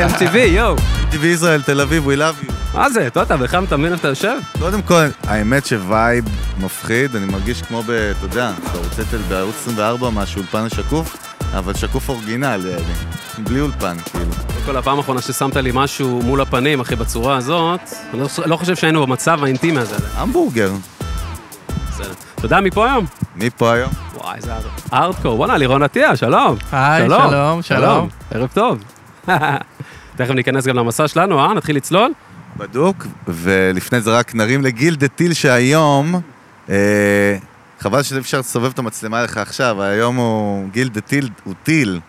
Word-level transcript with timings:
היי, 0.00 0.08
MTV, 0.08 0.36
יואו. 0.36 0.76
MTV 1.10 1.24
ישראל, 1.26 1.62
תל 1.62 1.80
אביב, 1.80 2.06
we 2.08 2.18
love 2.18 2.44
you. 2.48 2.52
מה 2.74 2.90
זה, 2.90 3.08
טוטה, 3.12 3.36
בכלל 3.36 3.64
אתה 3.64 3.76
מבין 3.76 3.92
איפה 3.92 4.00
אתה 4.00 4.08
יושב? 4.08 4.36
קודם 4.58 4.82
כל, 4.82 5.04
האמת 5.26 5.66
שווייב 5.66 6.24
מפחיד, 6.60 7.16
אני 7.16 7.26
מרגיש 7.26 7.62
כמו 7.62 7.82
ב... 7.82 7.90
אתה 7.90 8.24
יודע, 8.26 8.52
אתה 8.70 8.78
רוצה 8.78 9.02
לתת 9.02 9.18
בערוץ 9.28 9.54
24 9.62 10.10
משהו, 10.10 10.38
אולפן 10.40 10.58
השקוף, 10.64 11.16
אבל 11.58 11.74
שקוף 11.74 12.08
אורגינל, 12.08 12.66
יעני. 12.66 12.82
בלי 13.38 13.60
אולפן, 13.60 13.96
כאילו. 14.12 14.24
קודם 14.30 14.64
כל, 14.66 14.76
הפעם 14.76 14.98
האחרונה 14.98 15.20
ששמת 15.20 15.56
לי 15.56 15.70
משהו 15.74 16.20
מול 16.24 16.40
הפנים, 16.40 16.80
אחי, 16.80 16.96
בצורה 16.96 17.36
הזאת, 17.36 17.80
אני 18.14 18.20
לא- 18.20 18.28
לא 18.46 18.56
חושב 18.56 18.76
שהיינו 18.76 19.06
במצב 19.06 19.44
האינטימי 19.44 19.78
הזה. 19.80 19.96
המבורגר. 20.16 20.72
בסדר. 21.90 22.12
אתה 22.34 22.46
יודע 22.46 22.60
מי 22.60 22.70
פה 22.70 22.86
היום? 22.86 23.06
מי 23.36 23.50
פה 23.50 23.72
היום? 23.72 23.90
וואי, 24.14 24.36
איזה 24.36 24.52
ארדקור. 24.92 25.36
בואנה, 25.36 25.56
לירון 25.56 25.82
עטיה, 25.82 26.16
שלום. 26.16 26.56
היי, 26.72 27.06
שלום, 27.08 27.62
שלום. 27.62 28.08
ערב 28.30 28.48
טוב. 28.54 28.78
תכף 30.16 30.30
ניכנס 30.30 30.66
גם 30.66 30.76
למסע 30.76 31.08
שלנו, 31.08 31.40
אה? 31.40 31.54
נתחיל 31.54 31.76
לצלול? 31.76 32.12
בדוק, 32.56 33.06
ולפני 33.28 34.00
זה 34.00 34.18
רק 34.18 34.34
נרים 34.34 34.62
לגיל 34.62 34.94
דה 34.94 35.08
טיל 35.08 35.32
שהיום, 35.32 36.20
אה, 36.70 37.36
חבל 37.80 38.02
שאי 38.02 38.18
אפשר 38.18 38.38
לסובב 38.38 38.70
את 38.70 38.78
המצלמה 38.78 39.22
לך 39.22 39.36
עכשיו, 39.36 39.82
היום 39.82 40.16
הוא, 40.16 40.68
גיל 40.70 40.88
דה 40.88 41.00
טיל 41.00 41.28
הוא 41.44 41.54
טיל. 41.62 42.00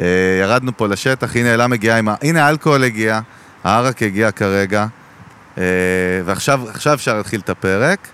אה, 0.00 0.04
ירדנו 0.42 0.76
פה 0.76 0.86
לשטח, 0.86 1.36
הנה 1.36 1.54
אלה 1.54 1.66
מגיעה 1.66 1.98
עם 1.98 2.08
ה... 2.08 2.14
הנה 2.22 2.46
האלכוהול 2.46 2.84
הגיע, 2.84 3.20
הערק 3.64 4.02
הגיע 4.02 4.30
כרגע, 4.30 4.86
אה, 5.58 5.62
ועכשיו 6.24 6.60
עכשיו 6.68 6.94
אפשר 6.94 7.16
להתחיל 7.16 7.40
את 7.40 7.50
הפרק. 7.50 8.08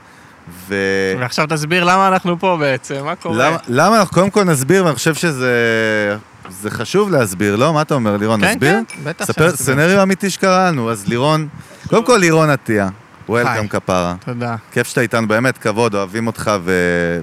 ו... 0.68 0.74
ועכשיו 1.18 1.46
תסביר 1.48 1.84
למה 1.84 2.08
אנחנו 2.08 2.38
פה 2.38 2.56
בעצם, 2.60 3.04
מה 3.04 3.16
קורה? 3.16 3.48
למה, 3.48 3.56
למה 3.68 3.98
אנחנו 3.98 4.14
קודם 4.14 4.30
כל 4.30 4.44
נסביר, 4.44 4.84
ואני 4.84 4.94
חושב 4.94 5.14
שזה 5.14 6.16
זה 6.48 6.70
חשוב 6.70 7.10
להסביר, 7.10 7.56
לא? 7.56 7.72
מה 7.72 7.82
אתה 7.82 7.94
אומר, 7.94 8.16
לירון, 8.16 8.40
כן, 8.40 8.50
נסביר? 8.50 8.80
כן, 8.88 9.00
בטח 9.04 9.24
ספר. 9.24 9.50
סצנריו 9.50 10.02
אמיתי 10.02 10.30
שקרה 10.30 10.70
לנו, 10.70 10.90
אז 10.90 11.08
לירון, 11.08 11.48
קודם 11.88 12.04
כל 12.04 12.16
לירון 12.16 12.50
עטיה, 12.50 12.88
וולקאם. 13.28 13.68
כפרה. 13.68 14.14
תודה. 14.24 14.56
כיף 14.72 14.88
שאתה 14.88 15.00
איתנו, 15.00 15.28
באמת 15.28 15.58
כבוד, 15.58 15.94
אוהבים 15.94 16.26
אותך 16.26 16.50
ו... 16.62 16.72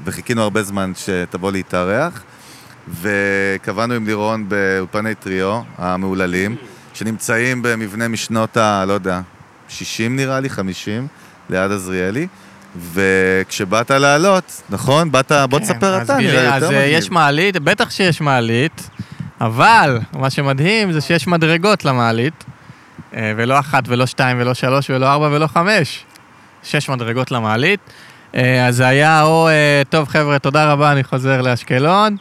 וחיכינו 0.05 0.41
הרבה 0.41 0.63
זמן 0.63 0.91
שתבוא 0.95 1.51
להתארח. 1.51 2.23
וקבענו 3.01 3.93
עם 3.93 4.05
לירון 4.05 4.49
באולפני 4.49 5.15
טריו 5.15 5.61
המהוללים, 5.77 6.55
שנמצאים 6.93 7.61
במבנה 7.61 8.07
משנות 8.07 8.57
ה... 8.57 8.85
לא 8.87 8.93
יודע, 8.93 9.21
60 9.67 10.15
נראה 10.15 10.39
לי, 10.39 10.49
50, 10.49 11.07
ליד 11.49 11.71
עזריאלי. 11.71 12.27
וכשבאת 12.93 13.91
לעלות, 13.91 14.61
נכון? 14.69 15.11
באת, 15.11 15.31
בוא 15.49 15.59
כן, 15.59 15.65
תספר 15.65 15.95
אז 15.95 16.09
אתה, 16.09 16.17
נראה 16.17 16.55
אז 16.55 16.63
יותר 16.63 16.75
אה, 16.75 16.81
מגניב. 16.81 16.97
יש 16.97 17.11
מעלית, 17.11 17.57
בטח 17.57 17.89
שיש 17.89 18.21
מעלית, 18.21 18.89
אבל 19.45 19.99
מה 20.13 20.29
שמדהים 20.29 20.91
זה 20.91 21.01
שיש 21.01 21.27
מדרגות 21.27 21.85
למעלית, 21.85 22.43
אה, 23.15 23.33
ולא 23.37 23.59
אחת 23.59 23.83
ולא 23.87 24.05
שתיים 24.05 24.37
ולא 24.39 24.53
שלוש 24.53 24.89
ולא 24.89 25.11
ארבע 25.11 25.29
ולא 25.31 25.47
חמש. 25.47 26.03
שש 26.63 26.89
מדרגות 26.89 27.31
למעלית. 27.31 27.79
אה, 28.35 28.67
אז 28.67 28.75
זה 28.75 28.87
היה 28.87 29.23
או, 29.23 29.47
אה, 29.47 29.81
טוב 29.89 30.07
חבר'ה, 30.07 30.39
תודה 30.39 30.71
רבה, 30.71 30.91
אני 30.91 31.03
חוזר 31.03 31.41
לאשקלון, 31.41 32.15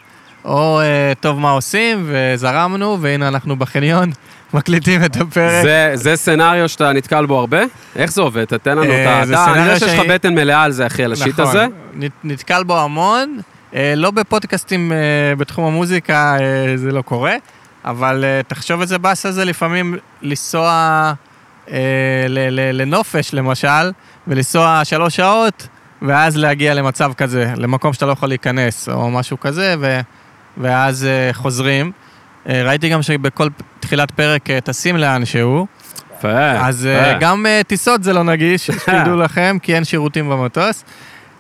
או 0.44 0.80
טוב, 1.20 1.38
מה 1.38 1.50
עושים, 1.50 2.06
וזרמנו, 2.08 2.98
והנה 3.00 3.28
אנחנו 3.28 3.56
בחניון, 3.56 4.10
מקליטים 4.54 5.04
את 5.04 5.16
הפרק. 5.16 5.62
זה- 5.62 5.90
זה 5.94 6.16
סצנריו 6.16 6.68
שאתה 6.68 6.92
נתקל 6.92 7.26
בו 7.26 7.38
הרבה? 7.38 7.60
איך 7.96 8.12
זה 8.12 8.20
עובד? 8.22 8.44
תתן 8.44 8.70
לנו 8.70 8.82
את 8.84 9.06
ה... 9.06 9.22
אני 9.22 9.30
יודע 9.30 9.36
סצנריו 9.44 9.78
שיש 9.78 9.98
לך 9.98 10.06
בטן 10.10 10.34
מלאה 10.34 10.62
על 10.62 10.72
זה, 10.72 10.86
אחי, 10.86 11.04
על 11.04 11.12
השיט 11.12 11.38
הזה. 11.40 11.66
נכון, 11.66 11.72
נת- 11.94 12.12
נתקל 12.24 12.62
בו 12.64 12.80
המון, 12.80 13.38
לא 13.96 14.10
בפודקאסטים 14.10 14.92
אה, 14.92 14.98
בתחום 15.36 15.64
המוזיקה 15.64 16.36
אה, 16.40 16.76
זה 16.76 16.92
לא 16.92 17.02
קורה, 17.02 17.34
אבל 17.84 18.24
אה, 18.24 18.40
תחשוב 18.48 18.80
איזה 18.80 18.98
באס 18.98 19.26
הזה 19.26 19.44
לפעמים 19.44 19.96
לנסוע 20.22 20.70
אה, 21.70 21.76
לנופש 22.72 23.34
למשל, 23.34 23.90
ולנסוע 24.26 24.80
שלוש 24.84 25.16
שעות, 25.16 25.68
ואז 26.02 26.36
להגיע 26.36 26.74
למצב 26.74 27.12
כזה, 27.16 27.52
למקום 27.56 27.92
שאתה 27.92 28.06
לא 28.06 28.12
יכול 28.12 28.28
להיכנס, 28.28 28.88
או 28.88 29.10
משהו 29.10 29.40
כזה, 29.40 29.74
ו- 29.80 30.00
ואז 30.56 31.04
אה, 31.04 31.30
חוזרים. 31.32 31.92
אה, 32.48 32.62
ראיתי 32.64 32.88
גם 32.88 33.02
שבכל 33.02 33.48
תחילת 33.80 34.10
פרק 34.10 34.50
אה, 34.50 34.60
טסים 34.60 34.96
לאנשהו, 34.96 35.66
יפה. 36.18 36.50
אז 36.50 36.86
אה, 36.86 37.10
יפה. 37.10 37.18
גם 37.20 37.46
אה, 37.46 37.60
טיסות 37.66 38.02
זה 38.04 38.12
לא 38.12 38.22
נגיש, 38.24 38.66
שתדעו 38.86 39.16
לכם, 39.16 39.56
כי 39.62 39.74
אין 39.74 39.84
שירותים 39.84 40.30
במטוס. 40.30 40.84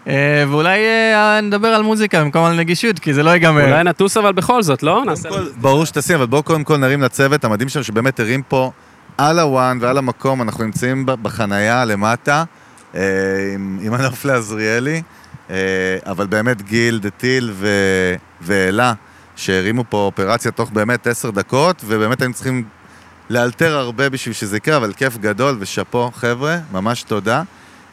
אה, 0.06 0.44
ואולי 0.48 0.78
אה, 1.14 1.40
נדבר 1.40 1.68
על 1.68 1.82
מוזיקה 1.82 2.24
במקום 2.24 2.44
על 2.44 2.56
נגישות, 2.56 2.98
כי 2.98 3.14
זה 3.14 3.22
לא 3.22 3.30
ייגמר. 3.30 3.64
אולי 3.64 3.84
נטוס 3.84 4.16
אבל 4.16 4.32
בכל 4.32 4.62
זאת, 4.62 4.82
לא? 4.82 5.02
נעשה... 5.06 5.28
ברור 5.56 5.84
שתשים, 5.84 6.16
אבל 6.16 6.26
בואו 6.26 6.42
קודם 6.42 6.64
כל 6.64 6.76
נרים 6.76 7.02
לצוות 7.02 7.44
המדהים 7.44 7.68
שלנו, 7.68 7.84
שבאמת 7.84 8.20
הרים 8.20 8.42
פה 8.42 8.70
על 9.18 9.38
הוואן 9.38 9.78
ועל 9.80 9.98
המקום, 9.98 10.42
אנחנו 10.42 10.64
נמצאים 10.64 11.06
בחנייה 11.06 11.84
למטה, 11.84 12.44
אה, 12.94 13.00
עם, 13.80 13.94
הנוף 13.94 14.24
לעזריאלי, 14.24 15.02
אבל 16.06 16.26
באמת 16.26 16.62
גיל, 16.62 16.98
דתיל 16.98 17.50
ו- 17.52 18.14
ואלה, 18.40 18.92
שהרימו 19.36 19.84
פה 19.88 19.96
אופרציה 19.96 20.50
תוך 20.50 20.70
באמת 20.70 21.06
עשר 21.06 21.30
דקות, 21.30 21.82
ובאמת 21.86 22.20
היינו 22.22 22.34
צריכים 22.34 22.64
לאלתר 23.30 23.76
הרבה 23.76 24.08
בשביל 24.08 24.34
שזה 24.34 24.56
יקרה, 24.56 24.76
אבל 24.76 24.92
כיף 24.92 25.16
גדול 25.16 25.56
ושאפו, 25.60 26.10
חבר'ה, 26.14 26.56
ממש 26.72 27.02
תודה. 27.02 27.42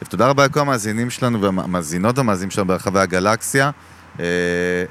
ותודה 0.02 0.28
רבה 0.28 0.44
לכל 0.44 0.60
המאזינים 0.60 1.10
שלנו 1.10 1.40
והמאזינות 1.40 2.18
והמאזינים 2.18 2.50
שלנו 2.50 2.66
ברחבי 2.66 3.00
הגלקסיה. 3.00 3.70
אה, 4.20 4.24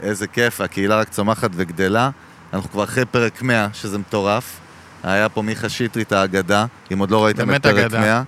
איזה 0.01 0.28
כיף, 0.28 0.62
הקהילה 0.62 1.00
רק 1.00 1.09
צומחת 1.09 1.50
וגדלה. 1.53 2.09
אנחנו 2.53 2.69
כבר 2.72 2.84
אחרי 2.84 3.06
פרק 3.06 3.41
100, 3.41 3.67
שזה 3.73 3.97
מטורף. 3.97 4.59
היה 5.03 5.29
פה 5.29 5.41
מיכה 5.41 5.69
שטרית 5.69 6.12
האגדה, 6.12 6.66
אם 6.94 7.00
עוד 7.00 7.12
לא 7.12 7.25
ראיתם 7.25 7.56
את 7.56 7.63
פרק 7.63 7.75
אגדה. 7.75 8.00
100. 8.00 8.23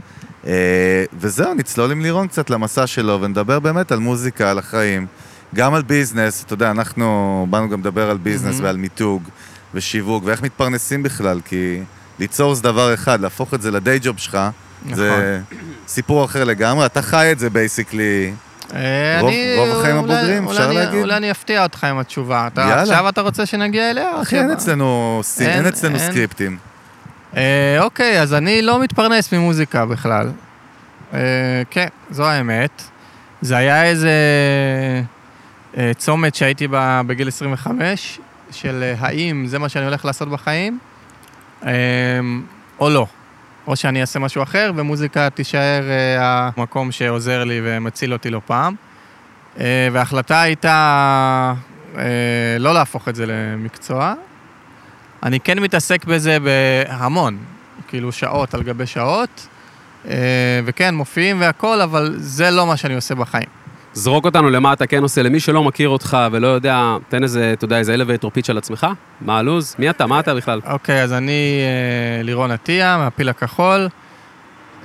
אה, 0.47 1.03
וזהו, 1.19 1.53
נצלול 1.53 1.91
עם 1.91 2.01
לירון 2.01 2.27
קצת 2.27 2.49
למסע 2.49 2.87
שלו, 2.87 3.21
ונדבר 3.21 3.59
באמת 3.59 3.91
על 3.91 3.99
מוזיקה, 3.99 4.51
על 4.51 4.59
החיים. 4.59 5.07
גם 5.55 5.73
על 5.73 5.81
ביזנס, 5.81 6.43
אתה 6.43 6.53
יודע, 6.53 6.71
אנחנו 6.71 7.47
באנו 7.49 7.69
גם 7.69 7.79
לדבר 7.79 8.09
על 8.09 8.17
ביזנס 8.17 8.53
מהמם. 8.53 8.63
ועל 8.63 8.77
מיתוג 8.77 9.23
ושיווק, 9.73 10.23
ואיך 10.25 10.41
מתפרנסים 10.41 11.03
בכלל, 11.03 11.41
כי 11.45 11.81
ליצור 12.19 12.55
זה 12.55 12.63
דבר 12.63 12.93
אחד, 12.93 13.21
להפוך 13.21 13.53
את 13.53 13.61
זה 13.61 13.71
ל 13.71 13.78
day 13.78 13.99
job 14.01 14.17
שלך, 14.17 14.37
זה 14.93 15.39
סיפור 15.87 16.25
אחר 16.25 16.43
לגמרי. 16.43 16.85
אתה 16.85 17.01
חי 17.01 17.29
את 17.31 17.39
זה 17.39 17.49
basically. 17.49 18.33
אה, 18.73 19.17
רוב- 19.21 19.29
אני- 19.29 19.55
רוב 19.57 19.79
החיים 19.79 19.95
הבוגרים, 19.95 20.47
אפשר 20.47 20.71
להגיד? 20.71 20.99
אולי 21.01 21.17
אני 21.17 21.31
אפתיע 21.31 21.63
אותך 21.63 21.83
עם 21.83 21.97
התשובה. 21.99 22.47
אתה-. 22.47 22.81
עכשיו 22.81 23.09
אתה 23.09 23.21
רוצה 23.21 23.45
שנגיע 23.45 23.91
אליה? 23.91 24.21
אחי, 24.21 24.39
אין? 24.39 24.51
אצלנו 24.51 25.21
אין 25.41 25.49
אין- 25.49 25.65
אצלנו 25.65 25.95
אין. 25.97 26.11
סקריפטים. 26.11 26.57
אה, 27.37 27.77
אוקיי, 27.79 28.21
אז 28.21 28.33
אני 28.33 28.61
לא 28.61 28.79
מתפרנס 28.79 29.33
ממוזיקה 29.33 29.85
בכלל. 29.85 30.31
אה, 31.13 31.19
כן, 31.71 31.87
זו 32.11 32.25
האמת. 32.25 32.81
זה 33.41 33.57
היה 33.57 33.83
איזה 33.85 34.11
אה, 35.77 35.91
צומת 35.97 36.35
שהייתי 36.35 36.67
בה 36.67 37.01
בגיל 37.07 37.27
25, 37.27 38.19
של 38.51 38.93
האם 38.99 39.43
זה 39.47 39.59
מה 39.59 39.69
שאני 39.69 39.85
הולך 39.85 40.05
לעשות 40.05 40.29
בחיים, 40.29 40.79
אה, 41.65 41.71
או 42.79 42.89
לא. 42.89 43.07
או 43.69 43.75
שאני 43.75 44.01
אעשה 44.01 44.19
משהו 44.19 44.43
אחר, 44.43 44.71
ומוזיקה 44.75 45.29
תישאר 45.29 45.83
אה, 45.89 46.49
המקום 46.57 46.91
שעוזר 46.91 47.43
לי 47.43 47.61
ומציל 47.63 48.13
אותי 48.13 48.29
לא 48.29 48.41
פעם. 48.45 48.75
אה, 49.59 49.87
וההחלטה 49.91 50.41
הייתה 50.41 51.53
אה, 51.97 52.03
לא 52.59 52.73
להפוך 52.73 53.09
את 53.09 53.15
זה 53.15 53.25
למקצוע, 53.27 54.13
אני 55.23 55.39
כן 55.39 55.59
מתעסק 55.59 56.05
בזה 56.05 56.37
בהמון, 56.39 57.37
כאילו 57.87 58.11
שעות 58.11 58.53
על 58.53 58.63
גבי 58.63 58.85
שעות, 58.85 59.47
אה, 60.07 60.13
וכן, 60.65 60.95
מופיעים 60.95 61.41
והכל, 61.41 61.81
אבל 61.81 62.15
זה 62.17 62.51
לא 62.51 62.67
מה 62.67 62.77
שאני 62.77 62.95
עושה 62.95 63.15
בחיים. 63.15 63.58
זרוק 63.99 64.25
אותנו 64.25 64.49
למה 64.49 64.73
אתה 64.73 64.87
כן 64.87 65.03
עושה, 65.03 65.23
למי 65.23 65.39
שלא 65.39 65.63
מכיר 65.63 65.89
אותך 65.89 66.17
ולא 66.31 66.47
יודע, 66.47 66.97
תן 67.09 67.23
איזה, 67.23 67.53
אתה 67.53 67.65
יודע, 67.65 67.77
איזה 67.77 67.93
אלווייטור 67.93 68.31
פיץ' 68.31 68.49
על 68.49 68.57
עצמך, 68.57 68.87
מה 69.21 69.37
הלו"ז, 69.37 69.75
מי 69.79 69.89
אתה, 69.89 70.07
מה 70.07 70.19
אתה 70.19 70.35
בכלל? 70.35 70.61
אוקיי, 70.65 71.03
אז 71.03 71.13
אני 71.13 71.59
אה, 72.17 72.23
לירון 72.23 72.51
עטיה, 72.51 72.97
מהפיל 72.97 73.29
הכחול. 73.29 73.87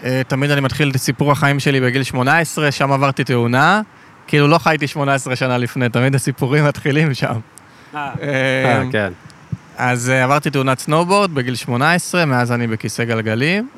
אה, 0.05 0.23
תמיד 0.29 0.51
אני 0.51 0.61
מתחיל 0.61 0.91
את 0.91 0.97
סיפור 0.97 1.33
החיים 1.33 1.61
שלי 1.61 1.81
בגיל 1.81 2.03
18, 2.03 2.73
שם 2.73 2.93
עברתי 2.93 3.25
תאונה. 3.25 3.81
כאילו 4.27 4.49
לא 4.49 4.59
חייתי 4.59 4.87
18 4.87 5.37
שנה 5.37 5.59
לפני, 5.59 5.89
תמיד 5.89 6.15
הסיפורים 6.15 6.65
מתחילים 6.65 7.15
שם. 7.15 7.35
אה, 7.95 8.11
אה, 8.23 8.83
כן. 8.93 9.13
אז 9.77 10.09
עברתי 10.09 10.51
תאונת 10.51 10.79
סנובורד 10.79 11.35
בגיל 11.35 11.55
18, 11.55 12.25
מאז 12.25 12.53
אני 12.53 12.67
בכיסא 12.67 13.05
גלגלים. 13.05 13.69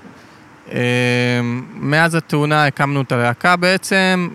מאז 1.74 2.14
התאונה 2.14 2.66
הקמנו 2.66 3.00
את 3.00 3.12
הלהקה 3.12 3.56
בעצם, 3.56 4.28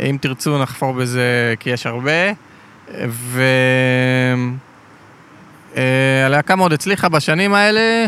אם 0.00 0.16
תרצו 0.20 0.58
נחפור 0.58 0.92
בזה 0.92 1.54
כי 1.60 1.70
יש 1.70 1.86
הרבה. 1.86 2.32
והלהקה 5.74 6.56
מאוד 6.56 6.72
הצליחה 6.72 7.08
בשנים 7.08 7.54
האלה. 7.54 8.06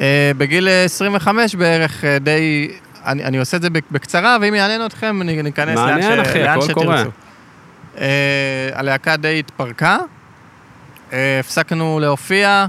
אה, 0.00 0.30
בגיל 0.38 0.68
25 0.84 1.54
בערך 1.54 2.04
אה, 2.04 2.18
די, 2.18 2.70
אני, 3.06 3.24
אני 3.24 3.38
עושה 3.38 3.56
את 3.56 3.62
זה 3.62 3.68
בקצרה, 3.90 4.36
ואם 4.40 4.54
יעניין 4.54 4.86
אתכם, 4.86 5.22
אני 5.22 5.42
ניכנס 5.42 5.76
לאן, 5.76 5.86
מעניין, 5.90 6.20
אחי, 6.20 6.42
לאן 6.42 6.60
שתרצו. 6.60 6.80
קורה. 6.80 7.04
אה, 8.00 8.70
הלהקה 8.74 9.16
די 9.16 9.38
התפרקה, 9.38 9.98
אה, 11.12 11.40
הפסקנו 11.40 12.00
להופיע, 12.00 12.66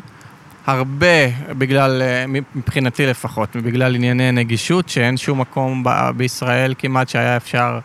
הרבה 0.65 1.27
בגלל, 1.57 2.01
אה, 2.01 2.25
מבחינתי 2.55 3.05
לפחות, 3.05 3.55
בגלל 3.55 3.95
ענייני 3.95 4.31
נגישות, 4.31 4.89
שאין 4.89 5.17
שום 5.17 5.41
מקום 5.41 5.83
ב- 5.83 6.09
בישראל 6.17 6.73
כמעט 6.77 7.09
שהיה 7.09 7.37
אפשר 7.37 7.79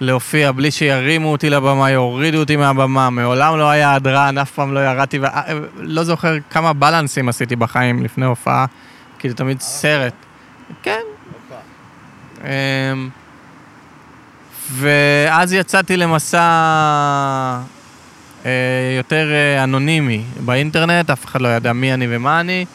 להופיע 0.00 0.52
בלי 0.52 0.70
שירימו 0.70 1.32
אותי 1.32 1.50
לבמה, 1.50 1.90
יורידו 1.90 2.38
אותי 2.38 2.56
מהבמה, 2.56 3.10
מעולם 3.10 3.58
לא 3.58 3.70
היה 3.70 3.94
הדרן, 3.94 4.38
אף 4.38 4.50
פעם 4.50 4.74
לא 4.74 4.80
ירדתי, 4.80 5.18
ו- 5.18 5.26
אה, 5.26 6.04
זוכר 6.04 6.36
כמה 6.50 6.72
בלנסים 6.72 7.28
עשיתי 7.28 7.56
בחיים 7.56 8.04
לפני 8.04 8.26
הופעה, 8.26 8.66
כי 9.18 9.28
זה 9.28 9.34
תמיד 9.34 9.60
סרט. 9.60 10.14
כן. 10.82 11.00
אמ, 12.44 13.08
ואז 14.72 15.52
יצאתי 15.52 15.96
למסע 15.96 16.38
אה, 18.46 18.50
יותר 18.96 19.32
אה, 19.32 19.64
אנונימי 19.64 20.22
באינטרנט, 20.44 21.10
אף 21.10 21.24
אחד 21.24 21.40
לא 21.40 21.48
ידע 21.48 21.72
מי 21.72 21.94
אני 21.94 22.06
ומה 22.10 22.40
אני. 22.40 22.66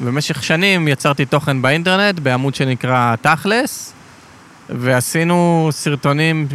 במשך 0.00 0.42
שנים 0.42 0.88
יצרתי 0.88 1.24
תוכן 1.24 1.62
באינטרנט 1.62 2.18
בעמוד 2.18 2.54
שנקרא 2.54 3.14
תכלס, 3.20 3.94
ועשינו 4.72 5.68
סרטונים 5.70 6.46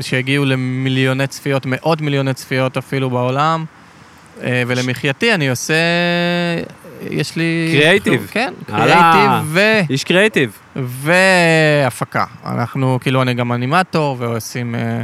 שהגיעו 0.00 0.44
למיליוני 0.44 1.26
צפיות, 1.26 1.66
מאות 1.66 2.00
מיליוני 2.00 2.34
צפיות 2.34 2.76
אפילו 2.76 3.10
בעולם. 3.10 3.64
אה, 4.42 4.62
ולמחייתי 4.66 5.34
אני 5.34 5.48
עושה, 5.50 5.74
יש 7.10 7.36
לי... 7.36 7.68
קריאייטיב. 7.72 8.28
כן. 8.30 8.52
קריאייטיב 8.66 9.30
ו... 9.44 9.60
איש 9.90 10.04
קריאיטיב. 10.04 10.58
והפקה. 10.76 12.24
אנחנו, 12.46 12.98
כאילו, 13.02 13.22
אני 13.22 13.34
גם 13.34 13.52
אנימטור, 13.52 14.16
ועושים, 14.18 14.74
אה, 14.74 15.02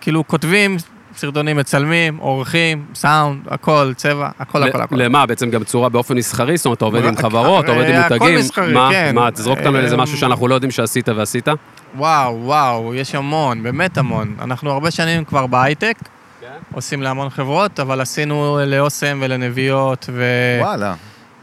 כאילו, 0.00 0.26
כותבים 0.26 0.76
סרטונים, 1.16 1.56
מצלמים, 1.56 2.16
עורכים, 2.16 2.84
סאונד, 2.94 3.40
הכל, 3.50 3.92
צבע, 3.96 4.28
הכל, 4.38 4.62
הכל, 4.62 4.80
הכל. 4.80 4.96
למה? 4.98 5.26
בעצם 5.26 5.50
גם 5.50 5.64
צורה 5.64 5.88
באופן 5.88 6.14
מסחרי? 6.16 6.56
זאת 6.56 6.66
אומרת, 6.66 6.76
אתה 6.76 6.84
עובד 6.84 7.04
עם 7.04 7.16
חברות, 7.16 7.64
אתה 7.64 7.72
עובד 7.72 7.88
עם 7.88 7.94
אה, 7.94 8.06
הכל 8.06 8.18
מותגים? 8.18 8.38
מסחרי, 8.38 8.72
מה? 8.72 8.88
כן. 8.92 9.14
מה, 9.14 9.30
תזרוק 9.30 9.58
אותנו 9.58 9.72
לאיזה 9.72 9.94
אה, 9.94 10.02
משהו 10.02 10.18
שאנחנו 10.18 10.48
לא 10.48 10.54
יודעים 10.54 10.70
שעשית 10.70 11.08
ועשית? 11.08 11.48
וואו, 11.96 12.38
וואו, 12.42 12.94
יש 12.94 13.14
המון, 13.14 13.62
באמת 13.62 13.98
המון. 13.98 14.34
אנחנו 14.40 14.70
הרבה 14.70 14.90
שנים 14.90 15.24
כבר 15.24 15.46
בהייטק, 15.46 15.96
עושים 16.72 17.02
להמון 17.02 17.30
חברות, 17.30 17.80
אבל 17.80 18.00
עשינו 18.00 18.58
לאוסם 18.66 19.18
ולנביאות, 19.22 20.06
ו... 20.12 20.24
וואלה. 20.60 20.94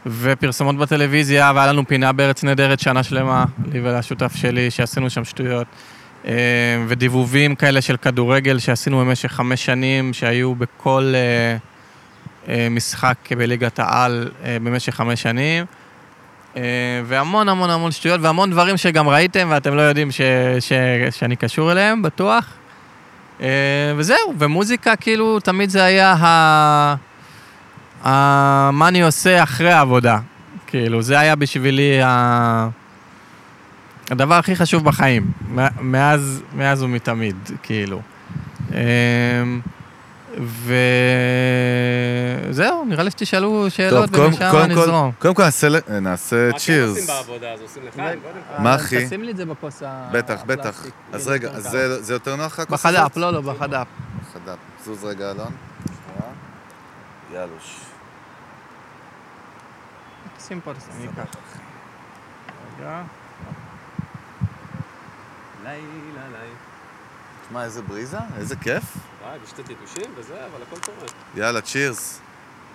ופרסומות 0.06 0.76
בטלוויזיה, 0.76 1.52
והיה 1.54 1.72
לנו 1.72 1.86
פינה 1.88 2.12
בארץ 2.12 2.44
נהדרת 2.44 2.80
שנה 2.80 3.02
שלמה, 3.02 3.44
לי 3.72 3.80
ולשותף 3.82 4.36
שלי, 4.36 4.70
שעשינו 4.70 5.10
שם 5.10 5.24
שטויות. 5.24 5.66
אה, 6.26 6.32
ודיבובים 6.88 7.54
כאלה 7.54 7.80
של 7.80 7.96
כדורגל 7.96 8.58
שעשינו 8.58 9.00
במשך 9.00 9.32
חמש 9.32 9.64
שנים, 9.64 10.12
שהיו 10.12 10.54
בכל 10.54 11.12
אה, 11.14 11.56
אה, 12.54 12.68
משחק 12.70 13.16
בליגת 13.38 13.78
העל 13.78 14.30
במשך 14.62 14.94
חמש 14.94 15.22
שנים. 15.22 15.64
והמון 17.04 17.48
המון 17.48 17.70
המון 17.70 17.92
שטויות, 17.92 18.20
והמון 18.22 18.50
דברים 18.50 18.76
שגם 18.76 19.08
ראיתם 19.08 19.48
ואתם 19.50 19.74
לא 19.74 19.82
יודעים 19.82 20.10
ש, 20.10 20.20
ש, 20.60 20.72
שאני 21.10 21.36
קשור 21.36 21.72
אליהם, 21.72 22.02
בטוח. 22.02 22.46
וזהו, 23.96 24.34
ומוזיקה 24.38 24.96
כאילו 24.96 25.40
תמיד 25.40 25.70
זה 25.70 25.84
היה 25.84 26.12
ה... 26.12 26.94
ה... 28.04 28.70
מה 28.72 28.88
אני 28.88 29.02
עושה 29.02 29.42
אחרי 29.42 29.72
העבודה. 29.72 30.18
כאילו, 30.66 31.02
זה 31.02 31.18
היה 31.18 31.36
בשבילי 31.36 32.02
ה... 32.02 32.68
הדבר 34.10 34.34
הכי 34.34 34.56
חשוב 34.56 34.84
בחיים, 34.84 35.32
מאז, 35.80 36.42
מאז 36.54 36.82
ומתמיד, 36.82 37.36
כאילו. 37.62 38.00
אמ, 38.70 39.60
וזהו, 42.50 42.84
נראה 42.84 43.02
לי 43.04 43.10
שתשאלו 43.10 43.66
שאלות 43.70 44.16
ומשם 44.16 44.50
קודם 44.50 44.68
כל, 44.68 44.80
נזרום. 44.80 45.12
קודם 45.18 45.34
כל 45.34 45.42
נעשה 45.44 45.68
ל- 45.68 46.00
נעשה 46.00 46.50
צ'ירס. 46.56 47.06
בעבודה 47.10 47.52
הזו? 47.52 47.62
עושים 47.62 47.82
לחיים, 47.86 48.18
מה, 48.58 48.74
אחי? 48.74 49.06
תשים 49.06 49.22
לי 49.22 49.30
את 49.32 49.36
זה 49.36 49.44
בכוס 49.46 49.82
ה... 49.82 50.08
בטח, 50.12 50.42
בטח. 50.46 50.84
אז 51.12 51.28
רגע, 51.28 51.50
אז 51.50 51.62
זה 51.62 52.02
זה 52.02 52.12
יותר 52.12 52.36
נוח 52.36 52.58
לך? 52.60 52.70
בחד"פ? 52.70 53.16
לא, 53.16 53.32
לא, 53.32 53.40
בחד"פ. 53.40 53.86
בחד"פ. 54.20 54.56
זוז 54.84 55.04
רגע, 55.04 55.30
אלון. 55.30 55.52
יאלוש. 57.34 57.80
שים 60.48 60.60
פה, 60.64 60.72
תשים, 60.74 60.90
אני 61.00 61.22
אקח. 61.22 61.34
רגע. 62.80 63.02
לילה, 65.64 65.78
לילה. 66.14 66.54
תשמע, 67.46 67.64
איזה 67.64 67.82
בריזה, 67.82 68.18
איזה 68.38 68.56
כיף. 68.56 68.82
וואי, 69.22 69.38
בשתי 69.44 69.62
טיטושים 69.62 70.10
וזה, 70.16 70.34
אבל 70.34 70.62
הכל 70.62 70.80
קורה. 70.92 71.06
יאללה, 71.36 71.60
צ'ירס. 71.60 72.20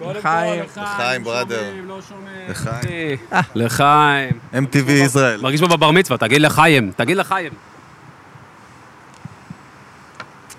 לחיים. 0.02 0.64
לחיים, 0.78 1.24
בראדר. 1.24 1.74
לא 1.84 2.00
שומעים. 2.10 2.50
לחיים. 2.50 3.18
לחיים. 3.56 4.40
MTV 4.54 4.92
ישראל. 4.92 5.42
מרגיש 5.42 5.62
פה 5.62 5.68
בבר 5.68 5.92
מצווה, 5.92 6.18
תגיד 6.18 6.42
לחיים, 6.42 6.92
תגיד 6.96 7.18
לחיים. 7.18 7.54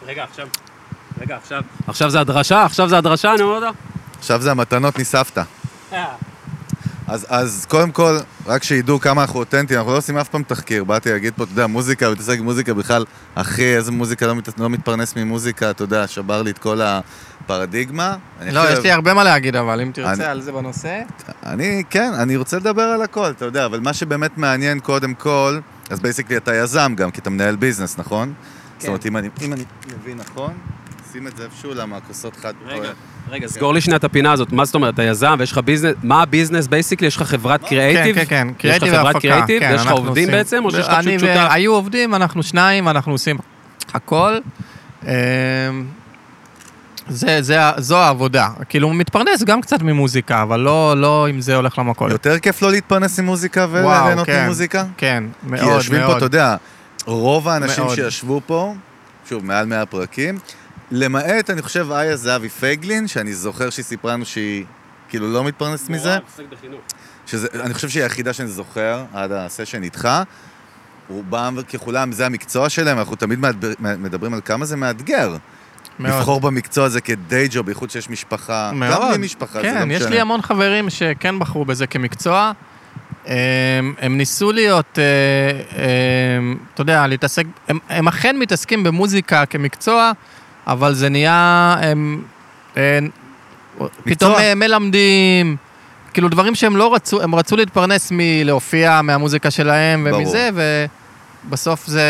רגע, 0.06 0.24
עכשיו. 0.24 0.48
רגע, 1.20 1.36
עכשיו. 1.36 1.62
עכשיו 1.86 2.10
זה 2.10 2.20
הדרשה? 2.20 2.64
עכשיו 2.64 2.88
זה 2.88 2.98
הדרשה, 2.98 3.34
אני 3.34 3.42
אומר 3.42 3.58
לך. 3.58 3.76
עכשיו 4.18 4.40
זה 4.40 4.50
המתנות 4.50 4.98
מסבתא. 4.98 5.42
אז, 7.10 7.26
אז 7.28 7.66
קודם 7.68 7.90
כל, 7.90 8.16
רק 8.46 8.62
שידעו 8.62 9.00
כמה 9.00 9.22
אנחנו 9.22 9.38
אותנטיים, 9.38 9.78
אנחנו 9.78 9.92
לא 9.92 9.98
עושים 9.98 10.18
אף 10.18 10.28
פעם 10.28 10.42
תחקיר. 10.42 10.84
באתי 10.84 11.10
להגיד 11.12 11.32
פה, 11.36 11.44
אתה 11.44 11.52
יודע, 11.52 11.66
מוזיקה, 11.66 12.10
מתעסק 12.10 12.40
מוזיקה 12.40 12.74
בכלל, 12.74 13.04
אחי, 13.34 13.76
איזה 13.76 13.92
מוזיקה 13.92 14.26
לא, 14.26 14.34
מת, 14.34 14.58
לא 14.60 14.70
מתפרנס 14.70 15.16
ממוזיקה, 15.16 15.70
אתה 15.70 15.84
יודע, 15.84 16.06
שבר 16.06 16.42
לי 16.42 16.50
את 16.50 16.58
כל 16.58 16.80
הפרדיגמה. 16.82 18.16
אני 18.40 18.50
לא, 18.50 18.60
חושב- 18.60 18.72
יש 18.72 18.84
לי 18.84 18.90
הרבה 18.92 19.14
מה 19.14 19.24
להגיד, 19.24 19.56
אבל 19.56 19.80
אם 19.80 19.86
אני- 19.86 19.92
תרצה 19.92 20.30
על 20.30 20.40
זה 20.40 20.52
בנושא. 20.52 21.00
אני, 21.46 21.82
כן, 21.90 22.12
אני 22.18 22.36
רוצה 22.36 22.56
לדבר 22.56 22.82
על 22.82 23.02
הכל, 23.02 23.30
אתה 23.30 23.44
יודע, 23.44 23.66
אבל 23.66 23.80
מה 23.80 23.92
שבאמת 23.92 24.38
מעניין 24.38 24.80
קודם 24.80 25.14
כל, 25.14 25.58
אז 25.90 26.00
basically 26.00 26.37
אתה 26.36 26.54
יזם 26.54 26.92
גם, 26.96 27.10
כי 27.10 27.20
אתה 27.20 27.30
מנהל 27.30 27.56
business, 27.56 27.98
נכון? 27.98 28.32
זאת 28.78 28.88
אומרת, 28.88 29.06
אם 29.06 29.16
אני, 29.16 29.28
אם 29.42 29.52
אני 29.52 29.64
מבין 30.02 30.18
נכון, 30.18 30.52
שים 31.12 31.26
את 31.26 31.36
זה 31.36 31.44
איפשהו, 31.44 31.74
למה 31.74 31.96
הכוסות 31.96 32.36
חד... 32.36 32.52
רגע, 32.66 32.90
רגע, 33.30 33.48
סגור 33.48 33.74
לי 33.74 33.80
שנייה 33.80 33.96
את 33.96 34.04
הפינה 34.04 34.32
הזאת. 34.32 34.52
מה 34.52 34.64
זאת 34.64 34.74
אומרת, 34.74 34.94
אתה 34.94 35.02
יזם 35.02 35.36
ויש 35.38 35.52
לך 35.52 35.58
business, 35.58 35.94
מה 36.02 36.22
ה 36.22 36.27
business 36.27 36.66
basically? 36.66 37.06
יש 37.06 37.16
לך 37.16 37.22
חברת 37.22 37.64
קריאייטיב? 37.64 38.16
כן, 38.16 38.24
כן, 38.28 38.48
כן, 38.58 38.68
יש 38.68 38.82
לך 38.82 38.88
חברת. 38.88 39.16
קריאייטיב? 39.16 39.60
כן, 39.60 39.70
ויש 39.70 39.80
לך 39.80 39.86
אנחנו 39.86 40.06
עובדים 40.06 40.28
בעצם, 40.28 40.64
או 40.64 40.70
שיש 40.70 40.88
לך 40.88 40.94
פשוט 40.99 41.20
שותף? 41.20 41.49
היו 41.50 41.75
עובדים, 41.75 42.14
אנחנו 42.14 42.42
שניים, 42.42 42.88
אנחנו 42.88 43.12
עושים 43.12 43.37
הכל. 43.94 44.38
אמ, 45.02 45.11
זה, 47.08 47.42
זה, 47.42 47.58
זו 47.76 47.96
העבודה. 47.96 48.49
כאילו, 48.68 48.88
הוא 48.88 48.96
מתפרנס 48.96 49.42
גם 49.42 49.61
קצת 49.61 49.82
ממוזיקה, 49.82 50.42
אבל 50.42 50.61
לא, 50.61 50.94
לא 50.96 51.26
אם 51.30 51.40
זה 51.40 51.56
הולך 51.56 51.78
למכולת. 51.78 52.12
יותר 52.12 52.38
כיף 52.38 52.62
לא 52.62 52.70
להתפרנס 52.70 53.18
עם 53.18 53.25
מוזיקה 53.25 53.66
וליהנות 53.70 54.26
כן. 54.26 54.44
ממוזיקה? 54.44 54.85
כן, 54.96 55.25
כי 55.40 55.46
מאוד, 55.50 55.73
יושבים 55.73 56.00
פה, 56.00 56.06
מאוד. 56.06 56.16
אתה 56.16 56.26
יודע, 56.26 56.56
רוב 57.04 57.49
האנשים 57.49 57.85
מאוד. 57.85 57.94
שישבו 57.94 58.40
פה, 58.46 58.75
שוב, 59.28 59.44
מעל 59.44 59.66
100 59.66 59.87
פרקים, 59.87 60.38
למעט, 60.90 61.50
אני 61.50 61.62
חושב, 61.62 61.92
איה 61.92 62.16
זהבי 62.16 62.49
פייגלין, 62.49 63.09
שאני 63.09 63.35
זוכר 63.35 63.70
שהיא 63.70 63.85
סיפרה 63.85 64.12
לנו 64.12 64.25
שהיא 64.25 64.64
כאילו 65.09 65.32
לא 65.32 65.44
מתפרנסת 65.44 65.88
מזה, 65.88 66.18
שזה, 67.26 67.49
אני 67.61 67.75
חושב 67.75 67.88
שהיא 67.88 68.02
היחידה 68.02 68.32
שאני 68.32 68.49
זוכר 68.49 69.04
עד 69.14 69.32
הסשן 69.32 69.82
איתך. 69.82 70.09
רובם 71.09 71.56
ככולם, 71.73 72.12
זה 72.12 72.26
המקצוע 72.26 72.68
שלהם, 72.68 72.99
אנחנו 72.99 73.16
תמיד 73.16 73.38
מדבר, 73.38 73.73
מדברים 73.80 74.35
על 74.35 74.40
כמה 74.44 74.64
זה 74.64 74.76
מאתגר. 74.76 75.37
מאוד. 75.99 76.14
לבחור 76.14 76.40
במקצוע 76.40 76.85
הזה 76.85 77.00
כדיי 77.00 77.49
ג'וב, 77.50 77.66
בייחוד 77.66 77.90
שיש 77.90 78.11
משפחה. 78.11 78.68
גם 78.73 78.80
מאוד. 78.80 79.09
בלי 79.09 79.18
משפחה, 79.18 79.52
זה 79.52 79.66
לא 79.66 79.73
כן, 79.73 79.88
משנה. 79.88 79.94
יש 79.94 80.02
לי 80.02 80.20
המון 80.20 80.42
חברים 80.42 80.90
שכן 80.90 81.38
בחרו 81.38 81.64
בזה 81.64 81.87
כמקצוע. 81.87 82.52
הם, 83.26 83.94
הם 83.99 84.16
ניסו 84.16 84.52
להיות, 84.52 84.99
אה, 84.99 85.85
הם, 86.37 86.56
אתה 86.75 86.80
יודע, 86.80 87.06
להתעסק, 87.06 87.44
הם, 87.68 87.78
הם 87.88 88.09
אכן 88.09 88.38
מתעסקים 88.38 88.85
במוזיקה 88.85 89.47
כמקצוע, 89.47 90.12
אבל 90.70 90.94
זה 90.94 91.08
נהיה, 91.08 91.76
הם, 91.80 92.22
הם 92.76 93.10
פתאום 94.04 94.34
אה, 94.34 94.54
מלמדים, 94.54 95.56
כאילו 96.12 96.28
דברים 96.28 96.54
שהם 96.54 96.76
לא 96.76 96.94
רצו, 96.94 97.22
הם 97.22 97.34
רצו 97.34 97.56
להתפרנס 97.56 98.08
מלהופיע 98.14 99.02
מהמוזיקה 99.02 99.50
שלהם 99.50 100.06
ברור. 100.10 100.20
ומזה, 100.20 100.50
ובסוף 101.46 101.86
זה 101.86 102.02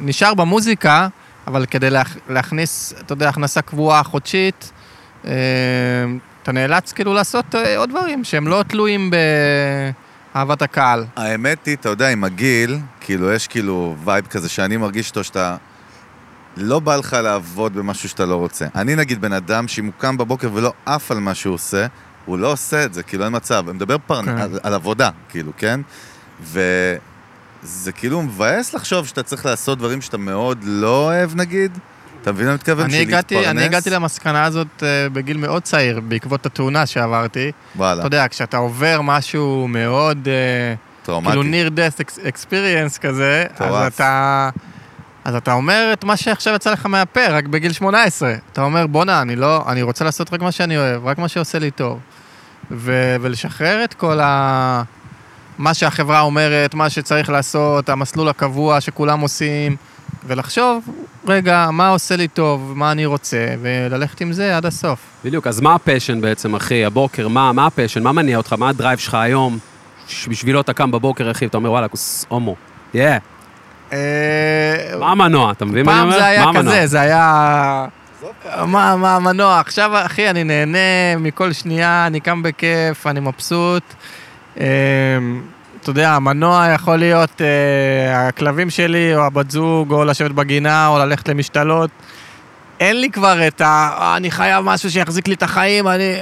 נשאר 0.00 0.34
במוזיקה, 0.34 1.08
אבל 1.46 1.66
כדי 1.66 1.90
להכ, 1.90 2.16
להכניס, 2.28 2.94
אתה 3.00 3.12
יודע, 3.12 3.28
הכנסה 3.28 3.62
קבועה 3.62 4.02
חודשית, 4.02 4.72
אה, 5.26 5.32
אתה 6.42 6.52
נאלץ 6.52 6.92
כאילו 6.92 7.14
לעשות 7.14 7.54
אה, 7.54 7.78
עוד 7.78 7.90
דברים 7.90 8.24
שהם 8.24 8.48
לא 8.48 8.64
תלויים 8.68 9.10
באהבת 10.34 10.62
הקהל. 10.62 11.04
האמת 11.16 11.66
היא, 11.66 11.76
אתה 11.76 11.88
יודע, 11.88 12.08
עם 12.08 12.24
הגיל, 12.24 12.78
כאילו, 13.00 13.32
יש 13.32 13.46
כאילו 13.48 13.96
vibe 14.04 14.26
כזה 14.26 14.48
שאני 14.48 14.76
מרגיש 14.76 15.10
אותו 15.10 15.24
שאתה... 15.24 15.56
לא 16.60 16.80
בא 16.80 16.96
לך 16.96 17.16
לעבוד 17.22 17.74
במשהו 17.74 18.08
שאתה 18.08 18.26
לא 18.26 18.36
רוצה. 18.36 18.66
אני 18.74 18.96
נגיד 18.96 19.20
בן 19.20 19.32
אדם 19.32 19.68
שאם 19.68 19.84
הוא 19.84 19.92
קם 19.98 20.16
בבוקר 20.16 20.50
ולא 20.54 20.72
עף 20.86 21.10
על 21.10 21.18
מה 21.18 21.34
שהוא 21.34 21.54
עושה, 21.54 21.86
הוא 22.24 22.38
לא 22.38 22.52
עושה 22.52 22.84
את 22.84 22.94
זה, 22.94 23.02
כאילו 23.02 23.24
אין 23.24 23.36
מצב. 23.36 23.64
אני 23.68 23.76
מדבר 23.76 23.96
פרנ... 24.06 24.24
כן. 24.24 24.38
על, 24.38 24.58
על 24.62 24.74
עבודה, 24.74 25.10
כאילו, 25.28 25.52
כן? 25.56 25.80
וזה 26.42 27.92
כאילו 27.94 28.22
מבאס 28.22 28.74
לחשוב 28.74 29.06
שאתה 29.06 29.22
צריך 29.22 29.46
לעשות 29.46 29.78
דברים 29.78 30.00
שאתה 30.00 30.18
מאוד 30.18 30.58
לא 30.62 31.04
אוהב, 31.04 31.34
נגיד, 31.34 31.78
אתה 32.22 32.32
מבין 32.32 32.46
מה 32.46 32.50
אני 32.52 32.56
מתכוון? 32.56 32.84
אני 32.84 32.98
הגעתי, 32.98 33.46
אני? 33.46 33.64
הגעתי 33.64 33.90
למסקנה 33.90 34.44
הזאת 34.44 34.82
אה, 34.82 35.08
בגיל 35.08 35.36
מאוד 35.36 35.62
צעיר, 35.62 36.00
בעקבות 36.00 36.46
התאונה 36.46 36.86
שעברתי. 36.86 37.52
וואלה, 37.76 37.98
אתה 37.98 38.06
יודע, 38.06 38.26
כשאתה 38.30 38.56
עובר 38.56 39.00
משהו 39.02 39.66
מאוד, 39.68 40.28
אה, 40.28 40.74
טראומטי. 41.02 41.30
כאילו 41.30 41.42
near 41.42 41.70
death 41.70 42.00
ex- 42.00 42.18
experience 42.18 42.98
כזה, 43.00 43.44
אז 43.50 43.66
מטורף. 43.66 43.94
אתה... 43.94 44.50
אז 45.28 45.34
אתה 45.34 45.52
אומר 45.52 45.90
את 45.92 46.04
מה 46.04 46.16
שעכשיו 46.16 46.54
יצא 46.54 46.70
לך 46.70 46.86
מהפה, 46.86 47.26
רק 47.28 47.46
בגיל 47.46 47.72
18. 47.72 48.34
אתה 48.52 48.62
אומר, 48.62 48.86
בואנה, 48.86 49.22
אני 49.22 49.36
לא, 49.36 49.64
אני 49.68 49.82
רוצה 49.82 50.04
לעשות 50.04 50.32
רק 50.32 50.42
מה 50.42 50.52
שאני 50.52 50.78
אוהב, 50.78 51.06
רק 51.06 51.18
מה 51.18 51.28
שעושה 51.28 51.58
לי 51.58 51.70
טוב. 51.70 51.98
ו- 52.70 53.16
ולשחרר 53.20 53.84
את 53.84 53.94
כל 53.94 54.20
ה... 54.20 54.82
מה 55.58 55.74
שהחברה 55.74 56.20
אומרת, 56.20 56.74
מה 56.74 56.90
שצריך 56.90 57.30
לעשות, 57.30 57.88
המסלול 57.88 58.28
הקבוע 58.28 58.80
שכולם 58.80 59.20
עושים, 59.20 59.76
ולחשוב, 60.26 60.88
רגע, 61.26 61.68
מה 61.72 61.88
עושה 61.88 62.16
לי 62.16 62.28
טוב, 62.28 62.72
מה 62.76 62.92
אני 62.92 63.06
רוצה, 63.06 63.46
וללכת 63.62 64.20
עם 64.20 64.32
זה 64.32 64.56
עד 64.56 64.66
הסוף. 64.66 64.98
בדיוק, 65.24 65.46
אז 65.46 65.60
מה 65.60 65.74
ה 65.74 65.80
passion 65.80 66.20
בעצם, 66.20 66.54
אחי? 66.54 66.84
הבוקר, 66.84 67.28
מה, 67.28 67.52
מה 67.52 67.66
ה 67.66 67.70
passion? 67.70 68.02
מה 68.02 68.12
מניע 68.12 68.36
אותך? 68.36 68.52
מה 68.52 68.68
ה 68.68 68.73
drive 68.73 68.98
שלך 68.98 69.14
היום? 69.14 69.58
שבשבילו 70.08 70.60
אתה 70.60 70.72
קם 70.72 70.90
בבוקר, 70.90 71.30
אחי, 71.30 71.44
ואתה 71.44 71.56
אומר, 71.56 71.70
וואלה, 71.70 71.88
כוס 71.88 72.26
אומו. 72.28 72.56
יא. 72.94 73.18
מה 75.00 75.10
המנוע? 75.12 75.52
אתה 75.52 75.64
מבין 75.64 75.86
מה 75.86 75.92
אני 75.92 75.98
פעם 76.00 76.06
אומר? 76.08 76.18
זה 76.18 76.26
היה? 76.26 76.44
כזה, 76.54 76.86
זה 76.86 77.00
היה... 77.00 77.86
מה, 78.66 78.96
מה 78.96 79.16
המנוע? 79.16 79.60
עכשיו, 79.60 79.90
אחי, 80.06 80.30
אני 80.30 80.44
נהנה 80.44 80.78
מכל 81.18 81.52
שנייה, 81.52 82.06
אני 82.06 82.20
קם 82.20 82.42
בכיף, 82.42 83.06
אני 83.06 83.20
מבסוט. 83.20 83.82
אה, 84.60 84.66
אתה 85.82 85.90
יודע, 85.90 86.10
המנוע 86.14 86.66
יכול 86.74 86.96
להיות 86.96 87.42
אה, 87.42 88.28
הכלבים 88.28 88.70
שלי, 88.70 89.16
או 89.16 89.20
הבת 89.24 89.50
זוג, 89.50 89.92
או 89.92 90.04
לשבת 90.04 90.30
בגינה, 90.30 90.86
או 90.88 90.98
ללכת 90.98 91.28
למשתלות. 91.28 91.90
אין 92.80 93.00
לי 93.00 93.10
כבר 93.10 93.46
את 93.46 93.60
ה... 93.60 93.64
"אה, 94.00 94.16
אני 94.16 94.30
חייב 94.30 94.64
משהו 94.64 94.90
שיחזיק 94.90 95.28
לי 95.28 95.34
את 95.34 95.42
החיים, 95.42 95.88
אני... 95.88 96.14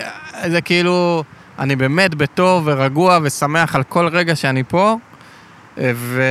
זה 0.46 0.60
כאילו... 0.60 1.24
אני 1.58 1.76
באמת 1.76 2.14
בטוב 2.14 2.62
ורגוע 2.66 3.18
ושמח 3.22 3.74
על 3.76 3.82
כל 3.82 4.08
רגע 4.08 4.36
שאני 4.36 4.62
פה. 4.68 4.96
ו... 5.78 6.22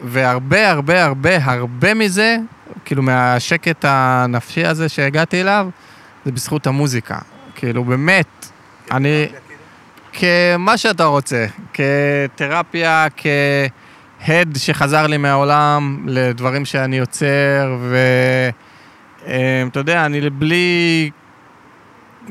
והרבה, 0.00 0.70
הרבה, 0.70 1.04
הרבה, 1.04 1.44
הרבה 1.44 1.94
מזה, 1.94 2.36
כאילו 2.84 3.02
מהשקט 3.02 3.84
הנפשי 3.88 4.64
הזה 4.64 4.88
שהגעתי 4.88 5.40
אליו, 5.40 5.68
זה 6.24 6.32
בזכות 6.32 6.66
המוזיקה. 6.66 7.18
כאילו, 7.54 7.84
באמת, 7.84 8.46
אני... 8.90 9.26
כמה 10.12 10.76
שאתה 10.76 11.04
רוצה, 11.04 11.46
כתרפיה, 11.72 13.06
כהד 13.16 14.56
שחזר 14.56 15.06
לי 15.06 15.16
מהעולם 15.16 16.04
לדברים 16.08 16.64
שאני 16.64 16.96
יוצר, 16.98 17.78
ואתה 19.26 19.80
יודע, 19.80 20.06
אני 20.06 20.30
בלי 20.30 21.10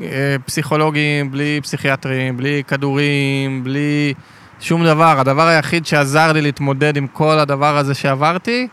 אה, 0.02 0.36
פסיכולוגים, 0.44 1.30
בלי 1.30 1.60
פסיכיאטרים, 1.62 2.36
בלי 2.36 2.62
כדורים, 2.68 3.64
בלי 3.64 4.14
שום 4.60 4.84
דבר. 4.84 5.20
הדבר 5.20 5.46
היחיד 5.46 5.86
שעזר 5.86 6.32
לי 6.32 6.42
להתמודד 6.42 6.96
עם 6.96 7.06
כל 7.06 7.38
הדבר 7.38 7.76
הזה 7.78 7.94
שעברתי, 7.94 8.68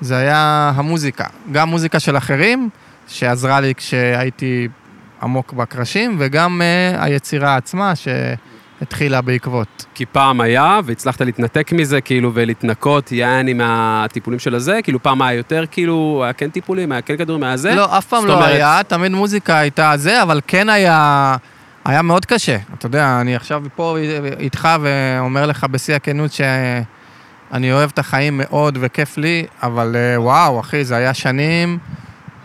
זה 0.00 0.16
היה 0.16 0.72
המוזיקה. 0.74 1.24
גם 1.52 1.68
מוזיקה 1.68 2.00
של 2.00 2.16
אחרים, 2.16 2.68
שעזרה 3.08 3.60
לי 3.60 3.74
כשהייתי 3.74 4.68
עמוק 5.22 5.52
בקרשים, 5.52 6.16
וגם 6.18 6.60
uh, 6.60 7.02
היצירה 7.04 7.56
עצמה 7.56 7.92
שהתחילה 7.96 9.20
בעקבות. 9.20 9.84
כי 9.94 10.06
פעם 10.06 10.40
היה, 10.40 10.80
והצלחת 10.84 11.20
להתנתק 11.20 11.72
מזה, 11.72 12.00
כאילו, 12.00 12.30
ולהתנקות, 12.34 13.12
יעני, 13.12 13.52
מהטיפולים 13.52 14.38
של 14.38 14.54
הזה, 14.54 14.80
כאילו, 14.82 15.02
פעם 15.02 15.22
היה 15.22 15.36
יותר, 15.36 15.64
כאילו, 15.70 16.20
היה 16.24 16.32
כן 16.32 16.50
טיפולים, 16.50 16.92
היה 16.92 17.00
כן 17.00 17.16
כדורים, 17.16 17.42
היה 17.42 17.56
זה. 17.56 17.74
לא, 17.74 17.98
אף 17.98 18.06
פעם 18.06 18.26
לא 18.26 18.34
אומרת- 18.34 18.48
היה, 18.48 18.80
תמיד 18.88 19.12
מוזיקה 19.12 19.58
הייתה 19.58 19.92
זה, 19.96 20.22
אבל 20.22 20.40
כן 20.46 20.68
היה, 20.68 21.36
היה 21.84 22.02
מאוד 22.02 22.26
קשה. 22.26 22.56
אתה 22.78 22.86
יודע, 22.86 23.18
אני 23.20 23.36
עכשיו 23.36 23.62
פה 23.76 23.96
איתך 24.38 24.68
ואומר 24.80 25.46
לך 25.46 25.64
בשיא 25.70 25.94
הכנות 25.94 26.32
שאני 26.32 27.72
אוהב 27.72 27.90
את 27.94 27.98
החיים 27.98 28.36
מאוד 28.44 28.78
וכיף 28.80 29.18
לי, 29.18 29.46
אבל 29.62 29.96
אה, 29.96 30.20
וואו, 30.20 30.60
אחי, 30.60 30.84
זה 30.84 30.96
היה 30.96 31.14
שנים 31.14 31.78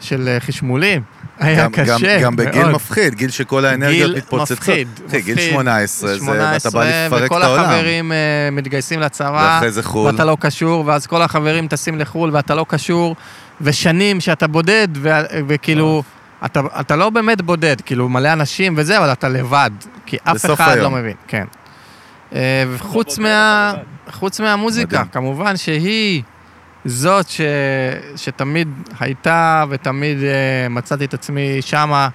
של 0.01 0.27
אה, 0.27 0.39
חשמולים. 0.39 1.01
היה 1.39 1.63
גם- 1.63 1.71
קשה 1.71 1.93
גם- 2.17 2.21
גם 2.23 2.35
בגיל 2.35 2.61
מאוד. 2.61 2.75
מפחיד, 2.75 3.15
גיל 3.15 3.29
שכל 3.29 3.65
האנרגיות 3.65 4.09
גיל 4.11 4.17
מתפוצצות. 4.17 4.57
מפחיד, 4.57 4.87
אחי, 5.07 5.21
גיל 5.21 5.35
מפחיד. 5.35 5.51
18, 5.51 6.17
זה- 6.17 6.25
ואתה 6.31 6.69
בא 6.69 6.71
18, 6.71 7.07
לפרק 7.07 7.21
את 7.21 7.25
וכל 7.25 7.41
העולם. 7.41 7.63
החברים 7.63 8.11
אה, 8.11 8.17
מתגייסים 8.51 8.99
לצבא, 8.99 9.31
ואחרי 9.55 9.71
זה 9.71 9.83
חו"ל. 9.83 10.05
ואתה 10.11 10.25
לא 10.25 10.37
קשור, 10.39 10.83
ואז 10.85 11.07
כל 11.07 11.21
החברים 11.21 11.67
טסים 11.67 11.99
לחו"ל 11.99 12.29
ואתה 12.33 12.55
לא 12.55 12.65
קשור, 12.69 13.15
ושנים 13.61 14.19
שאתה 14.19 14.47
בודד, 14.47 14.87
ו- 14.95 15.09
וכאילו, 15.47 16.03
אתה, 16.45 16.61
אתה 16.79 16.95
לא 16.95 17.09
באמת 17.09 17.41
בודד, 17.41 17.81
כאילו 17.81 18.09
מלא 18.09 18.33
אנשים 18.33 18.73
וזה, 18.77 18.97
אבל 18.97 19.11
אתה 19.11 19.29
לבד, 19.29 19.71
כי 20.05 20.17
אף 20.23 20.45
אחד 20.45 20.71
היום. 20.71 20.93
לא 20.93 20.99
מבין, 20.99 21.15
כן. 21.27 21.45
אה, 22.35 22.63
וחוץ 22.73 23.17
מה, 23.19 23.73
חוץ 24.11 24.39
מהמוזיקה, 24.39 24.97
מדהים. 24.97 25.11
כמובן 25.11 25.57
שהיא 25.57 26.23
זאת 26.85 27.29
ש, 27.29 27.41
שתמיד 28.15 28.67
הייתה 28.99 29.63
ותמיד 29.69 30.17
אה, 30.23 30.69
מצאתי 30.69 31.05
את 31.05 31.13
עצמי 31.13 31.61
שמה, 31.61 32.09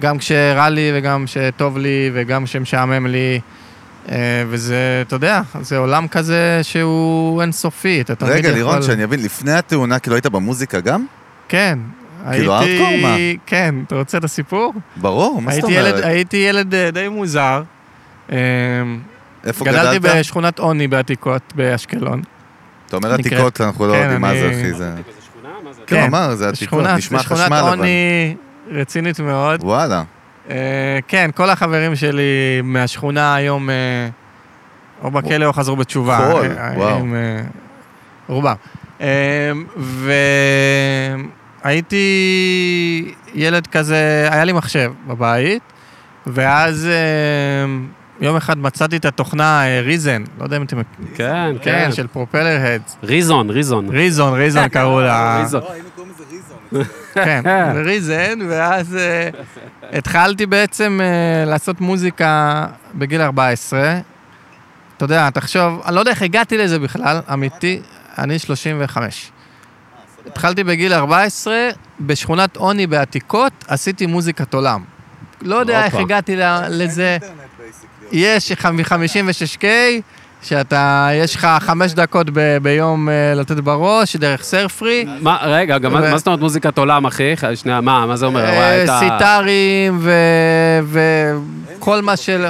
גם 0.00 0.18
כשרע 0.18 0.68
לי 0.68 0.92
וגם 0.94 1.24
כשטוב 1.26 1.78
לי 1.78 2.10
וגם 2.14 2.44
כשמשעמם 2.44 3.06
לי. 3.06 3.40
אה, 4.08 4.44
וזה, 4.48 5.02
אתה 5.06 5.16
יודע, 5.16 5.40
זה 5.60 5.78
עולם 5.78 6.08
כזה 6.08 6.60
שהוא 6.62 7.42
אינסופי, 7.42 8.00
אתה 8.00 8.14
תמיד 8.14 8.30
יכול... 8.32 8.44
רגע, 8.46 8.54
לירון, 8.54 8.82
שאני 8.82 9.04
אבין, 9.04 9.22
לפני 9.22 9.52
התאונה, 9.52 9.98
כאילו 9.98 10.16
היית 10.16 10.26
במוזיקה 10.26 10.80
גם? 10.80 11.06
כן. 11.48 11.78
כאילו, 12.32 12.58
הייתי- 12.58 12.82
הארדקור, 12.82 13.08
מה? 13.10 13.16
כן, 13.46 13.74
אתה 13.86 13.94
רוצה 13.94 14.18
את 14.18 14.24
הסיפור? 14.24 14.74
ברור, 14.96 15.42
מה 15.42 15.52
זאת 15.52 15.64
הייתי 15.64 15.78
ילד, 15.80 15.90
אומרת? 15.92 16.04
הייתי 16.04 16.36
ילד 16.36 16.74
אה, 16.74 16.90
די 16.90 17.08
מוזר. 17.08 17.62
אה, 18.32 18.36
איפה 19.44 19.64
גדלתי 19.64 19.98
גדלת? 19.98 20.16
בשכונת 20.16 20.58
עוני 20.58 20.88
בעתיקות 20.88 21.42
באשקלון. 21.54 22.22
אתה 22.86 22.96
אומר 22.96 23.14
עתיקות, 23.14 23.60
אנחנו 23.60 23.86
לא 23.86 23.92
כן, 23.92 23.98
יודעים 24.02 24.20
מה 24.20 24.34
זה, 24.34 24.50
אחי, 24.50 24.72
זה... 24.72 24.92
כן, 25.86 25.96
כן, 25.96 26.02
אמר, 26.02 26.34
זה 26.34 26.48
עתיקות, 26.48 26.68
שכונת- 26.80 26.96
נשמע 26.98 27.22
שכונת 27.22 27.40
חשמל, 27.40 27.56
אבל... 27.56 27.68
עוני 27.78 28.34
רצינית 28.70 29.20
מאוד. 29.20 29.60
וואלה. 29.64 30.02
אה, 30.50 30.56
כן, 31.08 31.30
כל 31.34 31.50
החברים 31.50 31.96
שלי 31.96 32.22
מהשכונה 32.64 33.34
היום 33.34 33.70
אה, 33.70 33.74
או 35.02 35.10
בכלא 35.10 35.44
או 35.46 35.52
חזרו 35.52 35.76
בתשובה. 35.76 36.18
חול, 36.32 36.46
אה, 36.58 36.72
וואו. 36.76 37.06
רובם. 38.28 38.54
אה, 39.00 39.06
והייתי 41.64 43.14
ילד 43.34 43.66
כזה, 43.66 44.28
היה 44.30 44.44
לי 44.44 44.52
מחשב 44.52 44.92
בבית, 45.06 45.62
ואז 46.26 46.86
אה, 46.86 47.66
יום 48.20 48.36
אחד 48.36 48.58
מצאתי 48.58 48.96
את 48.96 49.04
התוכנה 49.04 49.66
אה, 49.66 49.80
ריזן, 49.80 50.24
לא 50.38 50.44
יודע 50.44 50.56
אם 50.56 50.62
אתם... 50.62 50.82
כן, 51.14 51.14
כן, 51.14 51.54
כן. 51.62 51.92
של 51.92 52.06
פרופלר 52.06 52.60
הדס. 52.60 52.96
ריזון, 53.02 53.50
ריזון. 53.50 53.88
ריזון, 53.88 54.34
ריזון 54.34 54.68
קראו 54.68 55.00
לה. 55.00 55.40
ריזון. 55.42 55.62
כן, 57.14 57.42
ריזן, 57.86 58.38
ואז 58.48 58.96
אה, 58.96 59.28
התחלתי 59.92 60.46
בעצם 60.46 61.00
אה, 61.02 61.44
לעשות 61.44 61.80
מוזיקה 61.80 62.66
בגיל 62.94 63.20
14. 63.20 63.98
אתה 64.96 65.04
יודע, 65.04 65.30
תחשוב, 65.30 65.82
אני 65.86 65.94
לא 65.94 66.00
יודע 66.00 66.10
איך 66.10 66.22
הגעתי 66.22 66.58
לזה 66.58 66.78
בכלל, 66.78 67.20
אמיתי, 67.32 67.80
אני 68.18 68.38
35. 68.38 69.30
התחלתי 70.26 70.64
בגיל 70.64 70.92
14, 70.92 71.54
בשכונת 72.00 72.56
עוני 72.56 72.86
בעתיקות, 72.86 73.52
עשיתי 73.68 74.06
מוזיקת 74.06 74.54
עולם. 74.54 74.80
לא 75.42 75.56
יודע 75.56 75.84
איך. 75.84 75.94
הגעתי 75.94 76.36
לזה. 76.70 77.18
יש 78.12 78.52
מ-56K, 78.52 79.64
שאתה, 80.42 81.08
יש 81.14 81.34
לך 81.36 81.48
חמש 81.60 81.92
דקות 81.92 82.26
ב- 82.32 82.56
ביום 82.62 83.08
אה, 83.08 83.34
לתת 83.34 83.56
בראש, 83.56 84.16
דרך 84.16 84.42
סרפרי. 84.42 85.06
מה, 85.20 85.38
רגע, 85.42 85.78
גם 85.78 85.92
מה 85.92 86.00
ו- 86.02 86.10
מה 86.10 86.18
זאת 86.18 86.26
אומרת 86.26 86.40
מוזיקת 86.40 86.78
עולם, 86.78 87.06
אחי? 87.06 87.34
שנייה, 87.54 87.80
מה, 87.80 88.06
מה 88.06 88.16
זה 88.16 88.26
אומר? 88.26 88.44
אה, 88.44 88.86
סיטרים 88.98 90.00
וכל 90.86 92.02
מה 92.02 92.16
של... 92.16 92.46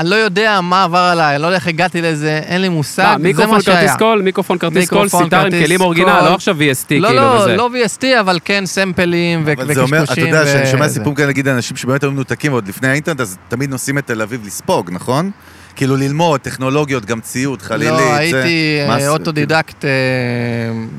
אני 0.00 0.10
לא 0.10 0.14
יודע 0.16 0.60
מה 0.60 0.84
עבר 0.84 0.98
עליי, 0.98 1.34
אני 1.34 1.42
לא 1.42 1.46
יודע 1.46 1.56
איך 1.56 1.66
הגעתי 1.66 2.02
לזה, 2.02 2.40
אין 2.46 2.60
לי 2.60 2.68
מושג, 2.68 3.02
מה, 3.02 3.12
זה 3.12 3.22
מיקרופון 3.22 3.54
מה 3.54 3.62
שהיה. 3.62 3.80
כרטיס 3.80 3.96
קול, 3.96 4.22
מיקרופון 4.22 4.58
כרטיס 4.58 4.88
קול, 4.88 5.02
מיקרופון, 5.02 5.24
סיטר 5.24 5.40
עם 5.46 5.50
כלים 5.50 5.80
original. 5.80 6.20
לא 6.20 6.34
עכשיו 6.34 6.56
VST 6.56 6.94
לא, 6.98 7.08
כאילו 7.08 7.22
לא, 7.22 7.40
וזה. 7.40 7.56
לא 7.56 7.70
VST, 7.72 8.20
אבל 8.20 8.38
כן 8.44 8.66
סמפלים 8.66 9.42
ו- 9.46 9.52
אבל 9.52 9.74
זה 9.74 9.80
אומר, 9.80 9.96
אתה 9.96 10.02
וקשקושים. 10.02 10.26
יודע, 10.26 10.44
כשאני 10.44 10.66
שומע 10.66 10.84
וזה. 10.84 10.94
סיפורים 10.94 11.14
כאלה, 11.14 11.28
נגיד, 11.28 11.48
אנשים 11.48 11.76
שבאמת 11.76 12.02
היו 12.02 12.10
מנותקים 12.12 12.52
עוד 12.52 12.68
לפני 12.68 12.88
האינטרנט, 12.88 13.20
אז 13.20 13.36
תמיד 13.48 13.70
נוסעים 13.70 13.98
את 13.98 14.06
תל 14.06 14.22
אביב 14.22 14.46
לספוג, 14.46 14.90
נכון? 14.92 15.30
כאילו 15.76 15.96
ללמוד, 15.96 16.40
טכנולוגיות, 16.40 17.04
גם 17.04 17.20
ציוד, 17.20 17.62
חלילה, 17.62 17.90
לא. 17.90 18.14
הייתי 18.14 18.78
אה, 18.88 19.00
זה, 19.00 19.08
אוטודידקט 19.08 19.84
אה, 19.84 19.90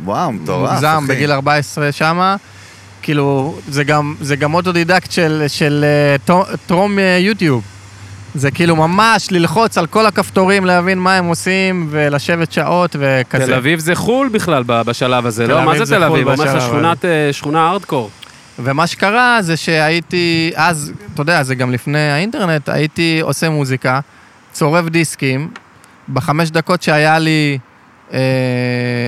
וואו, 0.03 0.31
מטורף, 0.31 0.70
אחי. 0.70 0.74
מוגזם 0.74 1.08
בגיל 1.08 1.31
14 1.31 1.91
שמה. 1.91 2.36
כאילו, 3.01 3.58
זה 3.67 3.84
גם, 3.84 4.15
זה 4.22 4.36
גם 4.36 4.53
אוטודידקט 4.53 5.12
של, 5.12 5.43
של 5.48 5.86
אה, 6.29 6.36
טרום 6.67 6.98
יוטיוב. 7.20 7.63
זה 8.36 8.52
כאילו 8.52 8.76
ממש 8.76 9.32
ללחוץ 9.32 9.78
על 9.78 9.88
כל 9.88 10.06
הכפתורים, 10.06 10.66
להבין 10.66 11.00
מה 11.00 11.16
הם 11.16 11.26
עושים, 11.26 11.88
ולשבת 11.90 12.52
שעות 12.52 12.96
וכזה. 13.00 13.46
תל 13.46 13.54
אביב 13.54 13.80
זה 13.80 13.96
חו"ל 13.96 14.30
בכלל 14.32 14.64
בשלב 14.68 15.26
הזה, 15.26 15.48
לא? 15.48 15.66
מה 15.66 15.78
זה 15.78 15.86
תל 15.86 16.08
חו"ל 16.08 16.20
אביב? 16.20 16.28
אומר 16.28 16.56
לך 16.56 16.62
שכונת, 16.62 17.06
אה, 17.06 17.30
שכונה 17.32 17.70
ארדקור. 17.70 18.10
ומה 18.60 18.88
שקרה 18.88 19.38
זה 19.42 19.58
שהייתי, 19.58 20.52
אז, 20.56 20.94
אתה 21.14 21.22
יודע, 21.22 21.44
זה 21.44 21.56
גם 21.56 21.72
לפני 21.72 22.12
האינטרנט, 22.12 22.70
הייתי 22.70 23.20
עושה 23.22 23.50
מוזיקה, 23.50 24.00
צורב 24.52 24.90
דיסקים, 24.90 25.52
בחמש 26.14 26.52
דקות 26.52 26.82
שהיה 26.82 27.20
לי 27.20 27.58
אה, 28.14 28.20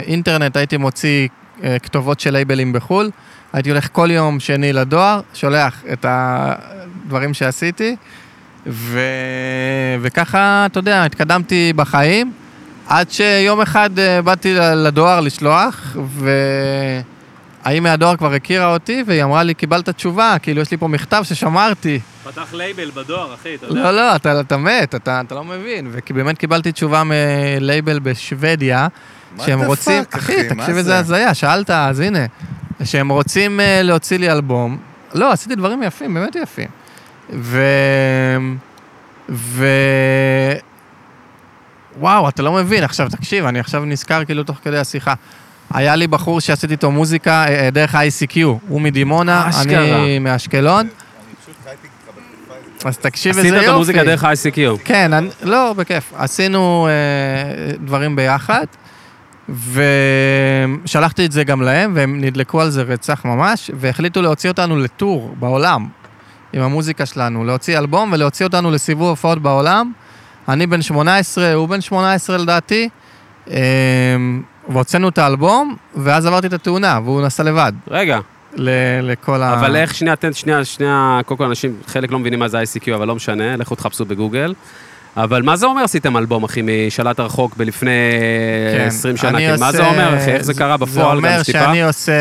אינטרנט 0.07 0.57
הייתי 0.57 0.77
מוציא 0.77 1.27
אה, 1.63 1.79
כתובות 1.79 2.19
של 2.19 2.31
לייבלים 2.31 2.73
בחו"ל, 2.73 3.09
הייתי 3.53 3.69
הולך 3.69 3.87
כל 3.91 4.11
יום 4.11 4.39
שני 4.39 4.73
לדואר, 4.73 5.21
שולח 5.33 5.83
את 5.93 6.05
הדברים 6.09 7.33
שעשיתי, 7.33 7.95
ו... 8.67 8.99
וככה, 10.01 10.65
אתה 10.65 10.79
יודע, 10.79 11.05
התקדמתי 11.05 11.73
בחיים, 11.75 12.31
עד 12.87 13.11
שיום 13.11 13.61
אחד 13.61 13.99
אה, 13.99 14.21
באתי 14.21 14.53
לדואר 14.75 15.19
לשלוח, 15.19 15.95
ו... 16.05 16.29
האם 17.63 17.83
מהדואר 17.83 18.15
כבר 18.17 18.33
הכירה 18.33 18.73
אותי, 18.73 19.03
והיא 19.07 19.23
אמרה 19.23 19.43
לי, 19.43 19.53
קיבלת 19.53 19.89
תשובה, 19.89 20.35
כאילו, 20.41 20.61
יש 20.61 20.71
לי 20.71 20.77
פה 20.77 20.87
מכתב 20.87 21.23
ששמרתי. 21.23 21.99
פתח 22.23 22.53
לייבל 22.53 22.91
בדואר, 22.91 23.33
אחי, 23.33 23.55
אתה 23.55 23.67
לא, 23.69 23.91
לא, 23.91 24.15
אתה, 24.15 24.39
אתה 24.39 24.57
מת, 24.57 24.95
אתה, 24.95 25.21
אתה 25.21 25.35
לא 25.35 25.43
מבין. 25.43 25.91
ובאמת 25.91 26.37
קיבלתי 26.37 26.71
תשובה 26.71 27.03
מלייבל 27.05 27.99
בשוודיה, 27.99 28.87
שהם 29.45 29.61
רוצים... 29.61 30.03
fuck, 30.03 30.17
אחי, 30.17 30.33
אחי, 30.33 30.55
מה 30.55 30.63
תקשיב 30.63 30.73
זה? 30.73 30.79
איזה 30.79 30.97
הזיה, 30.99 31.33
שאלת, 31.33 31.69
אז 31.69 31.99
הנה. 31.99 32.25
שהם 32.83 33.09
רוצים 33.09 33.59
אה, 33.59 33.81
להוציא 33.81 34.17
לי 34.17 34.31
אלבום. 34.31 34.77
לא, 35.13 35.31
עשיתי 35.31 35.55
דברים 35.55 35.83
יפים, 35.83 36.13
באמת 36.13 36.35
יפים. 36.35 36.67
ו... 37.29 37.61
ו... 39.29 39.65
וואו, 41.99 42.29
אתה 42.29 42.43
לא 42.43 42.53
מבין. 42.53 42.83
עכשיו, 42.83 43.07
תקשיב, 43.09 43.45
אני 43.45 43.59
עכשיו 43.59 43.85
נזכר 43.85 44.25
כאילו 44.25 44.43
תוך 44.43 44.57
כדי 44.63 44.77
השיחה. 44.77 45.13
היה 45.73 45.95
לי 45.95 46.07
בחור 46.07 46.39
שעשיתי 46.39 46.73
איתו 46.73 46.91
מוזיקה 46.91 47.45
אה, 47.47 47.69
דרך 47.71 47.95
ה-ICQ, 47.95 48.37
הוא 48.67 48.81
מדימונה. 48.81 49.49
אני 49.61 50.19
מאשקלון. 50.19 50.87
אז 52.85 52.97
תקשיב 52.97 53.37
איזה 53.37 53.47
עשית 53.47 53.53
יופי. 53.53 53.65
את 53.65 53.73
המוזיקה 53.73 54.03
דרך 54.03 54.23
ה-ICQ. 54.23 54.79
כן, 54.83 55.13
אני, 55.13 55.29
לא, 55.41 55.73
בכיף. 55.73 56.13
עשינו 56.15 56.87
אה, 56.87 57.75
דברים 57.77 58.15
ביחד, 58.15 58.65
ושלחתי 59.49 61.25
את 61.25 61.31
זה 61.31 61.43
גם 61.43 61.61
להם, 61.61 61.91
והם 61.95 62.21
נדלקו 62.21 62.61
על 62.61 62.69
זה 62.69 62.81
רצח 62.81 63.25
ממש, 63.25 63.71
והחליטו 63.73 64.21
להוציא 64.21 64.49
אותנו 64.49 64.79
לטור 64.79 65.35
בעולם 65.39 65.87
עם 66.53 66.61
המוזיקה 66.61 67.05
שלנו, 67.05 67.43
להוציא 67.45 67.77
אלבום 67.77 68.09
ולהוציא 68.13 68.45
אותנו 68.45 68.71
לסיבוב 68.71 69.09
הופעות 69.09 69.39
בעולם. 69.41 69.91
אני 70.49 70.67
בן 70.67 70.81
18, 70.81 71.53
הוא 71.53 71.69
בן 71.69 71.81
18 71.81 72.37
לדעתי, 72.37 72.89
אה, 73.51 73.57
והוצאנו 74.69 75.09
את 75.09 75.17
האלבום, 75.17 75.75
ואז 75.95 76.25
עברתי 76.25 76.47
את 76.47 76.53
התאונה, 76.53 76.99
והוא 77.03 77.21
נסע 77.21 77.43
לבד 77.43 77.71
רגע, 77.91 78.19
ל- 78.55 78.69
לכל 79.11 79.41
ה... 79.41 79.53
אבל 79.53 79.75
איך, 79.75 79.95
שנייה, 79.95 80.15
תן, 80.15 80.33
שנייה, 80.33 80.65
שנייה, 80.65 81.19
קודם 81.25 81.37
כל 81.37 81.43
אנשים, 81.45 81.75
חלק 81.87 82.11
לא 82.11 82.19
מבינים 82.19 82.39
מה 82.39 82.47
זה 82.47 82.61
ICQ, 82.61 82.95
אבל 82.95 83.07
לא 83.07 83.15
משנה, 83.15 83.55
לכו 83.57 83.75
תחפשו 83.75 84.05
בגוגל. 84.05 84.53
אבל 85.17 85.41
מה 85.41 85.55
זה 85.55 85.65
אומר 85.65 85.83
עשיתם 85.83 86.17
אלבום, 86.17 86.43
אחי, 86.43 86.61
משלט 86.87 87.19
הרחוק 87.19 87.57
בלפני 87.57 87.91
כן, 88.77 88.85
20 88.87 89.17
שנה? 89.17 89.37
כאילו, 89.37 89.59
מה 89.59 89.71
זה 89.71 89.85
אומר, 89.87 90.17
אחי? 90.17 90.31
איך 90.31 90.41
זה 90.41 90.53
קרה 90.53 90.77
בפועל, 90.77 91.21
זה 91.21 91.27
אומר? 91.27 91.43
שאני 91.43 91.83
עושה... 91.83 92.11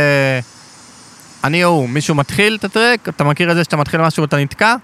אני 1.45 1.65
או 1.65 1.69
הוא, 1.69 1.89
מישהו 1.89 2.15
מתחיל 2.15 2.57
את 2.61 2.65
ה 2.65 2.71
track, 2.71 3.09
אתה 3.09 3.25
מכיר 3.25 3.51
את 3.51 3.57
זה 3.57 3.65
שאתה 3.65 3.77
מתחיל 3.77 4.01
משהו 4.01 4.23
ואתה 4.23 4.37
נתקע? 4.37 4.75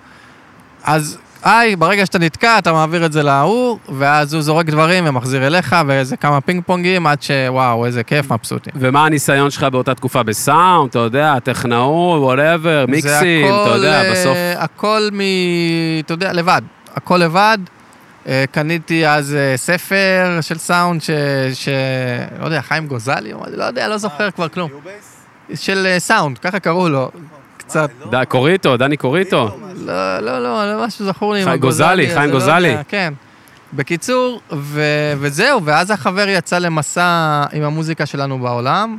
אז 0.85 1.19
היי, 1.43 1.77
ברגע 1.77 2.07
שאתה 2.07 2.19
נתקע, 2.19 2.59
אתה 2.59 2.73
מעביר 2.73 3.07
את 3.07 3.13
זה 3.13 3.23
להוא, 3.23 3.79
ואז 3.99 4.35
הוא 4.35 4.43
זורק 4.43 4.67
דברים 4.67 5.05
ומחזיר 5.07 5.47
אליך, 5.47 5.77
ואיזה 5.87 6.17
כמה 6.17 6.41
פינג 6.41 6.63
פונגים, 6.67 7.07
עד 7.07 7.23
שוואו, 7.23 7.87
איזה 7.87 8.05
כיף, 8.05 8.33
מבסוטים. 8.33 8.73
ומה 8.77 9.07
הניסיון 9.07 9.51
שלך 9.51 9.65
באותה 9.65 9.95
תקופה 9.95 10.23
בסאונד, 10.23 10.91
אתה 10.91 10.99
יודע, 10.99 11.39
טכנאות, 11.39 12.23
whatever, 12.23 12.85
מיקסים, 12.89 13.47
אתה 13.47 13.75
יודע, 13.75 14.01
הכל, 14.01 14.11
בסוף... 14.11 14.37
אה, 14.37 14.63
הכל 14.63 15.09
מ... 15.13 15.21
אתה 16.05 16.13
יודע, 16.13 16.33
לבד. 16.33 16.63
הכל 16.95 17.17
לבד. 17.17 17.59
אה, 18.29 18.45
קניתי 18.51 19.07
אז 19.07 19.35
אה, 19.35 19.57
ספר 19.57 20.39
של 20.41 20.59
סאונד, 20.59 21.03
ש... 21.03 21.11
ש... 21.55 21.69
לא 22.41 22.45
יודע, 22.45 22.61
חיים 22.63 22.87
גוזלי, 22.87 23.33
לא 23.57 23.65
יודע, 23.65 23.89
לא 23.89 23.99
זוכר 23.99 24.31
כבר 24.31 24.49
כלום. 24.49 24.71
של 25.55 25.87
אה, 25.87 25.99
סאונד, 25.99 26.39
ככה 26.39 26.61
קראו 26.61 26.89
לו. 26.89 27.11
קצת. 27.57 27.91
קוריטו, 28.29 28.77
דני 28.77 28.97
קוריטו. 28.97 29.59
לא, 29.77 30.19
לא, 30.19 30.43
לא, 30.43 30.73
לא 30.75 30.87
משהו 30.87 31.07
זכור 31.07 31.35
לי 31.35 31.45
חיים 31.45 31.61
גוזלי, 31.61 32.15
חיים 32.15 32.31
לא 32.31 32.35
גוזלי. 32.35 32.77
כן. 32.89 33.15
בקיצור, 33.73 34.41
ו... 34.53 34.83
וזהו, 35.19 35.65
ואז 35.65 35.91
החבר 35.91 36.29
יצא 36.29 36.59
למסע 36.59 37.45
עם 37.53 37.63
המוזיקה 37.63 38.07
שלנו 38.07 38.39
בעולם, 38.39 38.99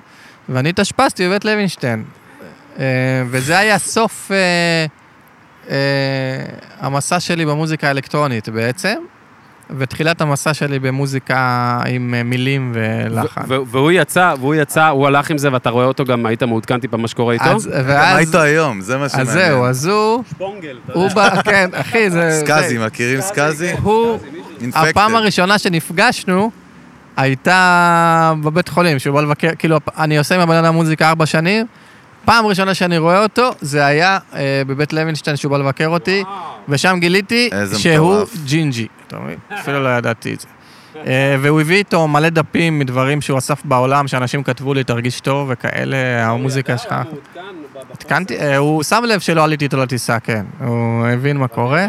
ואני 0.49 0.69
התאשפזתי 0.69 1.27
בבית 1.27 1.45
לוינשטיין. 1.45 2.03
אה, 2.79 2.85
וזה 3.29 3.57
היה 3.57 3.79
סוף 3.79 4.31
אה, 5.69 5.75
המסע 6.79 7.19
שלי 7.19 7.45
במוזיקה 7.45 7.88
האלקטרונית 7.88 8.49
בעצם, 8.49 8.95
ותחילת 9.77 10.21
המסע 10.21 10.53
שלי 10.53 10.79
במוזיקה 10.79 11.79
עם 11.88 12.13
אה, 12.13 12.23
מילים 12.23 12.71
ולחן. 12.75 13.41
והוא 13.47 13.91
יצא, 13.91 14.34
והוא 14.39 14.55
יצא, 14.55 14.88
הוא 14.88 15.08
הלך 15.08 15.32
עם 15.32 15.38
זה, 15.38 15.53
ואתה 15.53 15.69
רואה 15.69 15.86
אותו 15.86 16.05
גם, 16.05 16.25
היית 16.25 16.43
מעודכן 16.43 16.79
טיפה 16.79 16.97
מה 16.97 17.08
שקורה 17.08 17.34
איתו? 17.34 17.43
אז, 17.43 17.67
מה 17.67 17.73
ואז, 17.86 18.27
איתו 18.27 18.39
היום? 18.39 18.82
זה 18.82 18.97
מה 18.97 19.05
אז 19.05 19.12
שמעניין. 19.12 19.34
זהו, 19.34 19.65
אז 19.65 19.86
הוא, 19.86 20.23
שפונגל, 20.29 20.77
אתה 20.86 20.93
הוא 20.93 21.10
בא, 21.10 21.41
כן, 21.41 21.69
אחי, 21.73 22.10
זה... 22.10 22.32
סקאזי, 22.45 22.77
מכירים 22.77 23.21
סקאזי? 23.21 23.71
הוא. 23.82 24.19
הפעם 24.73 25.15
הראשונה 25.15 25.58
שנפגשנו 25.58 26.51
הייתה 27.17 28.34
בבית 28.43 28.69
חולים, 28.69 28.99
שהוא 28.99 29.13
בא 29.13 29.21
לבקר, 29.21 29.49
כאילו, 29.60 29.77
אני 29.97 30.17
עושה 30.17 30.36
עם 30.36 30.41
הבן 30.41 30.55
אדם 30.55 30.73
מוזיקה 30.73 31.10
ארבע 31.10 31.25
שנים, 31.25 31.65
פעם 32.25 32.45
ראשונה 32.45 32.73
שאני 32.73 32.97
רואה 32.97 33.23
אותו, 33.23 33.51
זה 33.62 33.86
היה 33.86 34.17
אה, 34.36 34.62
בבית 34.67 34.93
לוינשטיין 34.93 35.36
שהוא 35.36 35.49
בא 35.49 35.58
לבקר 35.58 35.88
אותי, 35.88 36.23
ושם 36.69 36.97
גיליתי 36.99 37.49
שהוא 37.77 38.13
מטורף. 38.13 38.36
ג'ינג'י, 38.45 38.88
אתה 39.09 39.19
מבין? 39.19 39.39
אפילו 39.53 39.83
לא 39.83 39.89
ידעתי 39.89 40.33
את 40.33 40.39
זה. 40.39 40.47
אה, 40.95 41.35
והוא 41.41 41.61
הביא 41.61 41.77
איתו 41.77 42.07
מלא 42.07 42.29
דפים 42.29 42.79
מדברים 42.79 43.21
שהוא 43.21 43.37
אסף 43.37 43.65
בעולם, 43.65 44.07
שאנשים 44.07 44.43
כתבו 44.43 44.73
לי, 44.73 44.83
תרגיש 44.83 45.19
טוב 45.21 45.49
וכאלה, 45.51 46.25
המוזיקה 46.25 46.77
שלך. 46.77 46.95
עדכנתי, 47.93 48.39
אה, 48.39 48.57
הוא 48.57 48.83
שם 48.83 49.03
לב 49.07 49.19
שלא 49.19 49.43
עליתי 49.43 49.65
איתו 49.65 49.77
לטיסה, 49.77 50.19
כן. 50.19 50.45
הוא 50.59 51.07
הבין 51.07 51.37
מה 51.37 51.47
קורה. 51.47 51.87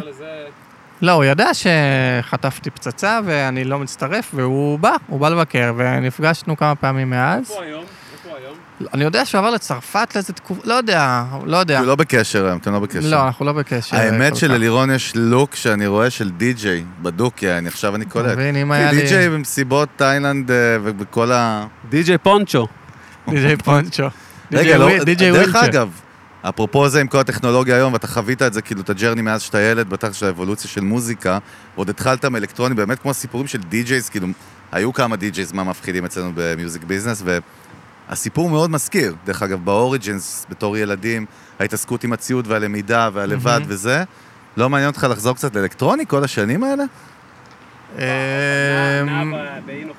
לא, 1.03 1.13
הוא 1.13 1.25
ידע 1.25 1.51
שחטפתי 1.55 2.71
פצצה 2.71 3.21
ואני 3.25 3.65
לא 3.65 3.79
מצטרף, 3.79 4.31
והוא 4.35 4.79
בא, 4.79 4.93
הוא 5.07 5.21
בא 5.21 5.29
לבקר, 5.29 5.73
ונפגשנו 5.77 6.57
כמה 6.57 6.75
פעמים 6.75 7.11
מאז. 7.11 7.53
היום? 7.63 7.85
איפה 8.31 8.43
היום? 8.45 8.57
אני 8.95 9.05
יודע 9.05 9.25
שהוא 9.25 9.39
עבר 9.39 9.51
לצרפת 9.51 10.15
לאיזה 10.15 10.33
תקופה, 10.33 10.61
לא 10.65 10.75
יודע, 10.75 11.25
לא 11.47 11.57
יודע. 11.57 11.79
הוא 11.79 11.87
לא 11.87 11.95
בקשר 11.95 12.47
היום, 12.47 12.59
אתם 12.59 12.73
לא 12.73 12.81
בקשר. 12.81 13.11
לא, 13.11 13.27
אנחנו 13.27 13.45
לא 13.45 13.53
בקשר. 13.53 13.97
האמת 13.97 14.29
כל 14.29 14.35
כך. 14.35 14.41
שללירון 14.41 14.91
יש 14.91 15.13
לוק 15.17 15.55
שאני 15.55 15.87
רואה 15.87 16.11
של 16.11 16.31
די-ג'יי 16.31 16.85
בדוק, 17.03 17.43
יעני, 17.43 17.69
עכשיו 17.69 17.95
אני 17.95 18.05
קולט. 18.05 18.33
מבין, 18.33 18.57
אם 18.57 18.73
היה 18.73 18.93
לי... 18.93 19.03
די-ג'יי 19.03 19.29
במסיבות 19.29 19.89
תאילנד 19.97 20.51
אה, 20.51 20.57
ובכל 20.83 21.33
ה... 21.33 21.67
די.ג'יי 21.89 22.19
פונצ'ו. 22.19 22.67
די.ג'יי 23.29 23.57
פונצ'ו. 23.65 24.07
רגע, 24.53 24.79
לא, 24.79 24.89
דרך. 25.05 25.57
אגב, 25.57 25.91
אפרופו 26.43 26.89
זה 26.89 27.01
עם 27.01 27.07
כל 27.07 27.19
הטכנולוגיה 27.19 27.77
היום, 27.77 27.93
ואתה 27.93 28.07
חווית 28.07 28.43
את 28.43 28.53
זה, 28.53 28.63
כאילו, 28.63 28.81
את 28.81 28.91
ה 28.91 28.95
journey 28.95 29.23
מאז 29.23 29.43
שאתה 29.43 29.61
ילד, 29.61 29.91
בטח 29.91 30.13
של 30.13 30.27
האבולוציה 30.27 30.71
של 30.71 30.81
מוזיקה, 30.81 31.39
ועוד 31.75 31.91
התחלת 31.91 32.25
מאלקטרוני, 32.25 32.75
באמת 32.75 32.99
כמו 32.99 33.11
הסיפורים 33.11 33.47
של 33.47 33.59
די-ג'ייז, 33.59 34.09
כאילו, 34.09 34.27
היו 34.73 34.93
כמה 34.93 35.17
די-ג'ייז 35.17 35.53
מה 35.53 35.65
מפחידים 35.65 36.05
אצלנו 36.05 36.33
ב 36.35 36.43
music 36.43 36.85
business, 36.85 37.23
והסיפור 38.11 38.51
מאוד 38.51 38.71
מזכיר. 38.71 39.15
דרך 39.25 39.43
אגב, 39.43 39.65
באוריג'ינס, 39.65 40.47
בתור 40.51 40.77
ילדים, 40.77 41.27
ההתעסקות 41.61 42.05
עם 42.05 42.13
הציוד 42.13 42.47
והלמידה 42.49 43.09
והלבד 43.13 43.59
מהמם. 43.59 43.65
וזה, 43.69 44.05
לא 44.57 44.71
מעניין 44.71 44.91
אותך 44.91 45.07
לחזור 45.11 45.35
קצת 45.35 45.57
לאלקטרוני 45.57 46.05
כל 46.09 46.25
השנים 46.25 46.65
האלה? 46.65 46.85
אמ, 47.99 48.03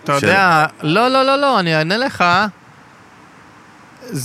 אתה 0.04 0.14
יודע, 0.14 0.66
לא, 0.82 1.08
לא, 1.08 1.24
לא, 1.24 1.36
לא, 1.36 1.60
אני 1.60 1.76
אענה 1.76 1.98
לך. 1.98 2.24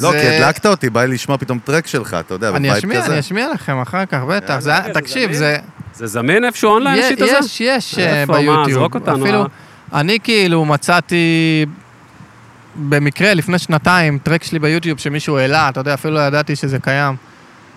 לא, 0.00 0.12
כי 0.12 0.28
הדלקת 0.28 0.66
אותי, 0.66 0.90
בא 0.90 1.04
לי 1.04 1.14
לשמוע 1.14 1.38
פתאום 1.38 1.58
טרק 1.58 1.86
שלך, 1.86 2.16
אתה 2.20 2.34
יודע, 2.34 2.50
אשמיע, 2.78 3.02
כזה. 3.02 3.12
אני 3.12 3.20
אשמיע 3.20 3.48
לכם 3.54 3.80
אחר 3.80 4.06
כך, 4.06 4.20
בטח. 4.28 4.58
תקשיב? 4.92 5.32
זה... 5.32 5.58
זה 5.94 6.06
זמין 6.06 6.44
איפשהו 6.44 6.70
אונליין, 6.70 7.02
השיט 7.02 7.20
הזה? 7.20 7.38
יש, 7.44 7.60
יש 7.60 7.98
אה, 7.98 8.20
איפה? 8.20 8.32
מה? 8.32 8.38
ביוטיוב. 8.38 8.72
זרוק 8.72 8.94
אותנו, 8.94 9.24
אפילו, 9.24 9.42
אה. 9.42 10.00
אני 10.00 10.18
כאילו 10.20 10.64
מצאתי 10.64 11.66
במקרה 12.78 13.34
לפני 13.34 13.58
שנתיים 13.58 14.18
טרק 14.18 14.44
שלי 14.44 14.58
ביוטיוב 14.58 14.98
שמישהו 14.98 15.38
העלה, 15.38 15.68
אתה 15.68 15.80
יודע, 15.80 15.94
אפילו 15.94 16.14
לא 16.14 16.20
ידעתי 16.20 16.56
שזה 16.56 16.78
קיים. 16.78 17.14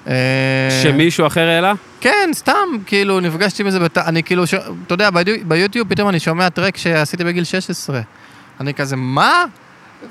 אה, 0.08 0.14
שמישהו 0.84 1.28
אחר 1.28 1.48
העלה? 1.48 1.74
כן, 2.02 2.30
סתם, 2.34 2.54
כאילו, 2.86 3.20
נפגשתי 3.20 3.64
בזה, 3.64 3.80
בת... 3.80 3.98
אני 3.98 4.24
כאילו, 4.24 4.48
ש... 4.48 4.54
אתה 4.54 4.94
יודע, 4.94 5.10
ביו- 5.10 5.44
ביוטיוב 5.48 5.90
פתאום 5.90 6.10
אני 6.10 6.20
שומע 6.20 6.50
טרק 6.50 6.78
שעשיתי 6.78 7.24
בגיל 7.24 7.44
16. 7.44 8.02
אני 8.60 8.74
כזה, 8.74 8.96
מה? 8.96 9.44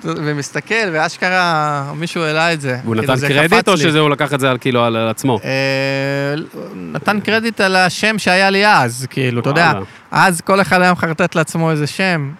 ומסתכל, 0.04 0.74
ואשכרה 0.92 1.92
מישהו 1.96 2.22
העלה 2.22 2.52
את 2.52 2.60
זה. 2.60 2.78
הוא 2.84 2.94
כאילו, 2.96 3.14
נתן 3.14 3.28
קרדיט, 3.28 3.68
או. 3.68 3.76
שזה 3.76 3.98
הוא 3.98 4.10
לקח 4.10 4.34
את 4.34 4.40
זה 4.40 4.50
על 4.50 4.58
כאילו 4.60 4.84
על 4.84 4.96
על 4.96 5.08
עצמו? 5.08 5.40
אה, 5.44 6.34
נתן 6.74 7.20
קרדיט 7.20 7.60
על 7.60 7.76
השם 7.76 8.18
שהיה 8.18 8.50
לי 8.50 8.66
אז, 8.66 9.06
כאילו, 9.10 9.40
אתה 9.40 9.50
יודע. 9.50 9.72
אז 10.10 10.40
כל 10.40 10.60
אחד 10.60 10.80
היה 10.82 10.92
מחרטט 10.92 11.34
לעצמו 11.34 11.70
איזה 11.70 11.86
שם, 11.86 12.30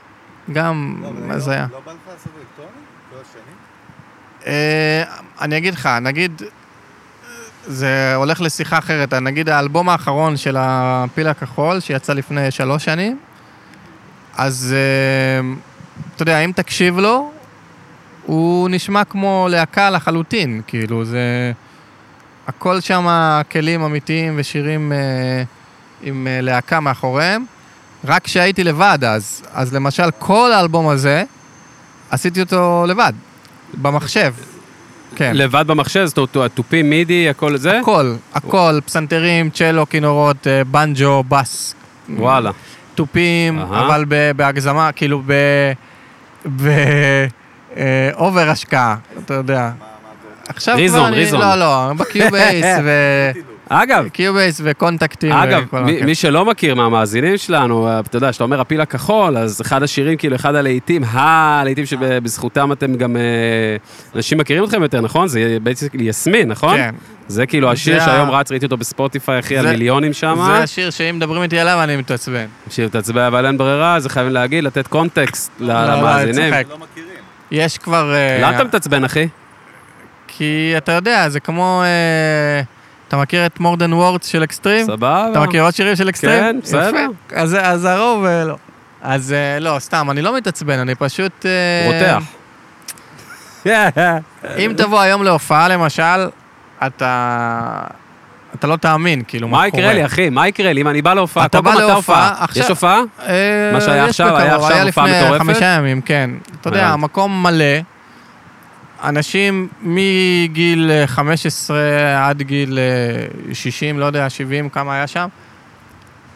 גם, 0.53 1.03
מה 1.27 1.39
זה 1.39 1.53
היה? 1.53 1.67
לא 1.73 1.81
בא 1.87 1.93
לך 1.93 1.99
לעשות 2.13 2.33
אלקטרוני? 2.39 2.71
כל 3.11 3.17
השנים? 3.21 3.55
אה, 4.38 4.38
אני 5.41 5.57
אגיד 5.57 5.75
לך, 5.75 5.89
נגיד, 6.03 6.43
זה 7.67 8.15
הולך 8.15 8.41
לשיחה 8.41 8.79
אחרת, 8.79 9.15
נגיד 9.15 9.49
האלבום 9.49 9.89
האחרון 9.89 10.37
של 10.37 10.57
הפיל 10.59 11.29
הכחול, 11.29 11.81
שיצא 11.81 12.13
לפני 12.13 12.51
שלוש 12.51 12.85
שנים, 12.85 13.19
אז 14.37 14.75
אה, 14.77 15.49
אתה 16.15 16.23
יודע, 16.23 16.41
אם 16.41 16.53
תקשיב 16.55 16.99
לו, 16.99 17.31
הוא 18.27 18.69
נשמע 18.69 19.05
כמו 19.05 19.49
להקה 19.51 19.91
לחלוטין, 19.91 20.63
כאילו, 20.67 21.05
זה... 21.05 21.53
הכל 22.49 22.81
שם 22.81 23.07
כלים 23.51 23.83
אמיתיים 23.83 24.35
ושירים 24.37 24.93
אה, 24.93 25.43
עם 26.03 26.27
אה, 26.27 26.41
להקה 26.41 26.81
מאחוריהם. 26.81 27.45
רק 28.05 28.25
כשהייתי 28.25 28.65
לבד 28.65 28.99
אז, 29.07 29.43
אז 29.53 29.75
למשל 29.75 30.11
כל 30.19 30.53
האלבום 30.53 30.89
הזה, 30.89 31.25
עשיתי 32.11 32.41
אותו 32.41 32.85
לבד, 32.89 33.13
במחשב. 33.75 34.35
כן. 35.17 35.33
לבד 35.35 35.65
במחשב, 35.67 36.05
זאת 36.05 36.19
אומרת, 36.19 36.53
התופים, 36.53 36.91
מידי, 36.91 37.29
הכל 37.29 37.57
זה? 37.57 37.79
הכל, 37.81 38.15
הכל, 38.35 38.79
פסנתרים, 38.85 39.51
צ'לו, 39.51 39.89
כינורות, 39.89 40.47
אה, 40.47 40.65
בנג'ו, 40.65 41.23
בס. 41.29 41.75
וואלה. 42.09 42.51
תופים, 42.95 43.59
אהה. 43.59 43.87
אבל 43.87 44.05
ב- 44.09 44.31
בהגזמה, 44.37 44.93
כאילו 44.93 45.23
ב... 45.27 45.33
ב... 46.57 46.69
אה, 47.77 48.11
over 48.15 48.51
השקעה, 48.51 48.97
אתה 49.25 49.35
יודע. 49.35 49.71
עכשיו 50.49 50.77
Reason, 50.77 50.99
כבר 50.99 51.09
אני... 51.09 51.17
Reason. 51.17 51.41
לא, 51.41 51.55
לא, 51.55 51.93
ב 51.97 52.07
Cubase 52.07 52.67
ו... 52.85 52.91
אגב, 53.69 54.09
Cubase 54.09 54.61
ו 54.65 54.70
Kontakt-ים. 54.70 55.33
אגב, 55.33 55.63
וכל 55.67 55.81
מי, 55.81 56.15
שלא 56.15 56.45
מכיר 56.45 56.75
מהמאזינים 56.75 57.37
שלנו, 57.37 57.89
אתה 58.01 58.17
יודע, 58.17 58.31
כשאתה 58.31 58.45
אומר 58.45 58.61
הפיל 58.61 58.81
הכחול, 58.81 59.37
אז 59.39 59.61
אחד 59.61 59.83
השירים, 59.83 60.17
כאילו, 60.17 60.37
אחד 60.37 60.55
הלהיטים, 60.55 61.03
הלהיטים 61.11 61.87
שבזכותם 61.87 62.73
אתם 62.73 62.95
גם, 62.95 63.17
אה, 63.17 63.23
אנשים 64.17 64.39
מכירים 64.39 64.65
אתכם 64.65 64.83
יותר, 64.83 65.01
נכון? 65.01 65.29
זה 65.29 65.57
בעצם 65.63 65.87
יסמין, 65.95 66.49
נכון? 66.49 66.77
כן. 66.77 66.95
זה 67.29 67.47
כאילו 67.47 67.71
השיר 67.71 67.99
זה 67.99 68.05
שהיום 68.05 68.31
רץ, 68.31 68.51
ראיתי 68.51 68.65
אותו 68.67 68.77
בספוטיפיי, 68.77 69.39
אחי, 69.39 69.57
על 69.59 69.65
זה- 69.67 69.71
מיליונים 69.73 70.13
שם. 70.13 70.37
זה 70.47 70.59
השיר 70.63 70.91
שאם 70.91 71.17
מדברים 71.17 71.43
איתי 71.43 71.59
עליו 71.59 71.81
אני 71.85 71.97
מתעצבן. 71.97 72.47
שיר 72.71 72.89
תצבע, 72.89 73.27
אבל 73.27 73.47
אין 73.47 73.59
ברירה, 73.59 73.97
אז 73.97 74.07
חייבים 74.07 74.33
להגיד, 74.33 74.65
לתת 74.65 74.87
context 74.87 75.51
ל- 75.61 75.65
לא, 75.67 75.85
למאזינים. 75.85 76.53
לא. 76.71 76.77
יש 77.51 77.79
כבר... 77.79 78.15
אה, 78.15 78.39
למה 78.43 78.57
אתה 78.57 78.65
מתעצבן, 78.65 79.05
אחי? 79.05 79.29
כי 80.29 80.75
אתה 80.77 80.93
יודע, 80.93 81.29
זה 81.29 81.41
כמו... 81.41 81.83
אה, 81.85 82.63
אתה 83.09 83.17
מכיר 83.17 83.47
את 83.47 83.61
More 83.61 83.77
Than 83.77 83.93
Words 83.93 84.27
של 84.27 84.45
אקסטרים? 84.45 84.87
סבבה. 84.87 85.27
אתה 85.31 85.41
מכיר 85.41 85.63
עוד 85.63 85.75
שירים 85.75 85.97
של 85.97 86.09
אקסטרים? 86.09 86.41
כן, 86.41 86.57
בסדר. 86.63 87.07
אז, 87.35 87.57
אז 87.63 87.85
הרוב 87.85 88.25
לא. 88.27 88.57
אז 89.03 89.33
אה, 89.33 89.59
לא, 89.61 89.77
סתם, 89.79 90.11
אני 90.11 90.23
לא 90.23 90.37
מתעצבן, 90.37 90.79
אני 90.79 90.95
פשוט... 90.95 91.47
אה, 91.47 91.87
רותח. 91.87 92.23
אם 94.59 94.73
תבוא 94.77 95.01
היום 95.01 95.23
להופעה, 95.23 95.69
למשל, 95.69 96.29
אתה... 96.87 97.83
אתה 98.55 98.67
לא 98.67 98.77
תאמין, 98.77 99.23
כאילו, 99.29 99.49
מה 99.49 99.59
מה 99.65 99.71
קורה. 99.71 99.83
יקרה 99.83 99.95
לי, 99.95 100.05
אחי? 100.07 100.31
מה 100.31 100.49
יקרה 100.49 100.73
לי? 100.73 100.81
אם 100.81 100.89
אני 100.89 101.03
בא 101.03 101.15
להופעה, 101.15 101.45
אתה 101.47 101.61
בא 101.61 101.75
להופעה, 101.75 101.95
הופעה. 101.97 102.45
עכשיו- 102.45 102.63
יש 102.63 102.69
הופעה? 102.69 103.01
אה, 103.29 103.71
מה 103.73 103.81
שהיה 103.81 104.05
עכשיו, 104.05 104.27
היה 104.37 104.55
עכשיו 104.55 104.69
היה 104.71 104.83
הופעה 104.83 104.85
לפני 104.85 105.23
מטורפת? 105.23 105.41
חמישה 105.41 105.65
ימים, 105.65 106.01
כן. 106.01 106.31
אתה 106.61 106.69
יודע. 106.69 106.87
המקום 106.89 107.43
מלא. 107.43 107.65
אנשים 109.03 109.69
מגיל 109.83 110.91
אה, 110.91 111.07
15 111.07 111.79
עד 112.29 112.43
גיל 112.43 112.79
אה, 113.49 113.55
60, 113.55 113.99
לא 113.99 114.05
יודע, 114.05 114.31
70, 114.31 114.69
כמה 114.69 114.95
היה 114.95 115.07
שם. 115.07 115.29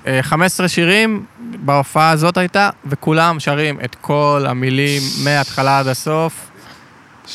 אה, 0.06 0.18
15 0.22 0.68
שירים 0.68 1.24
בהופעה 1.40 2.10
הזאת 2.10 2.36
הייתה, 2.36 2.70
וכולם 2.86 3.40
שרים 3.40 3.78
את 3.84 3.96
כל 4.00 4.44
המילים 4.48 5.02
מההתחלה 5.24 5.78
עד 5.78 5.86
הסוף. 5.86 6.52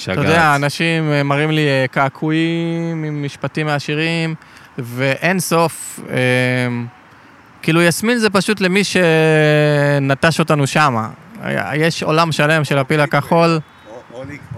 אתה 0.03 0.11
יודע, 0.11 0.23
שגעת. 0.23 0.55
אנשים 0.55 1.11
אה, 1.11 1.23
מראים 1.23 1.51
לי 1.51 1.67
אה, 1.67 1.85
קעקועים 1.91 3.03
עם 3.03 3.23
משפטים 3.23 3.65
מהשירים, 3.65 4.35
ואין 4.77 5.39
סוף. 5.39 5.99
אה, 6.09 6.17
כאילו, 7.61 7.81
יסמין 7.81 8.17
זה 8.17 8.29
פשוט 8.29 8.61
למי 8.61 8.81
שנטש 8.83 10.39
אותנו 10.39 10.67
שמה. 10.67 11.09
יש 11.73 12.03
עולם 12.03 12.31
שלם 12.31 12.63
של 12.63 12.77
הפיל 12.77 12.99
הכחול. 12.99 13.59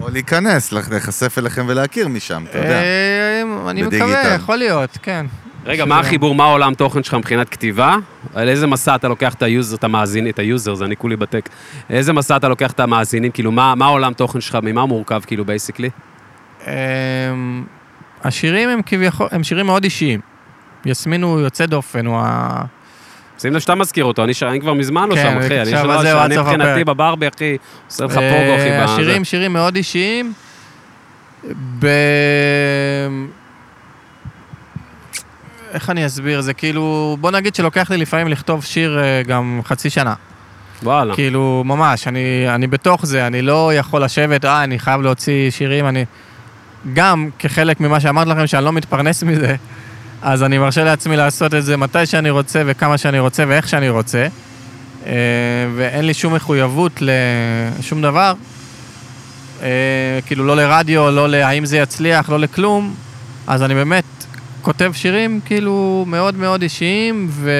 או- 0.00 0.08
להיכנס, 0.10 0.72
להיחשף 0.72 1.38
אליכם 1.38 1.64
ולהכיר 1.68 2.08
משם, 2.08 2.44
אתה 2.50 2.58
יודע. 2.58 2.70
אה, 2.70 3.70
אני. 3.70 3.82
מקווה, 3.82 4.34
יכול 4.34 4.56
להיות, 4.56 4.98
כן. 5.02 5.26
רגע, 5.66 5.84
מה 5.84 6.00
החיבור, 6.00 6.34
מה 6.34 6.44
העולם 6.44 6.74
תוכן 6.74 7.02
שלך 7.02 7.14
מבחינת 7.14 7.48
כתיבה? 7.48 7.96
על 8.34 8.48
איזה 8.48 8.66
מסע 8.66 8.94
אתה 8.94 9.08
לוקח 9.08 9.34
את 9.34 9.42
ה 9.42 9.48
user, 9.48 9.76
את 9.76 9.84
המאזינים, 9.84 10.32
את 10.32 10.38
ה 10.38 10.44
user, 10.44 10.74
זה 10.74 10.84
אני 10.84 10.96
כולי 10.96 11.16
ב 11.16 11.21
tech. 11.21 11.48
איזה 11.90 12.12
מסע 12.12 12.36
אתה 12.36 12.48
לוקח 12.48 12.72
את 12.72 12.80
המאזינים, 12.80 13.30
כאילו, 13.30 13.52
מה 13.52 13.74
מה 13.74 13.84
העולם 13.84 14.12
תוכן 14.12 14.40
שלך, 14.40 14.58
ממה 14.62 14.86
מורכב, 14.86 15.20
כאילו, 15.26 15.44
basically? 15.44 15.90
אמ, 16.66 17.64
השירים 18.24 18.68
הם 18.68 18.80
כביכול, 18.86 19.28
הם 19.30 19.44
שירים 19.44 19.66
מאוד 19.66 19.84
אישיים. 19.84 20.20
יסמין 20.84 21.22
הוא 21.22 21.40
יוצא 21.40 21.66
דופן, 21.66 22.06
הוא 22.06 22.16
ה... 22.22 22.64
שים 23.40 23.52
לב 23.52 23.60
שאתה 23.60 23.74
מזכיר 23.74 24.04
אותו, 24.04 24.24
אני 24.42 24.60
כבר 24.60 24.74
מזמן 24.74 25.08
לא 25.08 25.14
כן, 25.14 25.22
שם, 25.22 25.38
אחי. 25.38 25.60
אני 25.60 25.72
עד 25.72 25.88
אני 26.24 26.34
סוף 26.34 26.46
מבחינתי. 26.46 26.84
בברבי, 26.84 27.28
אחי, 27.28 27.56
עושה 27.86 28.04
לך 28.04 28.16
אה, 28.16 28.30
פוגו, 28.30 28.56
אחי. 28.56 28.70
השירים, 28.70 29.24
שירים 29.24 29.52
מאוד 29.52 29.76
אישיים. 29.76 30.32
ב... 31.78 31.86
איך 35.72 35.90
אני 35.90 36.06
אסביר? 36.06 36.40
זה 36.40 36.54
כאילו, 36.54 37.16
בוא 37.20 37.30
נגיד 37.30 37.54
שלוקח 37.54 37.90
לי 37.90 37.96
לפעמים 37.96 38.28
לכתוב 38.28 38.64
שיר 38.64 38.98
אה, 38.98 39.22
גם 39.22 39.60
חצי 39.64 39.90
שנה. 39.90 40.14
וואלה. 40.82 41.14
כאילו, 41.14 41.62
ממש, 41.66 42.08
אני, 42.08 42.46
אני 42.54 42.66
בתוך 42.66 43.06
זה, 43.06 43.26
אני 43.26 43.42
לא 43.42 43.74
יכול 43.74 44.04
לשבת, 44.04 44.44
אה, 44.44 44.64
אני 44.64 44.78
חייב 44.78 45.00
להוציא 45.00 45.50
שירים, 45.50 45.86
אני... 45.86 46.04
גם 46.94 47.28
כחלק 47.38 47.80
ממה 47.80 48.00
שאמרתי 48.00 48.30
לכם, 48.30 48.46
שאני 48.46 48.64
לא 48.64 48.72
מתפרנס 48.72 49.22
מזה, 49.22 49.56
אז 50.22 50.42
אני 50.42 50.58
מרשה 50.58 50.84
לעצמי 50.84 51.16
לעשות 51.16 51.54
את 51.54 51.64
זה 51.64 51.76
מתי 51.76 52.06
שאני 52.06 52.30
רוצה 52.30 52.62
וכמה 52.66 52.98
שאני 52.98 53.18
רוצה 53.18 53.44
ואיך 53.48 53.68
שאני 53.68 53.88
רוצה. 53.88 54.26
אה, 55.06 55.12
ואין 55.76 56.04
לי 56.04 56.14
שום 56.14 56.34
מחויבות 56.34 57.02
לשום 57.78 58.02
דבר. 58.02 58.34
אה, 59.62 60.18
כאילו, 60.26 60.46
לא 60.46 60.56
לרדיו, 60.56 61.10
לא 61.10 61.28
להאם 61.28 61.64
זה 61.64 61.76
יצליח, 61.78 62.30
לא 62.30 62.38
לכלום. 62.38 62.94
אז 63.46 63.62
אני 63.62 63.74
באמת 63.74 64.04
כותב 64.62 64.92
שירים 64.94 65.40
כאילו 65.44 66.04
מאוד 66.08 66.34
מאוד 66.34 66.62
אישיים 66.62 67.26
ו... 67.30 67.50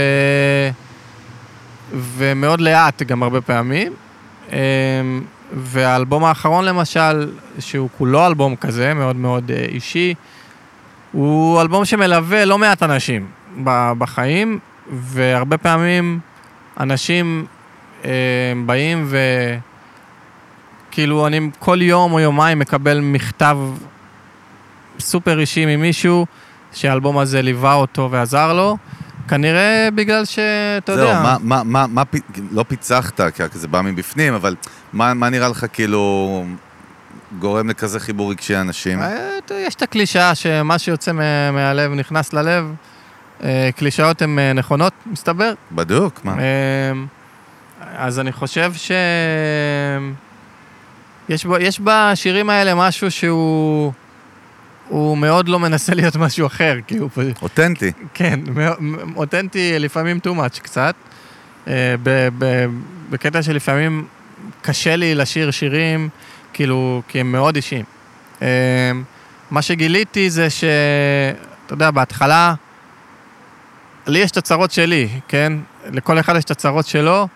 ומאוד 1.93 2.61
לאט 2.61 3.03
גם 3.03 3.23
הרבה 3.23 3.41
פעמים. 3.41 3.93
אמ, 4.53 4.57
והאלבום 5.53 6.25
האחרון 6.25 6.65
למשל, 6.65 7.31
שהוא 7.59 7.89
כולו 7.99 8.27
אלבום 8.27 8.57
כזה, 8.57 8.95
מאוד 8.95 9.17
מאוד 9.17 9.51
אה, 9.51 9.65
אישי, 9.69 10.15
הוא 11.13 11.61
אלבום 11.61 11.85
שמלווה 11.85 12.45
לא 12.45 12.59
מעט 12.59 12.83
אנשים 12.83 13.27
בחיים, 13.99 14.59
והרבה 14.93 15.59
פעמים 15.59 16.21
אנשים 16.81 17.45
אה, 18.05 18.11
באים 18.67 19.05
ו... 19.09 19.19
כאילו, 20.91 21.27
אני 21.27 21.51
כל 21.59 21.83
יום 21.83 22.13
או 22.13 22.21
יומיים 22.21 22.59
מקבל 22.59 23.01
מכתב 23.01 23.57
סופר 24.99 25.41
אישי 25.41 25.77
ממישהו, 25.77 26.27
שהאלבום 26.73 27.19
הזה 27.19 27.43
ליווה 27.43 27.75
אותו 27.75 28.09
ועזר 28.11 28.53
לו. 28.53 28.77
כנראה 29.29 29.89
בגלל 29.95 30.25
שאתה 30.25 30.93
יודע... 30.93 31.05
זהו, 31.05 31.23
מה- 31.23 31.37
מה- 31.41 31.63
מה- 31.65 31.87
מה 31.87 32.03
לא 32.51 32.65
פיצחת, 32.69 33.21
כי 33.53 33.59
זה 33.59 33.69
בא 33.69 33.81
מבפנים, 33.83 34.35
אבל 34.35 34.57
מה 34.93 35.15
מה 35.15 35.29
נראה 35.29 35.49
לך 35.49 35.67
כאילו 35.73 36.45
גורם 37.39 37.69
לכזה 37.71 38.01
חיבור 38.01 38.31
רגשי 38.31 38.57
אנשים? 38.57 39.03
אה, 39.03 39.19
יש 39.55 39.75
את 39.75 39.83
הקלישאה 39.83 40.35
שמה 40.35 40.79
שיוצא 40.79 41.13
מה- 41.13 41.51
מהלב 41.51 41.93
נכנס 41.95 42.33
ללב. 42.33 42.65
אה, 43.45 43.71
קלישאות 43.77 44.23
הן 44.23 44.39
אה, 44.39 44.53
נכונות, 44.53 44.93
מסתבר. 45.07 45.53
בדוק, 45.73 46.21
מה? 46.25 46.37
אז 47.97 48.19
אני 48.21 48.33
חושב 48.33 48.73
ש... 48.77 48.91
יש, 51.29 51.45
בו, 51.47 51.59
יש 51.59 51.81
בשירים 51.85 52.51
האלה 52.51 52.75
משהו 52.75 53.11
שהוא... 53.11 53.93
הוא 54.89 55.19
מאוד 55.19 55.49
לא 55.49 55.59
מנסה 55.59 55.95
להיות 55.95 56.17
משהו 56.17 56.47
אחר, 56.47 56.77
כי 56.87 56.97
הוא 56.99 57.11
פשוט... 57.15 57.43
אותנטי. 57.43 57.93
כן, 58.15 58.41
אותנטי 59.17 59.79
לפעמים 59.79 60.19
too 60.27 60.37
much 60.37 60.61
קצת. 60.63 60.95
ב- 61.67 62.29
ב- 62.39 62.67
בקטע 63.11 63.43
שלפעמים 63.43 64.07
קשה 64.63 64.97
לי 64.97 65.15
לשיר 65.15 65.51
שירים, 65.51 66.09
כאילו, 66.53 67.03
כי 67.09 67.21
הם 67.21 67.33
מאוד 67.33 67.57
אישיים. 67.57 67.85
אה, 68.43 68.93
מה 69.51 69.63
שגיליתי 69.63 70.31
זה 70.31 70.51
ש... 70.51 70.65
אתה 71.67 71.75
יודע, 71.75 71.91
בהתחלה, 71.91 72.55
לי 74.07 74.19
יש 74.19 74.31
את 74.31 74.37
הצרות 74.37 74.71
שלי, 74.71 75.09
כן? 75.29 75.53
לכל 75.93 76.21
אחד 76.21 76.37
יש 76.37 76.45
את 76.45 76.51
הצרות 76.51 76.87
שלו, 76.87 77.29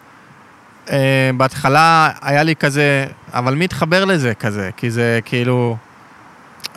אה, 0.91 1.31
בהתחלה 1.37 2.11
היה 2.23 2.43
לי 2.43 2.57
כזה, 2.57 3.07
אבל 3.33 3.55
מי 3.55 3.65
התחבר 3.65 4.05
לזה 4.05 4.35
כזה? 4.35 4.71
כי 4.77 4.91
זה 4.91 5.19
כאילו... 5.25 5.77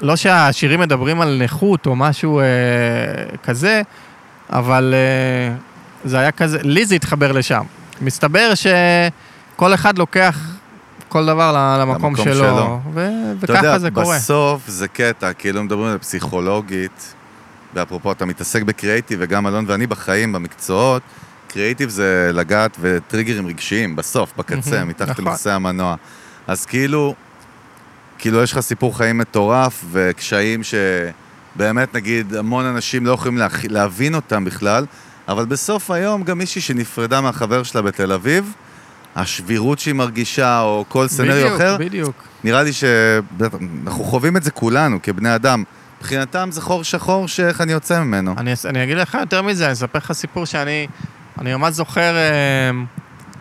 לא 0.01 0.15
שהשירים 0.15 0.79
מדברים 0.79 1.21
על 1.21 1.41
נכות 1.43 1.85
או 1.85 1.95
משהו 1.95 2.39
אה, 2.39 2.45
כזה, 3.43 3.81
אבל 4.49 4.93
אה, 4.93 5.55
זה 6.05 6.19
היה 6.19 6.31
כזה, 6.31 6.57
לי 6.63 6.85
זה 6.85 6.95
התחבר 6.95 7.31
לשם. 7.31 7.63
מסתבר 8.01 8.51
שכל 8.55 9.73
אחד 9.73 9.97
לוקח 9.97 10.39
כל 11.09 11.25
דבר 11.25 11.77
למקום 11.81 12.15
שלו, 12.15 12.33
שלו. 12.33 12.79
ו- 12.93 13.07
אתה 13.43 13.51
יודע, 13.51 13.59
וככה 13.61 13.79
זה 13.79 13.91
קורה. 13.91 14.15
בסוף 14.15 14.67
זה 14.67 14.87
קטע, 14.87 15.33
כאילו 15.33 15.63
מדברים 15.63 15.91
על 15.91 15.97
פסיכולוגית, 15.97 17.13
ואפרופו, 17.73 18.11
אתה 18.11 18.25
מתעסק 18.25 18.63
בקריאיטיב, 18.63 19.19
וגם 19.21 19.47
אלון 19.47 19.65
ואני 19.67 19.87
בחיים, 19.87 20.33
במקצועות, 20.33 21.01
קריאיטיב 21.47 21.89
זה 21.89 22.31
לגעת 22.33 22.77
וטריגרים 22.79 23.47
רגשיים, 23.47 23.95
בסוף, 23.95 24.33
בקצה, 24.37 24.85
מתחת 24.85 25.09
נכון. 25.09 25.25
למכסה 25.25 25.55
המנוע. 25.55 25.95
אז 26.47 26.65
כאילו, 26.65 27.15
כאילו 28.17 28.43
יש 28.43 28.51
לך 28.51 28.59
סיפור 28.59 28.97
חיים 28.97 29.17
מטורף, 29.17 29.85
וקשיים 29.91 30.61
שבאמת, 30.63 31.95
נגיד, 31.95 32.35
המון 32.35 32.65
אנשים 32.65 33.05
לא 33.05 33.11
יכולים 33.11 33.37
להכ... 33.37 33.65
להבין 33.69 34.15
אותם 34.15 34.45
בכלל, 34.45 34.85
אבל 35.27 35.45
בסוף 35.45 35.91
היום 35.91 36.23
גם 36.23 36.37
מישהי 36.37 36.61
שנפרדה 36.61 37.21
מהחבר 37.21 37.63
שלה 37.63 37.81
בתל 37.81 38.11
אביב, 38.11 38.53
השבירות 39.15 39.79
שהיא 39.79 39.93
מרגישה, 39.93 40.61
או 40.61 40.85
כל 40.87 41.07
סצנריו 41.07 41.45
בדיוק, 41.45 41.61
אחר, 41.61 41.77
בדיוק. 41.77 42.23
נראה 42.43 42.63
לי 42.63 42.73
שאנחנו 42.73 44.03
חווים 44.03 44.37
את 44.37 44.43
זה 44.43 44.51
כולנו, 44.51 44.99
כבני 45.03 45.35
אדם. 45.35 45.63
מבחינתם 45.97 46.49
זה 46.51 46.61
חור 46.61 46.83
שחור 46.83 47.27
שאיך 47.27 47.61
אני 47.61 47.71
יוצא 47.71 48.03
ממנו. 48.03 48.35
אני, 48.37 48.53
אני 48.65 48.83
אגיד 48.83 48.97
לך 48.97 49.17
יותר 49.19 49.41
מזה, 49.41 49.65
אני 49.65 49.73
אספר 49.73 49.99
לך 49.99 50.11
סיפור 50.11 50.45
שאני 50.45 50.87
אני 51.39 51.55
ממש 51.55 51.73
זוכר 51.73 52.15
אה, 52.15 52.71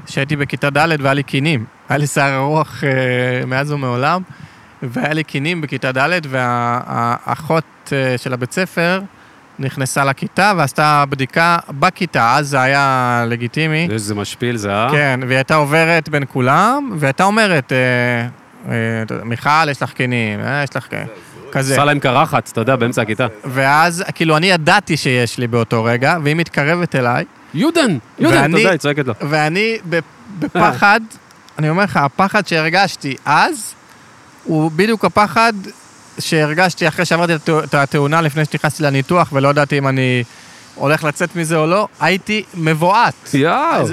שהייתי 0.07 0.37
בכיתה 0.37 0.71
ד' 0.71 1.01
והיה 1.01 1.15
לי 1.15 1.23
קינים. 1.23 1.65
היה 1.89 1.99
לי 1.99 2.07
שיער 2.07 2.37
ארוך 2.37 2.85
אה, 2.85 3.47
מאז 3.47 3.73
ומעולם, 3.73 4.23
והיה 4.83 5.15
לי 5.15 5.25
קינים 5.25 5.61
בכיתה 5.61 5.93
ד', 5.93 6.21
והאחות 6.29 7.93
אה, 7.93 8.19
של 8.19 8.33
הבית 8.33 8.53
ספר 8.53 9.01
נכנסה 9.59 10.05
לכיתה 10.05 10.53
ועשתה 10.57 11.05
בדיקה 11.09 11.59
בכיתה, 11.71 12.37
אז 12.37 12.49
זה 12.49 12.61
היה 12.61 13.25
לגיטימי. 13.29 13.89
איזה 13.91 14.15
משפיל 14.15 14.57
זה, 14.57 14.73
אה? 14.75 14.89
כן, 14.91 15.21
והיא 15.27 15.37
הייתה 15.37 15.55
עוברת 15.55 16.09
בין 16.09 16.25
כולם, 16.33 16.91
והייתה 16.99 17.25
אומרת, 17.25 17.73
אה, 17.73 17.79
אה, 18.73 19.03
אתה 19.03 19.15
יודע, 19.15 19.25
מיכל, 19.25 19.69
יש 19.71 19.83
לך 19.83 19.93
קינים, 19.93 20.41
אה, 20.41 20.63
יש 20.63 20.77
לך... 20.77 20.87
כזה. 21.53 21.75
עשה 21.75 21.85
להם 21.85 21.99
קרחת, 21.99 22.49
אתה 22.53 22.61
יודע, 22.61 22.77
באמצע 22.77 23.03
הכיתה. 23.03 23.27
ואז, 23.45 24.05
כאילו, 24.15 24.37
אני 24.37 24.47
ידעתי 24.47 24.97
שיש 24.97 25.39
לי 25.39 25.47
באותו 25.47 25.85
רגע, 25.85 26.17
והיא 26.23 26.37
מתקרבת 26.37 26.95
אליי, 26.95 27.25
יודן, 27.55 27.99
יודן, 28.19 28.37
ואני- 28.37 28.57
תודה, 28.57 28.71
היא 28.71 28.79
צועקת 28.79 29.07
לו. 29.07 29.15
ואני 29.21 29.79
בפחד, 30.41 31.01
אני 31.59 31.69
אומר 31.69 31.85
לך, 31.85 31.97
הפחד 31.97 32.47
שהרגשתי 32.47 33.17
אז, 33.25 33.75
הוא 34.45 34.71
בדיוק 34.71 35.05
הפחד 35.05 35.53
שהרגשתי 36.19 36.89
אחרי 36.89 37.05
שעברתי 37.05 37.35
את 37.35 37.49
התא- 37.49 37.65
את 37.65 37.75
התאונה 37.75 38.21
לפני 38.21 38.45
שנכנסתי 38.45 38.83
לניתוח, 38.83 39.29
ולא 39.33 39.49
ידעתי 39.49 39.79
אם 39.79 39.89
אני 39.89 40.25
הולך 40.75 41.05
לצאת 41.05 41.37
מזה 41.37 41.57
או 41.57 41.67
לא, 41.67 41.89
הייתי 42.01 42.43
מבועת. 42.55 43.15
יואו. 43.35 43.87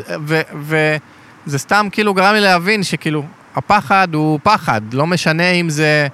וזה 0.60 1.58
סתם 1.58 1.88
כאילו 1.92 2.14
גרם 2.14 2.34
לי 2.34 2.42
להבין 2.42 2.84
שכאילו, 2.84 3.24
הפחד 3.56 4.08
הוא 4.14 4.40
פחד, 4.44 4.82
לא 4.94 5.08
משנה 5.08 5.52
אם 5.52 5.70
זה 5.70 6.08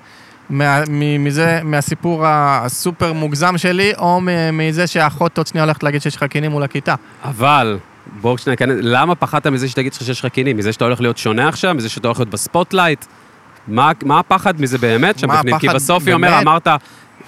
מה, 0.50 0.82
מזה, 1.20 1.60
מהסיפור 1.64 2.24
הסופר 2.28 3.14
מוגזם 3.14 3.58
שלי, 3.58 3.92
או 3.98 4.20
מזה 4.54 4.88
שהאחות 4.88 5.38
עוד 5.38 5.48
שנייה 5.48 5.64
הולכת 5.66 5.84
להגיד 5.84 6.02
שיש 6.02 6.16
לך 6.16 6.24
כינים 6.24 6.52
מול 6.52 6.64
הכיתה. 6.64 6.96
אבל, 7.24 7.78
בואו 8.22 8.38
שנייה 8.38 8.54
ניכנס, 8.54 8.76
למה 8.82 9.16
פחדת 9.16 9.48
מזה 9.48 9.70
שתגיד 9.70 9.94
לך 9.94 10.04
שיש 10.04 10.20
לך 10.20 10.26
כינים? 10.32 10.58
מזה 10.58 10.74
שאתה 10.74 10.86
הולך 10.86 11.02
להיות 11.02 11.18
שונה 11.18 11.48
עכשיו? 11.48 11.74
מזה 11.74 11.90
שאתה 11.90 12.08
הולך 12.08 12.20
להיות 12.20 12.30
ב 12.30 12.37
spotlight? 12.37 13.06
מה 13.70 13.92
מה 14.06 14.20
הפחד 14.20 14.62
מזה 14.62 14.78
באמת 14.78 15.20
שם 15.20 15.28
בפנים? 15.28 15.60
כי 15.60 15.68
בסוף 15.68 16.04
היא 16.06 16.14
אומרת? 16.14 16.44
אמרת, 16.44 16.68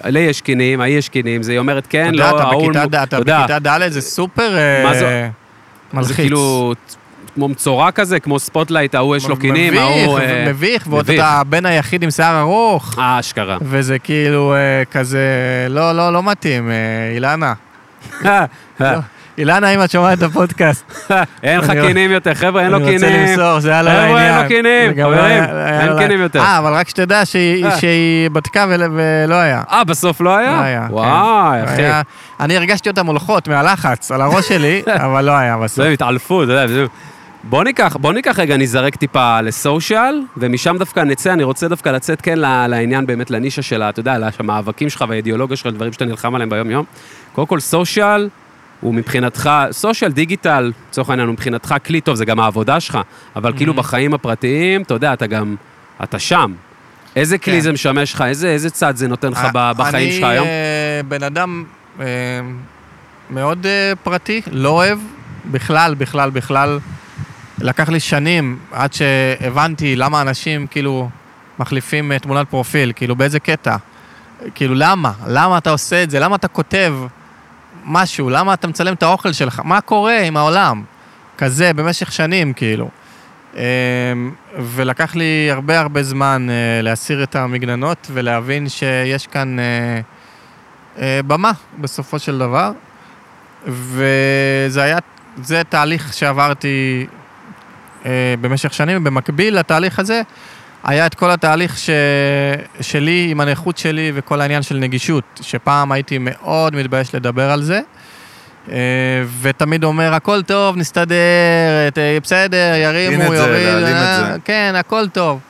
לי 0.04 0.20
יש 0.20 0.40
כינים, 0.40 0.80
ההיא 0.80 0.98
יש 0.98 1.08
כינים, 1.08 1.42
זה 1.42 1.52
היא 1.52 1.58
אומרת, 1.58 1.86
כן, 1.86 2.14
לא, 2.14 2.40
ההוא... 2.40 2.70
אתה 3.02 3.20
בכיתה 3.20 3.58
ד' 3.58 3.88
זה 3.88 4.00
סופר 4.00 4.56
אה, 4.58 5.28
מלחיץ. 5.92 6.08
זה 6.08 6.14
כאילו 6.14 6.74
כמו 7.34 7.48
מצורע 7.48 7.90
כזה, 7.90 8.20
כמו 8.20 8.38
spotlight, 8.38 8.94
ההוא 8.94 9.16
יש 9.16 9.26
לו 9.28 9.36
כינים, 9.36 9.78
ההוא... 9.78 10.18
מביך, 10.18 10.30
אה, 10.30 10.44
מביך, 10.48 10.86
ועוד. 10.90 11.10
אתה 11.10 11.28
הבן 11.28 11.66
היחיד 11.66 12.02
עם 12.02 12.10
שיער 12.10 12.40
ארוך, 12.40 12.98
אה, 12.98 13.20
אשכרה. 13.20 13.58
וזה 13.62 13.98
כאילו 13.98 14.54
אה, 14.54 14.84
כזה, 14.90 15.26
לא, 15.70 15.92
לא, 15.92 16.12
לא 16.12 16.22
מתאים, 16.22 16.70
אילנה. 17.14 17.54
אילנה, 19.38 19.68
אם 19.74 19.82
את 19.84 19.90
שומעת 19.90 20.18
את 20.18 20.22
הפודקאסט, 20.22 21.10
אין 21.42 21.60
לך 21.60 21.70
כינים 21.70 22.10
יותר, 22.10 22.34
חבר'ה, 22.34 22.62
אין 22.62 22.70
לו 22.70 22.76
אני 22.76 22.94
רוצה 22.94 23.06
כינים. 23.06 23.28
למסור, 23.30 23.60
זה 23.60 23.70
היה 23.70 23.82
לא 23.82 23.90
חבר'ה, 23.90 24.02
העניין. 24.02 24.34
אין 24.34 24.42
לו 24.42 24.48
כינים, 24.48 24.92
חברים, 25.04 25.44
אין 25.54 25.98
כינים 25.98 26.20
יותר. 26.20 26.40
אה, 26.40 26.58
אבל 26.58 26.72
רק 26.72 26.88
שתדע 26.88 27.24
שהיא 27.24 27.64
אה. 27.64 28.28
בדקה 28.32 28.66
ול- 28.68 28.92
ולא 28.92 29.34
היה. 29.34 29.62
אה, 29.70 29.84
בסוף 29.84 30.20
לא 30.20 30.36
היה? 30.36 30.52
לא 30.56 30.60
היה, 30.60 30.84
כן. 30.88 30.94
וואי, 30.94 31.64
אחי. 31.64 31.82
אני 32.40 32.56
הרגשתי 32.56 32.88
אותם 32.88 33.06
מולכות 33.06 33.48
מהלחץ 33.48 34.12
על 34.12 34.20
הראש 34.22 34.48
שלי, 34.48 34.82
אבל 35.06 35.24
לא 35.24 35.32
היה 35.32 35.56
בסוף. 35.56 35.76
זה 35.76 35.86
הם 35.86 35.92
התעלפו, 35.92 36.42
אתה 36.44 36.52
יודע. 36.52 36.86
בוא 37.44 37.64
ניקח, 37.64 37.96
בוא 38.00 38.12
ניקח 38.12 38.38
רגע, 38.38 38.56
נזרק 38.56 38.96
טיפה 38.96 39.40
לסושיאל, 39.40 40.20
ומשם 40.36 40.76
דווקא 40.78 41.00
נצא, 41.00 41.32
אני 41.32 41.42
רוצה 41.42 41.68
דווקא 41.68 41.88
לצאת 41.88 42.20
כן 42.20 42.38
לעניין 42.38 43.06
באמת, 43.06 43.30
לנישה 43.30 43.62
של, 43.62 43.82
אתה 43.82 44.00
יודע, 44.00 44.16
למאבקים 44.40 44.88
שלך 44.90 45.04
והאידיאולוגיה 45.08 45.56
שלך, 45.56 45.72
דברים 45.74 45.92
שאתה 45.92 46.04
נלחם 46.04 46.34
עליהם 46.34 46.50
ביום-יום. 46.50 46.84
קודם 47.32 47.46
כל, 47.46 47.60
סושיאל 47.60 48.28
הוא 48.82 48.94
מבחינתך, 48.94 49.50
סושיאל 49.70 50.12
דיגיטל, 50.12 50.72
לצורך 50.90 51.10
העניין, 51.10 51.28
הוא 51.28 51.32
מבחינתך 51.32 51.74
כלי 51.86 52.00
טוב, 52.00 52.14
זה 52.14 52.24
גם 52.24 52.40
העבודה 52.40 52.80
שלך, 52.80 52.98
אבל 53.36 53.52
כאילו 53.56 53.72
Mhm. 53.72 53.76
בחיים 53.76 54.14
הפרטיים, 54.14 54.82
אתה 54.82 54.94
יודע, 54.94 55.12
אתה 55.12 55.26
גם, 55.26 55.54
אתה 56.02 56.18
שם. 56.18 56.52
איזה 57.16 57.38
כלי 57.38 57.54
כן. 57.54 57.60
זה 57.60 57.72
משמש 57.72 58.14
לך? 58.14 58.22
איזה, 58.22 58.48
איזה 58.48 58.70
צד 58.70 58.96
זה 58.96 59.08
נותן 59.08 59.28
לך 59.30 59.46
ב- 59.54 59.72
בחיים 59.76 60.12
שלך 60.12 60.24
היום? 60.24 60.44
אני 60.46 60.50
אה, 60.98 61.02
בן 61.08 61.22
אדם 61.22 61.64
אה, 62.00 62.06
מאוד 63.30 63.66
אה, 63.66 63.92
פרטי, 64.02 64.40
לא 64.52 64.68
אוהב 64.68 64.98
בכלל, 65.50 65.94
בכלל, 65.94 66.30
בכלל. 66.30 66.78
לקח 67.60 67.88
לי 67.88 68.00
שנים 68.00 68.58
עד 68.72 68.92
שהבנתי 68.92 69.96
למה 69.96 70.20
אנשים 70.20 70.66
כאילו 70.66 71.08
מחליפים 71.58 72.12
אה, 72.12 72.18
תמונת 72.18 72.48
פרופיל, 72.48 72.92
כאילו 72.96 73.16
באיזה 73.16 73.40
קטע. 73.40 73.76
כאילו 74.54 74.74
למה? 74.74 75.12
למה 75.26 75.58
אתה 75.58 75.70
עושה 75.70 76.02
את 76.02 76.10
זה? 76.10 76.18
למה 76.20 76.36
אתה 76.36 76.48
כותב 76.48 76.94
משהו? 77.84 78.30
למה 78.30 78.54
אתה 78.54 78.68
מצלם 78.68 78.94
את 78.94 79.02
האוכל 79.02 79.32
שלך? 79.32 79.60
מה 79.64 79.80
קורה 79.80 80.20
עם 80.20 80.36
העולם? 80.36 80.82
כזה, 81.38 81.72
במשך 81.72 82.12
שנים, 82.12 82.52
כאילו. 82.52 82.88
אה, 83.56 83.62
ולקח 84.58 85.14
לי 85.14 85.48
הרבה 85.50 85.80
הרבה 85.80 86.02
זמן 86.02 86.46
אה, 86.50 86.82
להסיר 86.82 87.22
את 87.22 87.36
המגננות 87.36 88.06
ולהבין 88.12 88.68
שיש 88.68 89.26
כאן 89.26 89.58
אה, 89.58 89.64
אה, 90.98 91.20
במה, 91.26 91.52
בסופו 91.80 92.18
של 92.18 92.38
דבר. 92.38 92.72
וזה 93.66 94.82
היה, 94.82 94.98
זה 95.42 95.62
תהליך 95.68 96.12
שעברתי 96.12 97.06
במשך 98.40 98.74
שנים, 98.74 98.96
ובמקביל 99.00 99.58
לתהליך 99.58 99.98
הזה, 99.98 100.22
היה 100.84 101.06
את 101.06 101.14
כל 101.14 101.30
התהליך 101.30 101.78
ש... 101.78 101.90
שלי 102.80 103.28
עם 103.30 103.40
הנכות 103.40 103.78
שלי 103.78 104.12
וכל 104.14 104.40
העניין 104.40 104.62
של 104.62 104.76
נגישות, 104.76 105.40
שפעם 105.42 105.92
הייתי 105.92 106.18
מאוד 106.20 106.76
מתבייש 106.76 107.14
לדבר 107.14 107.50
על 107.50 107.62
זה, 107.62 107.80
אה, 108.70 108.76
ותמיד 109.40 109.84
אומר, 109.84 110.14
הכל 110.14 110.42
טוב, 110.42 110.76
נסתדר, 110.76 111.14
אה, 111.96 112.18
בסדר, 112.22 112.74
ירימו, 112.76 113.22
את 113.22 113.28
זה, 113.28 113.36
יוריד, 113.36 113.66
להעלים 113.66 113.96
את 113.96 114.02
אה, 114.02 114.32
זה. 114.32 114.38
כן, 114.44 114.74
הכל 114.76 115.08
טוב. 115.08 115.40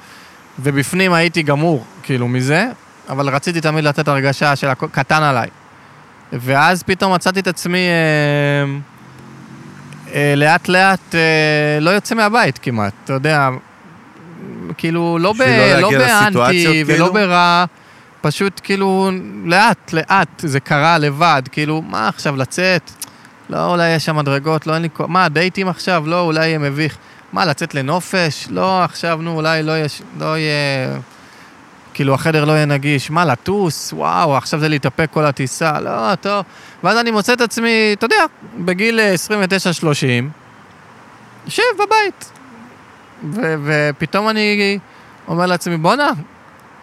ובפנים 0.59 1.13
הייתי 1.13 1.43
גמור, 1.43 1.85
כאילו, 2.03 2.29
מזה, 2.29 2.69
אבל 3.09 3.29
רציתי 3.29 3.61
תמיד 3.61 3.85
לתת 3.85 4.09
הרגשה 4.09 4.57
של 4.57 4.69
הכל 4.69 4.87
קטן 4.93 5.23
עליי. 5.23 5.49
ואז 6.33 6.83
פתאום 6.83 7.15
מצאתי 7.15 7.41
את 7.41 7.47
עצמי 7.47 7.79
אה, 7.79 8.79
אה, 10.15 10.35
לאט 10.37 10.69
לאט 10.69 11.15
אה, 11.15 11.81
לא 11.81 11.91
יוצא 11.91 12.15
מהבית 12.15 12.59
כמעט, 12.59 12.93
אתה 13.05 13.13
יודע, 13.13 13.49
כאילו 14.77 15.19
לא, 15.21 15.33
ב, 15.33 15.43
לא 15.43 15.81
לא 15.81 15.91
באנטי 15.99 16.85
ולא 16.87 17.05
כאילו? 17.05 17.13
ברע, 17.13 17.65
פשוט 18.21 18.61
כאילו 18.65 19.11
לאט 19.45 19.93
לאט 19.93 20.29
זה 20.39 20.61
קרה 20.61 20.99
לבד, 20.99 21.43
כאילו 21.53 21.83
מה 21.83 22.09
עכשיו 22.09 22.37
לצאת? 22.37 22.91
לא, 23.51 23.67
אולי 23.71 23.91
יש 23.95 24.05
שם 24.05 24.17
מדרגות, 24.17 24.67
לא 24.67 24.75
אין 24.75 24.83
לי... 24.83 24.89
מה, 24.99 25.29
דייטים 25.29 25.69
עכשיו? 25.69 26.05
לא, 26.07 26.21
אולי 26.21 26.47
יהיה 26.47 26.59
מביך. 26.59 26.97
מה, 27.33 27.45
לצאת 27.45 27.75
לנופש? 27.75 28.47
לא, 28.51 28.85
עכשיו, 28.85 29.19
נו, 29.23 29.37
אולי 29.37 29.63
לא, 29.63 29.79
יש, 29.79 30.03
לא 30.19 30.39
יהיה... 30.39 30.99
כאילו, 31.95 32.15
החדר 32.15 32.45
לא 32.45 32.53
יהיה 32.53 32.65
נגיש. 32.65 33.11
מה, 33.11 33.25
לטוס? 33.25 33.93
וואו, 33.93 34.37
עכשיו 34.37 34.61
זה 34.61 34.69
להתאפק 34.69 35.09
כל 35.11 35.25
הטיסה. 35.25 35.81
לא, 35.81 36.15
טוב. 36.15 36.45
ואז 36.85 36.99
אני 36.99 37.11
מוצא 37.11 37.33
את 37.33 37.41
עצמי, 37.41 37.91
אתה 37.93 38.05
יודע, 38.05 38.25
בגיל 38.59 39.01
אה, 39.01 39.15
29-30, 39.15 39.95
יושב 41.47 41.63
בבית. 41.75 42.33
ו- 43.31 43.55
ופתאום 43.65 44.29
אני 44.29 44.79
אומר 45.29 45.47
לעצמי, 45.47 45.77
בואנה, 45.77 46.11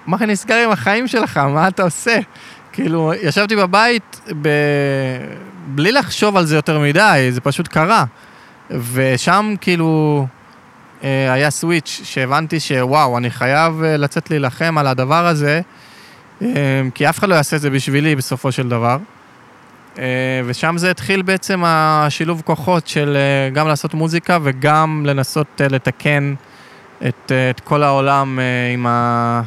מה 0.06 0.17
נסגר 0.25 0.56
עם 0.56 0.71
החיים 0.71 1.08
שלך? 1.08 1.38
מה 1.38 1.67
אתה 1.67 1.84
עושה? 1.84 2.19
כאילו, 2.71 3.13
ישבתי 3.21 3.56
בבית 3.56 4.21
ב... 4.41 4.49
בלי 5.67 5.91
לחשוב 5.91 6.38
על 6.38 6.45
זה 6.45 6.56
יותר 6.56 6.80
מדי, 6.80 7.28
זה 7.32 7.41
פשוט 7.41 7.67
קרה. 7.67 8.06
ושם 8.71 9.54
כאילו 9.62 10.25
אה, 11.04 11.34
היה 11.34 11.49
סוויץ' 11.49 12.02
שהבנתי 12.04 12.60
שוואו, 12.60 13.17
אני 13.17 13.30
חייב 13.30 13.84
אה, 13.84 13.97
לצאת 13.97 14.30
להילחם 14.30 14.78
על 14.78 14.88
הדבר 14.88 15.25
הזה, 15.28 15.62
אה, 16.41 16.47
כי 16.95 17.10
אף 17.10 17.19
אחד 17.19 17.30
לא 17.30 17.36
יעשה 17.36 17.56
את 17.56 17.62
זה 17.62 17.69
בשבילי 17.69 18.15
בסופו 18.15 18.52
של 18.52 18.69
דבר. 18.69 18.97
אה, 19.99 20.05
ושם 20.45 20.77
זה 20.77 20.91
התחיל 20.91 21.21
בעצם 21.21 21.62
השילוב 21.65 22.41
כוחות 22.45 22.88
של 22.88 23.17
אה, 23.17 23.49
גם 23.49 23.67
לעשות 23.67 23.93
מוזיקה 23.93 24.38
וגם 24.43 25.03
לנסות 25.05 25.62
אה, 25.62 25.67
לתקן 25.67 26.33
את, 27.07 27.31
את 27.49 27.59
כל 27.59 27.83
העולם 27.83 28.39
עם, 28.73 28.88
ה, 28.88 29.41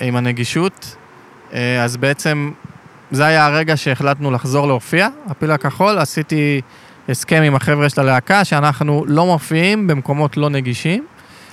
עם 0.00 0.16
הנגישות. 0.16 0.96
אז 1.82 1.96
בעצם 1.96 2.50
זה 3.10 3.26
היה 3.26 3.46
הרגע 3.46 3.76
שהחלטנו 3.76 4.30
לחזור 4.30 4.66
להופיע, 4.66 5.08
הפיל 5.26 5.50
הכחול, 5.50 5.98
עשיתי 5.98 6.60
הסכם 7.08 7.42
עם 7.42 7.54
החבר'ה 7.54 7.88
של 7.88 8.00
הלהקה 8.00 8.44
שאנחנו 8.44 9.04
לא 9.06 9.26
מופיעים 9.26 9.86
במקומות 9.86 10.36
לא 10.36 10.50
נגישים, 10.50 11.06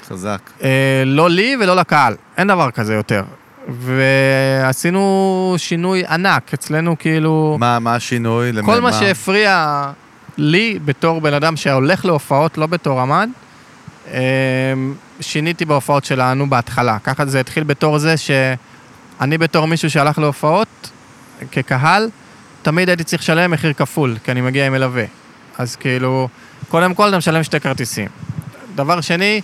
חזק. 0.08 0.50
אה, 0.64 1.04
לא 1.06 1.30
לי 1.30 1.56
ולא 1.60 1.76
לקהל, 1.76 2.16
אין 2.38 2.48
דבר 2.48 2.72
כזה 2.72 2.94
יותר. 2.94 3.24
ועשינו 3.68 5.56
שינוי 5.58 6.04
ענק, 6.06 6.54
אצלנו 6.54 6.96
כאילו... 7.00 7.58
מה, 7.60 7.80
מה 7.80 7.96
השינוי? 7.96 8.52
כל 8.66 8.80
מה 8.82 8.94
שהפריע 8.94 9.84
לי 10.38 10.80
בתור 10.86 11.22
בן 11.22 11.34
אדם 11.34 11.56
שהולך 11.56 12.06
להופעות, 12.06 12.58
לא 12.58 12.66
בתור 12.66 13.02
עמד, 13.02 13.30
אמ, 14.08 14.14
שיניתי 15.22 15.66
בהופעות 15.66 16.06
שלנו 16.06 16.50
בהתחלה. 16.50 16.98
ככה 17.04 17.26
זה 17.26 17.40
התחיל 17.40 17.64
בתור 17.64 17.98
זה 17.98 18.16
שאני 18.18 19.38
בתור 19.38 19.66
מישהו 19.68 19.90
שהלך 19.90 20.18
להופעות, 20.20 20.92
כקהל, 21.52 22.10
תמיד 22.62 22.90
הייתי 22.90 23.04
צריך 23.04 23.22
לשלם 23.22 23.52
מחיר 23.52 23.74
כפול, 23.74 24.18
כי 24.24 24.32
אני 24.32 24.42
מגיע 24.42 24.68
עם 24.68 24.74
מלווה. 24.74 25.04
אז 25.58 25.76
כאילו, 25.76 26.28
קודם 26.70 26.94
כל 26.94 27.10
אתה 27.10 27.18
משלם 27.18 27.44
שתי 27.44 27.60
כרטיסים. 27.60 28.08
דבר 28.76 29.02
שני, 29.02 29.42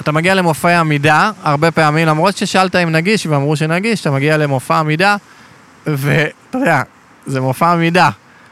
אתה 0.00 0.12
מגיע 0.12 0.34
למופעי 0.34 0.74
עמידה, 0.74 1.30
הרבה 1.42 1.70
פעמים, 1.70 2.08
למרות 2.08 2.36
ששאלת 2.36 2.76
אם 2.76 2.90
נגיש 2.90 3.26
ואמרו 3.26 3.56
שנגיש, 3.56 4.00
אתה 4.00 4.10
מגיע 4.10 4.36
למופע 4.36 4.78
עמידה, 4.78 5.16
ואתה 5.86 6.58
יודע, 6.58 6.82
זה 7.26 7.40
מופע 7.40 7.72
עמידה, 7.72 8.10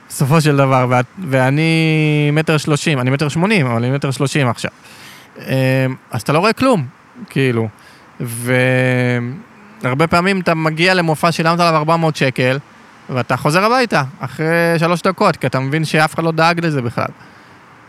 בסופו 0.09 0.41
של 0.41 0.57
דבר, 0.57 0.87
ואת, 0.89 1.07
ואני 1.31 2.31
מטר 2.33 2.57
שלושים, 2.57 3.01
אני 3.01 3.11
מטר 3.11 3.29
שמונים, 3.29 3.67
אבל 3.67 3.85
אני 3.85 3.91
מטר 3.91 4.11
שלושים 4.11 4.49
עכשיו. 4.49 4.71
אמ, 5.39 5.45
אז 6.11 6.23
אתה 6.23 6.33
לא 6.33 6.39
רואה 6.39 6.53
כלום, 6.53 6.87
כאילו. 7.31 7.69
והרבה 8.21 10.07
פעמים 10.07 10.41
אתה 10.41 10.55
מגיע 10.55 10.95
למופע, 10.95 11.33
שילמת 11.33 11.61
עליו 11.61 11.77
400 11.77 12.17
שקל, 12.17 12.59
ואתה 13.11 13.37
חוזר 13.37 13.65
הביתה 13.65 14.03
אחרי 14.21 14.79
שלוש 14.79 15.03
דקות, 15.03 15.37
כי 15.37 15.47
אתה 15.47 15.61
מבין 15.61 15.85
שאף 15.85 16.15
אחד 16.15 16.25
לא 16.25 16.33
דאג 16.33 16.65
לזה 16.65 16.83
בכלל. 16.83 17.09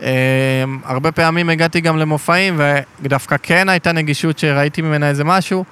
Um, 0.00 0.02
הרבה 0.84 1.12
פעמים 1.12 1.50
הגעתי 1.50 1.80
גם 1.80 1.96
למופעים, 1.96 2.60
ודווקא 3.00 3.36
כן 3.42 3.68
הייתה 3.68 3.92
נגישות 3.92 4.38
שראיתי 4.38 4.82
ממנה 4.82 5.08
איזה 5.08 5.24
משהו, 5.24 5.64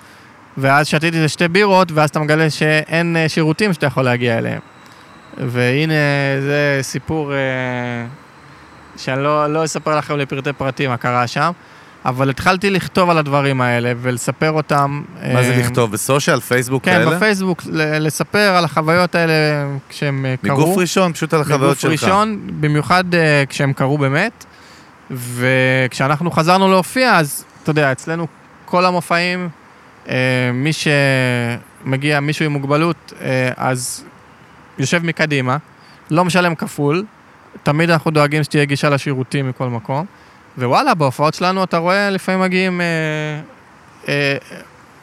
ואז 0.58 0.86
שתיתי 0.86 1.16
איזה 1.16 1.28
שתי 1.28 1.48
בירות, 1.48 1.92
ואז 1.92 2.10
אתה 2.10 2.20
מגלה 2.20 2.50
שאין 2.50 3.16
uh, 3.16 3.28
שירותים 3.28 3.72
שאתה 3.72 3.86
יכול 3.86 4.02
להגיע 4.02 4.38
אליהם. 4.38 4.60
והנה, 5.36 5.94
זה 6.40 6.78
סיפור 6.82 7.32
uh, 7.32 9.00
שאני 9.00 9.22
לא, 9.22 9.52
לא 9.52 9.64
אספר 9.64 9.98
לכם 9.98 10.16
לפרטי 10.16 10.52
פרטים 10.52 10.90
מה 10.90 10.96
קרה 10.96 11.26
שם, 11.26 11.50
אבל 12.04 12.30
התחלתי 12.30 12.70
לכתוב 12.70 13.10
על 13.10 13.18
הדברים 13.18 13.60
האלה 13.60 13.92
ולספר 14.02 14.50
אותם. 14.50 15.02
מה 15.32 15.42
זה 15.42 15.52
אה, 15.52 15.58
לכתוב? 15.60 15.92
בסושיאל, 15.92 16.40
פייסבוק 16.40 16.84
כן, 16.84 16.90
כאלה? 16.90 17.16
בפייסבוק, 17.16 17.62
ל- 17.66 18.06
לספר 18.06 18.54
על 18.56 18.64
החוויות 18.64 19.14
האלה 19.14 19.32
כשהם 19.88 20.26
אה, 20.26 20.34
קרו. 20.42 20.58
מגוף 20.58 20.78
ראשון, 20.78 21.12
פשוט 21.12 21.34
על 21.34 21.40
החוויות 21.40 21.62
מגוף 21.62 21.78
שלך. 21.78 21.92
ראשון, 21.92 22.40
במיוחד 22.60 23.04
uh, 23.14 23.16
כשהם 23.48 23.72
קרו 23.72 23.98
באמת. 23.98 24.44
וכשאנחנו 25.10 26.30
חזרנו 26.30 26.70
להופיע, 26.70 27.16
אז 27.16 27.44
אתה 27.62 27.70
יודע, 27.70 27.92
אצלנו 27.92 28.26
כל 28.64 28.84
המופעים, 28.84 29.48
מי 30.54 30.70
שמגיע, 30.72 32.20
מישהו 32.20 32.44
עם 32.44 32.52
מוגבלות, 32.52 33.12
אז 33.56 34.04
יושב 34.78 35.04
מקדימה, 35.04 35.56
לא 36.10 36.24
משלם 36.24 36.54
כפול, 36.54 37.04
תמיד 37.62 37.90
אנחנו 37.90 38.10
דואגים 38.10 38.42
שתהיה 38.44 38.64
גישה 38.64 38.90
לשירותים 38.90 39.48
מכל 39.48 39.68
מקום, 39.68 40.06
ווואלה, 40.58 40.94
בהופעות 40.94 41.34
שלנו 41.34 41.64
אתה 41.64 41.76
רואה, 41.76 42.10
לפעמים 42.10 42.40
מגיעים... 42.40 42.80
Uh, 42.80 44.06
uh, 44.06 44.08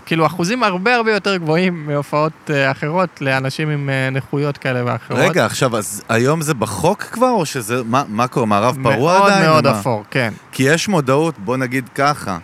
כאילו 0.05 0.25
אחוזים 0.25 0.63
הרבה 0.63 0.95
הרבה 0.95 1.11
יותר 1.11 1.37
גבוהים 1.37 1.85
מהופעות 1.87 2.31
אה, 2.49 2.71
אחרות 2.71 3.09
לאנשים 3.21 3.69
עם 3.69 3.89
אה, 3.89 4.09
נכויות 4.09 4.57
כאלה 4.57 4.81
ואחרות. 4.85 5.19
רגע, 5.19 5.45
עכשיו, 5.45 5.77
אז 5.77 6.03
היום 6.09 6.41
זה 6.41 6.53
בחוק 6.53 7.03
כבר, 7.03 7.29
או 7.29 7.45
שזה, 7.45 7.83
מה, 7.83 8.03
מה 8.07 8.27
קורה, 8.27 8.45
מערב 8.45 8.77
פרוע 8.83 9.19
מאוד 9.19 9.31
עדיין? 9.31 9.49
מאוד 9.49 9.65
או 9.65 9.71
מה? 9.71 9.79
אפור, 9.79 10.03
כן. 10.11 10.33
כי 10.51 10.63
יש 10.63 10.87
מודעות, 10.87 11.39
בוא 11.39 11.57
נגיד 11.57 11.89
ככה, 11.95 12.37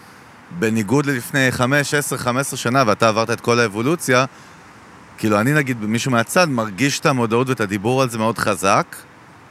בניגוד 0.59 1.05
ללפני 1.05 1.51
5, 1.51 1.93
10, 1.93 2.17
15 2.17 2.57
שנה, 2.57 2.83
ואתה 2.87 3.07
עברת 3.07 3.29
את 3.29 3.41
כל 3.41 3.59
האבולוציה, 3.59 4.25
כאילו, 5.17 5.39
אני 5.39 5.53
נגיד, 5.53 5.77
מישהו 5.81 6.11
מהצד, 6.11 6.49
מרגיש 6.49 6.99
את 6.99 7.05
המודעות 7.05 7.49
ואת 7.49 7.61
הדיבור 7.61 8.01
על 8.01 8.09
זה 8.09 8.17
מאוד 8.17 8.37
חזק, 8.37 8.95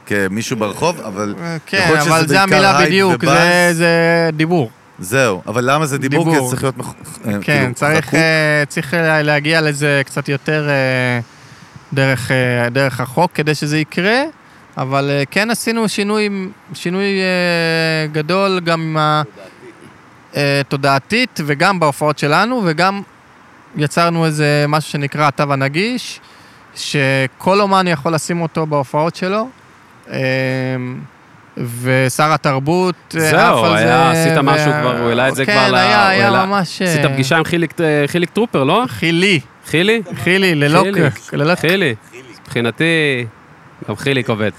כמישהו 0.05 0.57
ברחוב, 0.57 1.01
אבל 1.01 1.35
יכול 1.37 1.59
כן, 1.65 1.97
אבל 2.01 2.27
זה 2.27 2.41
המילה 2.41 2.79
בדיוק. 2.85 3.25
זה, 3.25 3.69
זה 3.73 3.89
דיבור. 4.33 4.69
זהו. 4.99 5.41
אבל 5.47 5.71
למה 5.73 5.85
זה 5.85 5.97
דיבור? 5.97 6.23
כי 6.25 6.31
דיבור. 6.31 6.45
זה 6.47 6.51
צריך 6.51 6.63
להיות... 6.63 6.77
מח- 6.77 6.93
אה, 7.27 7.31
כן, 7.31 7.41
כאילו, 7.41 7.73
צריך, 7.73 8.05
חקוק. 8.05 8.15
אה, 8.15 8.63
צריך 8.67 8.93
אה, 8.93 9.21
להגיע 9.21 9.61
לזה 9.61 10.01
קצת 10.05 10.29
יותר 10.29 10.69
אה, 10.69 11.19
דרך, 11.93 12.31
אה, 12.31 12.69
דרך 12.69 12.99
החוק 12.99 13.31
כדי 13.33 13.55
שזה 13.55 13.77
יקרה, 13.77 14.21
אבל 14.77 15.09
אה, 15.09 15.23
כן 15.31 15.49
עשינו 15.51 15.89
שינוי, 15.89 16.29
שינוי 16.73 17.05
אה, 17.21 18.07
גדול 18.11 18.59
גם 18.63 18.81
עם 18.81 18.97
ה... 18.97 19.21
אה, 20.35 20.61
תודעתית 20.67 21.39
וגם 21.45 21.79
בהופעות 21.79 22.19
שלנו, 22.19 22.61
וגם 22.65 23.01
יצרנו 23.75 24.25
איזה 24.25 24.65
משהו 24.67 24.91
שנקרא 24.91 25.27
התו 25.27 25.53
הנגיש, 25.53 26.19
שכל 26.75 27.61
אומן 27.61 27.87
יכול 27.87 28.13
לשים 28.13 28.41
אותו 28.41 28.65
בהופעות 28.65 29.15
שלו. 29.15 29.49
אה, 30.11 30.17
ושר 31.81 32.31
התרבות 32.33 32.95
אה, 33.15 33.19
זהו, 33.29 33.57
עף 33.59 33.65
על 33.71 33.75
היה- 33.77 34.11
זה. 34.13 34.21
עשית 34.21 34.33
וה- 34.37 34.41
משהו 34.41 34.71
כבר, 34.81 34.97
הוא 34.99 35.09
העלה 35.09 35.27
את 35.29 35.35
זה 35.35 35.45
כן, 35.45 35.51
כבר 35.53 35.71
ל- 35.71 35.75
היה, 35.75 36.01
הוא 36.03 36.09
היה 36.09 36.25
העלה- 36.25 36.45
ממש... 36.45 36.81
עשית 36.81 37.05
אה, 37.05 37.09
פגישה 37.13 37.37
עם 37.37 37.43
חיליק, 37.43 37.81
אה, 37.81 38.03
חיליק 38.07 38.29
טרופר, 38.29 38.63
לא? 38.63 38.83
חילי, 38.87 39.39
חילי? 39.67 40.01
חילי, 40.23 40.55
ללא... 40.55 40.83
ללא... 41.33 41.55
חילי. 41.55 41.95
מבחינתי, 42.41 43.25
גם 43.89 43.95
חיליק 43.95 44.29
עובד. 44.29 44.51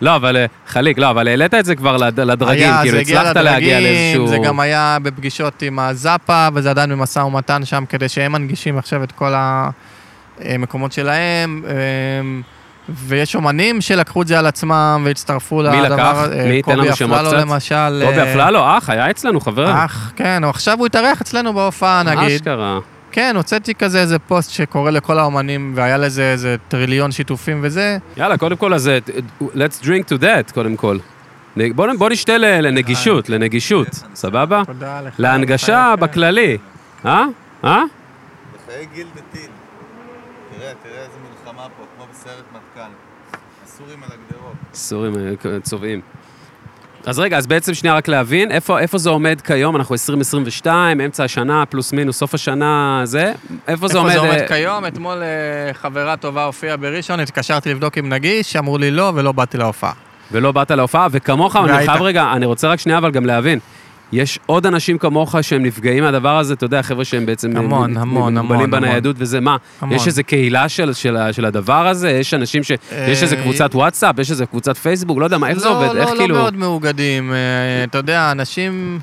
לא, 0.00 0.16
אבל 0.16 0.36
חליק, 0.66 0.98
לא, 0.98 1.10
אבל 1.10 1.28
העלית 1.28 1.54
את 1.54 1.64
זה 1.64 1.74
כבר 1.74 1.96
לד- 1.96 2.20
לדרגים, 2.20 2.62
היה, 2.72 2.80
כאילו 2.82 2.98
הצלחת 2.98 3.36
להגיע 3.36 3.80
לאיזשהו... 3.80 4.28
זה 4.28 4.38
גם 4.38 4.60
היה 4.60 4.98
בפגישות 5.02 5.62
עם 5.62 5.78
הזאפה, 5.78 6.48
וזה 6.54 6.70
עדיין 6.70 6.90
במשא 6.90 7.18
ומתן 7.18 7.64
שם, 7.64 7.84
כדי 7.88 8.08
שהם 8.08 8.32
מנגישים 8.32 8.78
עכשיו 8.78 9.02
את 9.04 9.12
כל 9.12 9.32
המקומות 10.40 10.92
שלהם. 10.92 11.62
ויש 12.88 13.34
אומנים 13.34 13.80
שלקחו 13.80 14.22
את 14.22 14.26
זה 14.26 14.38
על 14.38 14.46
עצמם 14.46 15.02
והצטרפו 15.06 15.56
מי 15.56 15.62
לדבר 15.62 15.94
לקח? 15.94 16.12
הזה. 16.16 16.44
מי 16.48 16.54
ייתן 16.54 16.78
לנו 16.78 16.96
שמות 16.96 17.18
קובי 17.18 17.28
קצת? 17.28 17.38
אפללו 17.38 17.40
למשל. 17.52 18.02
קובי 18.06 18.18
אה, 18.18 18.32
אפללו, 18.32 18.78
אח, 18.78 18.90
היה 18.90 19.10
אצלנו, 19.10 19.40
חבר. 19.40 19.84
אח, 19.84 20.12
כן, 20.16 20.42
עכשיו 20.44 20.78
הוא 20.78 20.86
התארח 20.86 21.20
אצלנו 21.20 21.52
בהופעה, 21.54 22.02
נגיד. 22.02 22.36
אשכרה. 22.36 22.78
כן, 23.12 23.36
הוצאתי 23.36 23.74
כזה 23.74 24.00
איזה 24.00 24.18
פוסט 24.18 24.50
שקורא 24.50 24.90
לכל 24.90 25.18
האומנים, 25.18 25.72
והיה 25.76 25.96
לזה 25.98 26.22
איזה 26.32 26.56
טריליון 26.68 27.12
שיתופים 27.12 27.60
וזה. 27.62 27.98
יאללה, 28.16 28.36
קודם 28.36 28.56
כל, 28.56 28.74
אז 28.74 28.88
אה, 28.88 28.98
let's 29.40 29.82
drink 29.84 30.08
to 30.08 30.20
that, 30.22 30.52
קודם 30.54 30.76
כל. 30.76 30.98
נ- 31.56 31.72
בוא 31.76 32.08
נשתה 32.10 32.38
לנגישות, 32.38 33.28
לנגישות, 33.28 33.88
סבבה? 34.14 34.62
תודה 34.66 35.00
לך. 35.00 35.14
להנגשה 35.18 35.94
בכללי. 36.00 36.58
אה? 37.06 37.24
אה? 37.64 37.82
בחיי 38.66 38.86
גיל 38.94 39.06
דתית. 39.16 39.50
תראה, 40.58 40.72
תראה 40.82 40.94
איזה 40.98 41.16
מלחמה 41.22 41.62
פה, 41.78 41.84
כמו 41.96 42.03
בסרט 42.14 42.44
מטכ"ל. 42.52 42.80
הסורים 43.64 44.02
על 44.02 44.08
הגדרות. 44.12 44.54
סורים 44.74 45.14
אה, 45.16 45.60
צובעים. 45.62 46.00
אז 47.06 47.18
רגע, 47.18 47.38
אז 47.38 47.46
בעצם 47.46 47.74
שנייה 47.74 47.96
רק 47.96 48.08
להבין, 48.08 48.52
איפה, 48.52 48.78
איפה 48.80 48.98
זה 48.98 49.10
עומד 49.10 49.40
כיום? 49.40 49.76
אנחנו 49.76 49.94
2022, 49.94 51.00
אמצע 51.00 51.24
השנה, 51.24 51.66
פלוס 51.66 51.92
מינוס, 51.92 52.18
סוף 52.18 52.34
השנה, 52.34 53.00
זה? 53.04 53.32
איפה 53.68 53.88
זה 53.88 53.98
עומד? 53.98 54.10
איפה 54.10 54.22
זה 54.22 54.28
עומד 54.32 54.48
כיום? 54.48 54.86
אתמול 54.86 55.22
אה, 55.22 55.74
חברה 55.74 56.16
טובה 56.16 56.44
הופיעה 56.44 56.76
בראשון, 56.76 57.20
התקשרתי 57.20 57.70
לבדוק 57.70 57.98
אם 57.98 58.08
נגיש, 58.08 58.56
אמרו 58.56 58.78
לי 58.78 58.90
לא, 58.90 59.12
ולא 59.14 59.32
באתי 59.32 59.58
להופעה. 59.58 59.92
ולא 60.32 60.52
באת 60.52 60.70
להופעה, 60.70 61.08
וכמוך, 61.10 61.56
אני 61.56 61.72
והיית. 61.72 61.90
חייב 61.90 62.02
רגע, 62.02 62.32
אני 62.32 62.46
רוצה 62.46 62.68
רק 62.68 62.78
שנייה 62.78 62.98
אבל 62.98 63.10
גם 63.10 63.26
להבין. 63.26 63.58
יש 64.14 64.38
עוד 64.46 64.66
אנשים 64.66 64.98
כמוך 64.98 65.36
שהם 65.42 65.62
נפגעים 65.62 66.04
מהדבר 66.04 66.38
הזה, 66.38 66.54
אתה 66.54 66.64
יודע, 66.64 66.82
חבר'ה 66.82 67.04
שהם 67.04 67.26
בעצם... 67.26 67.56
המון, 67.56 67.94
מ- 67.94 67.98
המון, 67.98 68.38
מוגבלים 68.38 68.60
המון, 68.60 68.70
בניידות 68.70 69.16
וזה, 69.18 69.40
מה? 69.40 69.56
המון. 69.80 69.96
יש 69.96 70.06
איזה 70.06 70.22
קהילה 70.22 70.68
של, 70.68 70.92
של, 70.92 71.16
של 71.32 71.44
הדבר 71.44 71.88
הזה? 71.88 72.10
יש 72.10 72.34
אנשים 72.34 72.62
ש... 72.62 72.72
יש 72.92 73.22
איזה 73.22 73.36
אה, 73.36 73.42
קבוצת 73.42 73.74
וואטסאפ? 73.74 74.18
יש 74.18 74.30
איזה 74.30 74.46
קבוצת 74.46 74.76
פייסבוק? 74.76 75.18
לא 75.18 75.24
יודע 75.24 75.38
מה, 75.38 75.48
איך 75.48 75.58
זה 75.58 75.64
לא, 75.64 75.76
עובד? 75.76 75.94
לא, 75.94 76.00
איך 76.00 76.10
לא 76.10 76.16
כאילו... 76.18 76.34
מאוד 76.34 76.56
מאוגדים. 76.56 77.32
אה, 77.32 77.84
אתה 77.84 77.98
יודע, 77.98 78.30
אנשים... 78.32 78.98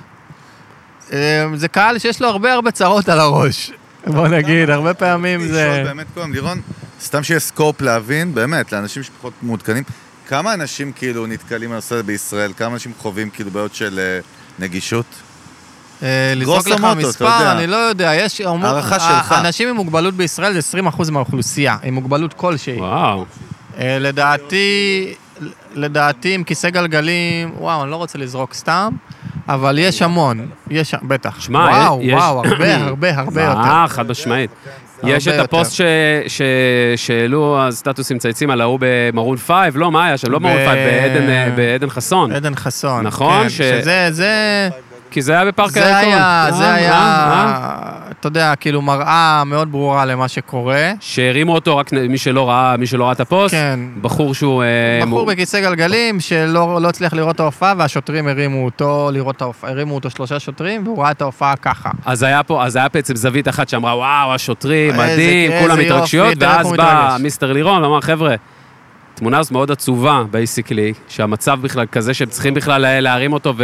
אה, 1.13 1.47
זה 1.55 1.67
קהל 1.67 1.99
שיש 1.99 2.21
לו 2.21 2.27
הרבה 2.27 2.53
הרבה 2.53 2.71
צרות 2.71 3.09
על 3.09 3.19
הראש. 3.19 3.71
בוא 4.07 4.27
נגיד, 4.27 4.69
הרבה 4.69 4.93
פעמים 4.93 5.47
זה... 5.47 5.83
באמת 5.85 6.07
קודם, 6.13 6.33
לירון, 6.33 6.61
סתם 7.01 7.23
שיהיה 7.23 7.39
סקופ 7.39 7.81
להבין, 7.81 8.33
באמת, 8.33 8.71
לאנשים 8.71 9.03
שפחות 9.03 9.33
מעודכנים, 9.41 9.83
כמה 10.27 10.53
אנשים 10.53 10.91
כאילו 10.91 11.27
נתקלים 11.27 11.69
בנושא 11.69 11.95
הזה 11.95 12.03
בישראל? 12.03 12.53
כמה 12.57 12.73
אנשים 12.73 12.91
חווים 12.97 13.29
כאילו 13.29 13.51
בעיות 13.51 13.75
של 13.75 13.99
אה, 13.99 14.19
נגישות? 14.59 15.05
אה, 16.03 16.33
לזרוק 16.35 16.67
לך 16.67 16.81
מוטו, 16.81 16.95
מספר. 16.95 17.51
אני 17.51 17.67
לא 17.67 17.75
יודע, 17.75 18.11
יש... 18.15 18.41
הערכה 18.41 18.99
שלך. 18.99 19.35
אנשים 19.45 19.69
עם 19.69 19.75
מוגבלות 19.75 20.13
בישראל 20.13 20.53
זה 20.53 20.77
20% 20.87 21.11
מהאוכלוסייה, 21.11 21.77
עם 21.83 21.93
מוגבלות 21.93 22.33
כלשהי. 22.33 22.77
וואו. 22.77 23.25
אה, 23.77 23.99
לדעתי, 23.99 25.13
לדעתי 25.75 26.33
עם 26.33 26.43
כיסא 26.43 26.69
גלגלים, 26.69 27.51
וואו, 27.57 27.83
אני 27.83 27.91
לא 27.91 27.95
רוצה 27.95 28.17
לזרוק 28.17 28.53
סתם, 28.53 28.93
אבל 29.49 29.79
יש 29.79 30.01
המון, 30.01 30.47
יש, 30.69 30.95
בטח. 31.03 31.39
שמע, 31.41 31.59
וואו, 31.59 31.99
יש- 32.03 32.13
וואו, 32.13 32.41
הרבה, 32.45 32.75
הרבה, 32.87 33.09
הרבה 33.19 33.41
יותר. 33.43 33.59
אה, 33.59 33.85
חד 33.87 34.09
משמעית. 34.09 34.51
יש 35.03 35.27
את. 35.27 35.39
הפוסט 35.39 35.73
ש- 35.73 35.81
ש- 36.27 36.41
שהעלו 36.95 37.57
הסטטוסים 37.61 38.17
מצייצים 38.19 38.49
על 38.49 38.61
ההוא 38.61 38.79
ב 38.81 38.89
Maroon 38.89 39.37
Five, 39.37 39.77
לא, 39.77 39.91
מה 39.91 40.05
היה 40.05 40.17
שם? 40.17 40.31
לא 40.31 40.39
ב- 40.39 40.41
Maroon 40.41 40.55
Five, 40.57 40.67
בעדן, 40.91 41.29
אה, 41.29 41.49
בעדן 41.55 41.89
חסון. 41.89 42.31
עדן 42.31 42.55
חסון. 42.55 43.03
נכון, 43.07 43.43
כן, 43.43 43.49
ש- 43.49 43.57
שזה, 43.61 44.07
זה... 44.11 44.69
כי 45.11 45.21
זה 45.21 45.31
היה 45.33 45.45
בפארק 45.45 45.69
זה 45.71 45.85
הירקון. 45.97 46.13
היה, 46.13 46.45
אה, 46.45 46.51
זה 46.51 46.63
אה, 46.63 46.73
היה, 46.73 46.91
אה. 46.93 47.50
אתה 48.21 48.27
יודע, 48.27 48.53
כאילו 48.55 48.81
מראה 48.81 49.43
מאוד 49.45 49.71
ברורה 49.71 50.05
למה 50.05 50.27
שקורה. 50.27 50.91
שהרימו 50.99 51.53
אותו 51.55 51.77
רק 51.77 51.91
מי 51.93 52.17
שלא 52.17 52.49
ראה, 52.49 52.77
מי 52.77 52.87
שלא 52.87 53.03
ראה 53.03 53.11
את 53.11 53.19
הפוסט. 53.19 53.55
כן. 53.55 53.79
בחור 54.01 54.33
שהוא... 54.33 54.63
אה, 54.63 54.67
בחור 55.05 55.19
מו- 55.19 55.25
בכיסא 55.25 55.61
גלגלים 55.61 56.19
שלא 56.19 56.81
לא 56.81 56.89
הצליח 56.89 57.13
לראות 57.13 57.35
את 57.35 57.39
ההופעה 57.39 57.73
והשוטרים 57.77 58.27
הרימו 58.27 58.65
אותו 58.65 59.09
לראות 59.13 59.41
ההופעה, 59.41 59.69
הרימו 59.71 59.95
אותו 59.95 60.09
שלושה 60.09 60.39
שוטרים 60.39 60.83
והוא 60.87 61.03
ראה 61.03 61.11
את 61.11 61.21
ההופעה 61.21 61.55
ככה. 61.55 61.89
אז 62.05 62.23
היה 62.23 62.43
פה, 62.43 62.65
אז 62.65 62.75
היה 62.75 62.87
בעצם 62.93 63.15
זווית 63.15 63.47
אחת 63.47 63.69
שאמרה, 63.69 63.95
וואו, 63.97 64.33
השוטרים, 64.33 64.97
מדהים, 64.97 65.51
כולם 65.61 65.79
התרגשויות, 65.79 66.33
ואז 66.39 66.71
בא. 66.71 67.17
Mister 67.19 67.51
לירון 67.53 67.83
ואמר, 67.83 68.01
חבר'ה, 68.01 68.35
תמונה 69.21 69.39
הזאת 69.39 69.51
מאוד 69.51 69.71
עצובה, 69.71 70.23
basically, 70.31 70.93
שהמצב 71.07 71.59
בכלל 71.61 71.85
כזה 71.91 72.13
שהם 72.13 72.29
צריכים 72.29 72.53
בכלל 72.53 72.81
לה- 72.81 72.99
להרים 72.99 73.33
אותו, 73.33 73.53
ו... 73.57 73.63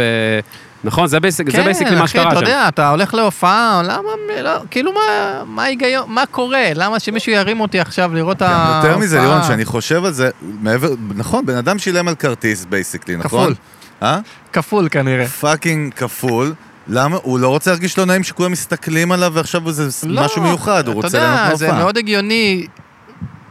נכון, 0.84 1.06
זה 1.06 1.20
basically 1.20 1.62
מה 1.64 1.74
שקרה 1.74 1.96
כן, 1.96 2.02
אחי, 2.02 2.08
שם. 2.18 2.28
אתה 2.28 2.38
יודע, 2.38 2.68
אתה 2.68 2.90
הולך 2.90 3.14
להופעה, 3.14 3.82
למה, 3.84 4.08
לא, 4.42 4.50
כאילו 4.70 4.92
מה, 4.92 5.00
מה 5.46 5.62
ההיגיון, 5.62 6.04
מה 6.08 6.24
קורה? 6.30 6.64
למה 6.74 7.00
שמישהו 7.00 7.32
ירים 7.32 7.60
אותי 7.60 7.80
עכשיו 7.80 8.14
לראות 8.14 8.36
את 8.36 8.42
ההופעה? 8.42 8.80
יותר 8.84 8.98
מזה, 8.98 9.20
לירון, 9.20 9.42
שאני 9.42 9.64
חושב 9.64 10.04
על 10.04 10.12
זה, 10.12 10.30
מעבר, 10.60 10.88
נכון, 11.14 11.46
בן 11.46 11.56
אדם 11.56 11.78
שילם 11.78 12.08
על 12.08 12.14
כרטיס, 12.14 12.64
basically, 12.64 13.16
נכון? 13.16 13.44
כפול. 13.44 13.54
אה? 14.02 14.18
כפול 14.52 14.88
כנראה. 14.90 15.26
fucking 15.26 15.94
כפול. 15.94 16.54
למה? 16.88 17.16
הוא 17.22 17.38
לא 17.38 17.48
רוצה 17.48 17.70
להרגיש 17.70 17.98
לא 17.98 18.04
נעים 18.04 18.22
שכולם 18.24 18.52
מסתכלים 18.52 19.12
עליו 19.12 19.32
ועכשיו 19.34 19.70
זה 19.72 20.08
לא, 20.08 20.24
משהו 20.24 20.42
מיוחד, 20.42 20.86
הוא 20.86 20.94
רוצה 20.94 21.08
אתה 21.08 21.18
ליהנות 21.18 21.44
יודע, 21.44 21.56
זה. 21.56 21.72
מאוד 21.72 21.98
הגיוני 21.98 22.66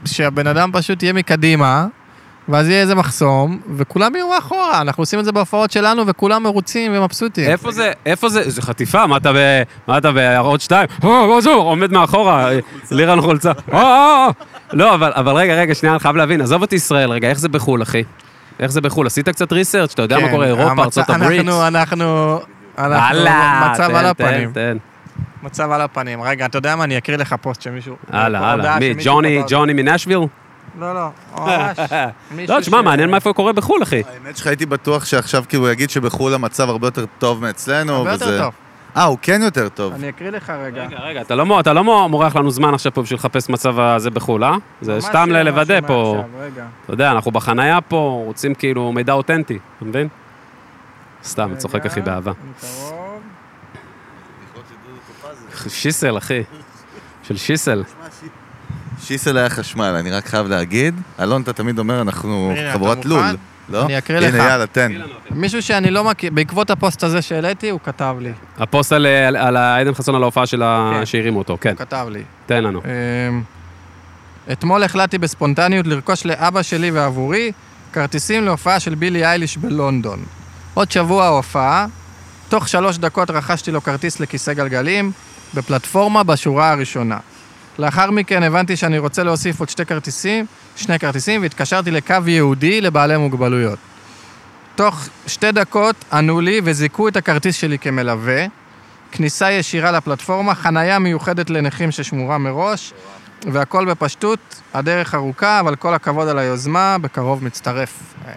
שהבן 0.06 0.48
אדם 0.48 0.70
פשוט 0.74 1.04
יהיה 1.04 1.14
מקדימה, 1.14 1.86
ואז 2.50 2.70
יהיה 2.70 2.82
איזה 2.82 2.96
מחסום, 2.96 3.60
וכולם 3.76 4.16
יהיו 4.16 4.28
מאחורה. 4.28 4.82
אנחנו 4.82 5.02
עושים 5.02 5.20
את 5.20 5.26
זה 5.26 5.32
בהופעות 5.32 5.72
שלנו, 5.72 6.08
וכולם 6.08 6.44
מרוצים 6.44 6.92
ומבסוטים. 6.96 7.50
איפה 7.50 7.72
זה, 7.72 7.92
איפה 8.06 8.30
זה, 8.30 8.50
זה 8.50 8.62
חטיפה, 8.62 9.08
מה 9.08 9.18
אתה 9.18 9.34
ב... 9.34 9.38
מה 9.88 9.98
אתה 9.98 10.12
בעוד 10.12 10.62
שתיים? 10.62 10.88
או, 11.04 11.42
זו, 11.42 11.54
עומד 11.54 11.92
מאחורה, 11.92 12.50
לירן 12.92 13.22
חולצה. 13.22 13.52
לא, 14.74 14.96
אבל, 14.96 15.12
אבל 15.16 15.36
רגע, 15.36 15.54
רגע, 15.56 15.76
שנייה, 15.76 15.94
אני 15.94 16.00
חייב 16.00 16.16
להבין, 16.16 16.42
עזוב 16.42 16.62
אותי 16.62 16.76
ישראל, 16.76 17.10
רגע, 17.10 17.30
איך 17.30 17.40
זה 17.40 17.50
בחו"ל, 17.50 17.84
אחי? 17.84 18.04
איך 18.60 18.72
זה 18.72 18.82
בחו"ל? 18.82 19.08
עשית 19.08 19.30
קצת 19.30 19.54
ריסרצ', 19.54 19.94
אתה 19.94 20.02
יודע 20.02 20.20
מה 20.20 20.28
כן, 20.28 20.32
קורה, 20.32 20.46
אירופה, 20.46 20.84
ארצות 20.84 21.10
הברית? 21.10 21.40
אנחנו, 21.40 21.68
אנחנו, 21.68 22.40
אנחנו, 22.78 23.20
מצב 23.72 23.96
על 23.96 24.06
הפנים. 24.06 24.52
מצב 25.44 25.72
על 25.72 25.82
הפנים. 25.82 26.22
רגע, 26.22 26.46
אתה 26.46 26.58
יודע 26.58 26.76
מה? 26.76 26.84
אני 26.84 26.98
אקריא 26.98 27.18
לך 27.18 27.36
פוסט 27.42 27.62
שמישהו... 27.62 27.96
הלאה, 28.12 28.52
הלאה. 28.52 28.80
מי, 28.80 28.94
ג'וני. 29.04 29.44
ג'וני 29.48 29.74
מנשוויל? 29.74 30.20
לא, 30.80 30.94
לא, 30.94 31.10
ממש. 31.38 31.78
לא, 32.50 32.60
תשמע, 32.60 32.82
מעניין 32.82 33.10
מה 33.10 33.16
איפה 33.16 33.34
קורה 33.34 33.54
בחו"ל, 33.54 33.84
אחי. 33.84 34.02
האמת 34.14 34.38
שהייתי 34.38 34.66
בטוח 34.66 35.06
שעכשיו 35.06 35.44
כאילו 35.50 35.64
הוא 35.64 35.72
יגיד 35.72 35.90
שבחו"ל 35.90 36.34
המצב 36.34 36.70
הרבה 36.70 36.88
יותר 36.88 37.06
טוב 37.20 37.42
מאצלנו, 37.42 37.94
הרבה 37.94 38.14
וזה... 38.14 38.26
יותר 38.26 38.44
טוב. 38.44 38.54
אה, 38.98 39.04
הוא 39.04 39.18
כן 39.22 39.42
יותר 39.44 39.70
טוב. 39.70 39.94
אני 39.94 40.10
אקריא 40.10 40.30
לך 40.30 40.50
רגע. 40.50 40.84
רגע, 40.84 40.98
רגע, 41.00 41.22
אתה 41.22 41.36
לא 41.36 41.60
אתה 41.60 41.74
לא 41.74 41.84
מו- 41.84 42.10
מורח 42.10 42.36
לנו 42.36 42.52
זמן 42.52 42.74
עכשיו 42.74 42.94
פה 42.94 43.02
בשביל 43.02 43.20
לחפש 43.20 43.50
מצב 43.50 43.80
הזה 43.80 44.10
בחו"ל, 44.10 44.44
אה? 44.44 44.56
זה 44.82 45.02
סתם 45.02 45.30
לא, 45.32 45.42
לוודא 45.42 45.78
משהו 45.78 45.88
פה. 45.88 46.24
אתה 46.86 46.94
יודע, 46.94 47.12
אנחנו 47.12 47.32
בחנייה 47.32 47.82
פה, 47.82 48.22
רוצים 48.26 48.56
כאילו 48.56 48.92
מידע 48.92 49.14
אותנטי, 49.14 49.60
אתה 49.78 49.86
מבין? 49.86 50.08
סתם, 51.24 51.52
צוחק 51.58 51.86
אחי 51.86 52.02
באהבה. 52.02 52.32
שיסל, 55.68 56.18
אחי. 56.18 56.44
של 57.24 57.38
שיסל. 57.38 57.84
שיסל 59.04 59.38
היה 59.38 59.50
חשמל, 59.50 59.96
אני 60.00 60.12
רק 60.12 60.26
חייב 60.28 60.48
להגיד. 60.48 60.96
אלון, 61.20 61.42
אתה 61.42 61.54
תמיד 61.54 61.80
אומר, 61.80 62.02
אנחנו 62.02 62.54
הנה, 62.58 62.74
חבורת 62.74 63.06
לול. 63.06 63.24
לא? 63.70 63.86
אני 63.86 63.98
אקריא 63.98 64.20
לך. 64.20 64.34
הנה, 64.34 64.44
יאללה, 64.44 64.68
תן. 64.68 64.92
מישהו 65.32 65.62
שאני 65.62 65.92
לא 65.92 66.04
מכיר, 66.04 66.32
בעקבות 66.34 66.70
הפוסט 66.70 67.04
הזה 67.04 67.22
שהעליתי, 67.22 67.70
הוא 67.70 67.80
כתב 67.84 68.16
לי. 68.22 68.32
הפוסט 68.58 68.92
על- 68.92 69.06
על 69.06 69.36
על 69.36 69.58
עדן 69.58 69.94
חסון 69.94 70.16
על 70.16 70.22
ההופעה 70.24 70.46
של. 70.46 70.64
כן. 70.94 71.06
שהרימו 71.06 71.40
אותו, 71.40 71.58
כן. 71.62 71.70
הוא 71.70 71.78
כתב 71.78 72.08
לי. 72.12 72.22
תן 72.46 72.64
לנו. 72.64 72.82
אמ, 73.30 73.42
אתמול 74.52 74.84
החלטתי 74.84 75.18
בספונטניות 75.18 75.88
לרכוש 75.88 76.26
לאבא 76.26 76.62
שלי 76.62 76.92
ועבורי 76.92 77.52
כרטיסים 77.94 78.46
להופעה 78.46 78.80
של 78.80 78.96
בילי 78.96 79.26
אייליש 79.26 79.58
בלונדון. 79.58 80.20
עוד 80.74 80.92
שבוע 80.92 81.26
ההופעה, 81.26 81.86
תוך 82.50 82.68
שלוש 82.70 82.98
דקות 82.98 83.30
רכשתי 83.30 83.72
לו 83.72 83.84
כרטיס 83.84 84.20
לכיסא 84.20 84.54
גלגלים, 84.54 85.12
בפלטפורמה 85.54 86.24
בשורה 86.24 86.72
הראשונה. 86.72 87.18
לאחר 87.80 88.12
מכן 88.12 88.44
הבנתי 88.44 88.76
שאני 88.76 88.98
רוצה 88.98 89.24
להוסיף 89.24 89.60
עוד 89.60 89.70
שתי 89.70 89.86
כרטיסים, 89.86 90.46
שני 90.76 91.00
כרטיסים, 91.00 91.42
והתקשרתי 91.42 91.92
לקו 91.92 92.16
ייעודי 92.28 92.82
לבעלי 92.82 93.18
מוגבלויות. 93.18 93.80
תוך 94.76 95.08
שתי 95.28 95.52
דקות 95.52 95.96
ענו 96.14 96.42
לי 96.42 96.62
וזיכו 96.64 97.08
את 97.08 97.16
הכרטיס 97.16 97.56
שלי 97.56 97.80
כמלווה, 97.80 98.46
כניסה 99.12 99.52
ישירה 99.52 99.92
לפלטפורמה, 99.92 100.56
חנייה 100.56 101.00
מיוחדת 101.00 101.50
לנכים 101.50 101.92
ששמורה 101.92 102.38
מראש, 102.38 102.94
והכל 103.44 103.86
בפשטות, 103.86 104.40
הדרך 104.74 105.16
ארוכה, 105.16 105.60
אבל 105.60 105.76
כל 105.76 105.94
הכבוד 105.94 106.28
על 106.28 106.40
היוזמה, 106.40 106.98
בקרוב 107.02 107.44
מצטרף. 107.44 107.94
אה, 108.28 108.32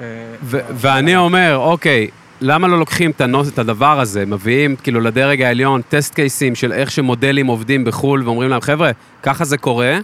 אה, 0.00 0.60
ואני 0.70 1.16
אומר, 1.16 1.56
אוקיי, 1.56 2.08
למה 2.46 2.68
לא 2.68 2.78
לוקחים 2.78 3.10
את 3.10 3.20
הנוס- 3.20 3.48
את 3.48 3.58
הדבר 3.58 4.00
הזה, 4.00 4.26
מביאים 4.26 4.76
כאילו 4.76 5.00
לדרג 5.00 5.42
העליון 5.42 5.80
טסט 5.88 6.14
קייסים 6.14 6.54
של 6.54 6.72
איך 6.72 6.90
שמודלים 6.90 7.46
עובדים 7.46 7.84
בחו"ל, 7.84 8.22
ואומרים 8.24 8.50
להם, 8.50 8.60
חבר'ה, 8.60 8.90
ככה 9.22 9.44
זה 9.44 9.58
קורה. 9.58 9.98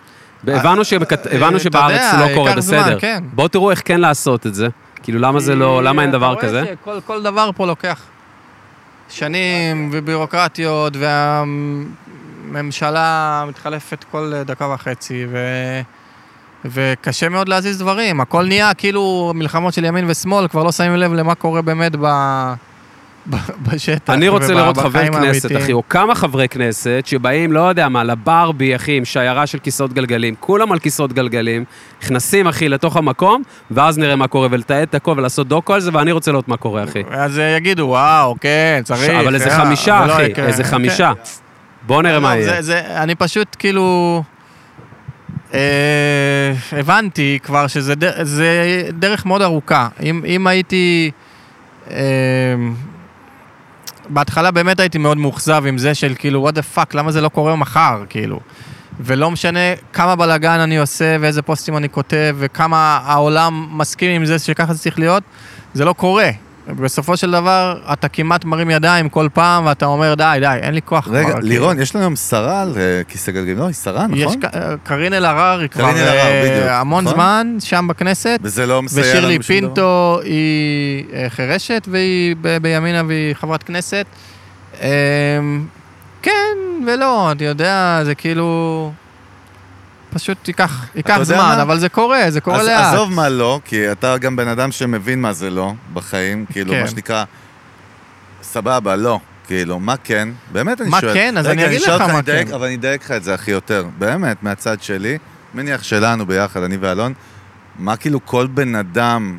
הבנו, 0.46 0.84
שבקט... 0.84 1.26
אה, 1.26 1.36
הבנו 1.36 1.50
אתה 1.56 1.58
שבארץ 1.58 1.90
יודע, 1.90 2.10
זה 2.10 2.30
לא 2.30 2.34
קורה, 2.34 2.50
ייקח 2.50 2.60
זמן, 2.62 2.78
בסדר. 2.78 3.00
כן. 3.00 3.24
בואו 3.32 3.48
תראו 3.48 3.70
איך 3.70 3.82
כן 3.84 4.00
לעשות 4.00 4.46
את 4.46 4.54
זה. 4.54 4.68
כאילו, 5.02 5.18
למה 5.20 5.40
זה 5.40 5.54
לא, 5.54 5.82
למה 5.84 6.02
אין 6.02 6.10
דבר 6.10 6.36
כזה? 6.40 6.62
אתה 6.62 6.70
רואה 6.84 6.96
שכל 6.96 7.00
כל 7.06 7.22
דבר 7.22 7.50
פה 7.56 7.66
לוקח 7.66 8.00
שנים 9.08 9.90
ובירוקרטיות, 9.92 10.92
והממשלה 12.52 13.44
מתחלפת 13.48 14.04
כל 14.10 14.32
דקה 14.46 14.66
וחצי, 14.74 15.26
ו... 15.30 15.38
וקשה 16.64 17.28
מאוד 17.28 17.48
להזיז 17.48 17.78
דברים. 17.78 18.20
הכל 18.20 18.46
נהיה 18.46 18.74
כאילו 18.74 19.32
מלחמות 19.34 19.74
של 19.74 19.84
ימין 19.84 20.04
ושמאל, 20.08 20.48
כבר 20.48 20.62
לא 20.62 20.72
שמים 20.72 20.96
לב 20.96 21.12
למה 21.12 21.34
קורה 21.34 21.62
באמת 21.62 21.92
ב... 22.00 22.06
בשטח. 23.72 24.14
אני 24.14 24.28
רוצה 24.28 24.54
לראות 24.54 24.78
חבר 24.78 25.12
כנסת. 25.12 25.56
אחי, 25.56 25.72
או 25.72 25.82
כמה 25.88 26.14
חברי 26.14 26.48
כנסת 26.48 27.02
שבאים, 27.06 27.52
לא 27.52 27.60
יודע 27.60 27.88
מה, 27.88 28.04
לברבי, 28.04 28.76
אחי, 28.76 28.96
עם 28.96 29.04
שיירה 29.04 29.46
של 29.46 29.58
כיסאות 29.58 29.92
גלגלים, 29.92 30.34
כולם 30.40 30.72
על 30.72 30.78
כיסאות 30.78 31.12
גלגלים, 31.12 31.64
נכנסים, 32.02 32.46
אחי, 32.48 32.68
לתוך 32.68 32.96
המקום, 32.96 33.42
ואז 33.70 33.98
נראה 33.98 34.16
מה 34.16 34.28
קורה, 34.28 34.48
ולתעד 34.50 34.82
את 34.82 34.94
הכל 34.94 35.14
ולעשות 35.16 35.48
דוקו 35.48 35.74
על 35.74 35.80
זה, 35.80 35.90
ואני 35.92 36.12
רוצה 36.12 36.30
לראות 36.30 36.48
מה 36.48 36.56
קורה, 36.56 36.84
אחי. 36.84 37.02
אז 37.10 37.38
אה, 37.38 37.56
יגידו, 37.56 37.82
וואו, 37.82 38.36
כן, 38.40 38.80
צריך. 38.84 39.10
אבל 39.10 39.34
איזה 39.34 39.50
אה, 39.50 39.64
חמישה, 39.64 40.00
ולא 40.04 40.12
אחי. 40.14 40.32
איזה 40.36 40.62
כן. 40.62 40.68
חמישה. 40.68 41.12
בואו 41.86 42.02
נראה 42.02 42.20
מה 42.20 42.36
לא, 42.36 42.40
יהיה. 42.40 43.02
אני 43.02 43.14
פשוט 43.14 43.56
כאילו... 43.58 44.22
אה, 45.54 46.52
הבנתי 46.72 47.38
כבר 47.42 47.66
שזה 47.66 47.94
דר, 47.94 48.12
זה 48.22 48.82
דרך 48.98 49.26
מאוד 49.26 49.42
ארוכה. 49.42 49.88
אם, 50.02 50.22
אם 50.26 50.46
הייתי... 50.46 51.10
אה, 51.90 51.96
בהתחלה 54.08 54.50
באמת 54.50 54.80
הייתי 54.80 54.98
מאוד 54.98 55.16
מאוכזב 55.16 55.64
עם 55.66 55.78
זה 55.78 55.94
של 55.94 56.14
כאילו, 56.18 56.48
what 56.48 56.52
the 56.52 56.76
fuck, 56.76 56.90
למה 56.94 57.12
זה 57.12 57.20
לא 57.20 57.28
קורה 57.28 57.56
מחר, 57.56 58.04
כאילו. 58.08 58.40
ולא 59.00 59.30
משנה 59.30 59.74
כמה 59.92 60.16
בלאגן 60.16 60.60
אני 60.60 60.78
עושה 60.78 61.16
ואיזה 61.20 61.42
פוסטים 61.42 61.76
אני 61.76 61.88
כותב 61.88 62.36
וכמה 62.38 63.00
העולם 63.04 63.68
מסכים 63.70 64.10
עם 64.10 64.24
זה 64.24 64.38
שככה 64.38 64.74
זה 64.74 64.78
צריך 64.78 64.98
להיות, 64.98 65.22
זה 65.74 65.84
לא 65.84 65.92
קורה. 65.92 66.30
בסופו 66.76 67.16
של 67.16 67.30
דבר, 67.30 67.78
אתה 67.92 68.08
כמעט 68.08 68.44
מרים 68.44 68.70
ידיים 68.70 69.08
כל 69.08 69.28
פעם, 69.34 69.66
ואתה 69.66 69.86
אומר, 69.86 70.14
די, 70.14 70.36
די, 70.40 70.46
אין 70.62 70.74
לי 70.74 70.80
כוח 70.84 71.08
רגע, 71.08 71.22
כבר, 71.24 71.32
כאילו." 71.32 71.48
לירון, 71.48 71.80
יש 71.80 71.94
לנו 71.94 72.04
היום 72.04 72.16
שרה 72.16 72.62
על 72.62 72.72
אה, 72.76 73.02
כיסא 73.08 73.32
גלגלים, 73.32 73.58
לא? 73.58 73.66
היא 73.66 73.74
שרה, 73.74 74.06
יש 74.14 74.22
נכון? 74.26 74.40
ק- 74.40 74.54
אה, 74.54 74.74
קארין 74.84 75.12
אלהרר, 75.12 75.58
היא 75.60 75.68
כבר 75.68 75.90
אלהרר, 75.90 76.18
אה, 76.18 76.42
בדיוק, 76.50 76.68
המון 76.68 77.04
נכון? 77.04 77.14
זמן 77.16 77.56
שם 77.60 77.86
בכנסת, 77.88 78.38
וזה 78.42 78.66
לא 78.66 78.82
מסייע 78.82 79.04
לנו 79.06 79.12
ושירלי 79.14 79.38
בשום 79.38 79.56
דבר? 79.56 79.66
פינטו 79.66 80.20
היא 80.24 81.04
חירשת, 81.28 81.88
והיא 81.90 82.36
ב- 82.40 82.56
בימינה 82.62 83.02
והיא 83.08 83.34
חברת 83.34 83.62
כנסת. 83.62 84.06
אה, 84.82 84.88
כן 86.22 86.56
ולא, 86.86 87.32
אתה 87.32 87.44
יודע, 87.44 88.00
זה 88.04 88.14
כאילו... 88.14 88.92
פשוט 90.12 90.48
ייקח, 90.48 90.86
ייקח 90.94 91.22
זמן, 91.22 91.36
מה? 91.36 91.62
אבל 91.62 91.78
זה 91.78 91.88
קורה, 91.88 92.30
זה 92.30 92.40
קורה 92.40 92.60
אז 92.60 92.66
לאט. 92.66 92.94
עזוב 92.94 93.12
מה 93.12 93.28
לא, 93.28 93.60
כי 93.64 93.92
אתה 93.92 94.18
גם 94.18 94.36
בן 94.36 94.48
אדם 94.48 94.72
שמבין 94.72 95.20
מה 95.20 95.32
זה 95.32 95.50
לא 95.50 95.72
בחיים, 95.92 96.46
כאילו, 96.52 96.72
כן. 96.72 96.80
מה 96.80 96.88
שנקרא, 96.88 97.24
סבבה, 98.42 98.96
לא. 98.96 99.20
כאילו, 99.46 99.78
מה 99.78 99.96
כן? 99.96 100.28
באמת 100.52 100.80
אני 100.80 100.90
מה 100.90 101.00
שואל. 101.00 101.14
כן? 101.14 101.38
אז 101.38 101.46
רגע, 101.46 101.52
אני 101.52 101.66
אגיד 101.66 101.82
לך 101.88 102.00
מה 102.00 102.22
כן. 102.22 102.46
אבל 102.54 102.66
אני 102.66 102.74
אדייק 102.74 103.04
לך 103.04 103.10
את 103.10 103.24
זה, 103.24 103.34
אחי, 103.34 103.50
יותר. 103.50 103.86
באמת, 103.98 104.42
מהצד 104.42 104.82
שלי, 104.82 105.18
מניח 105.54 105.82
שלנו 105.82 106.26
ביחד, 106.26 106.62
אני 106.62 106.76
ואלון, 106.76 107.12
מה 107.78 107.96
כאילו 107.96 108.26
כל 108.26 108.46
בן 108.46 108.74
אדם 108.74 109.38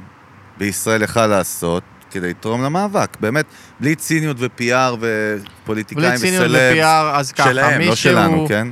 בישראל 0.57 1.01
יכל 1.01 1.27
לעשות 1.27 1.83
כדי 2.11 2.29
לתרום 2.29 2.63
למאבק? 2.63 3.17
באמת, 3.19 3.45
בלי 3.79 3.95
ציניות 3.95 4.37
ו-PR 4.39 4.95
ופוליטיקאים 4.99 6.09
בלי 6.09 6.17
ציניות 6.17 6.45
וסלבס. 6.45 6.77
ו-PR, 6.77 7.17
אז 7.17 7.31
ככה, 7.31 7.49
שלהם, 7.49 7.77
מישהו... 7.77 7.91
לא 7.91 7.95
שלנו, 7.95 8.47
כן? 8.47 8.67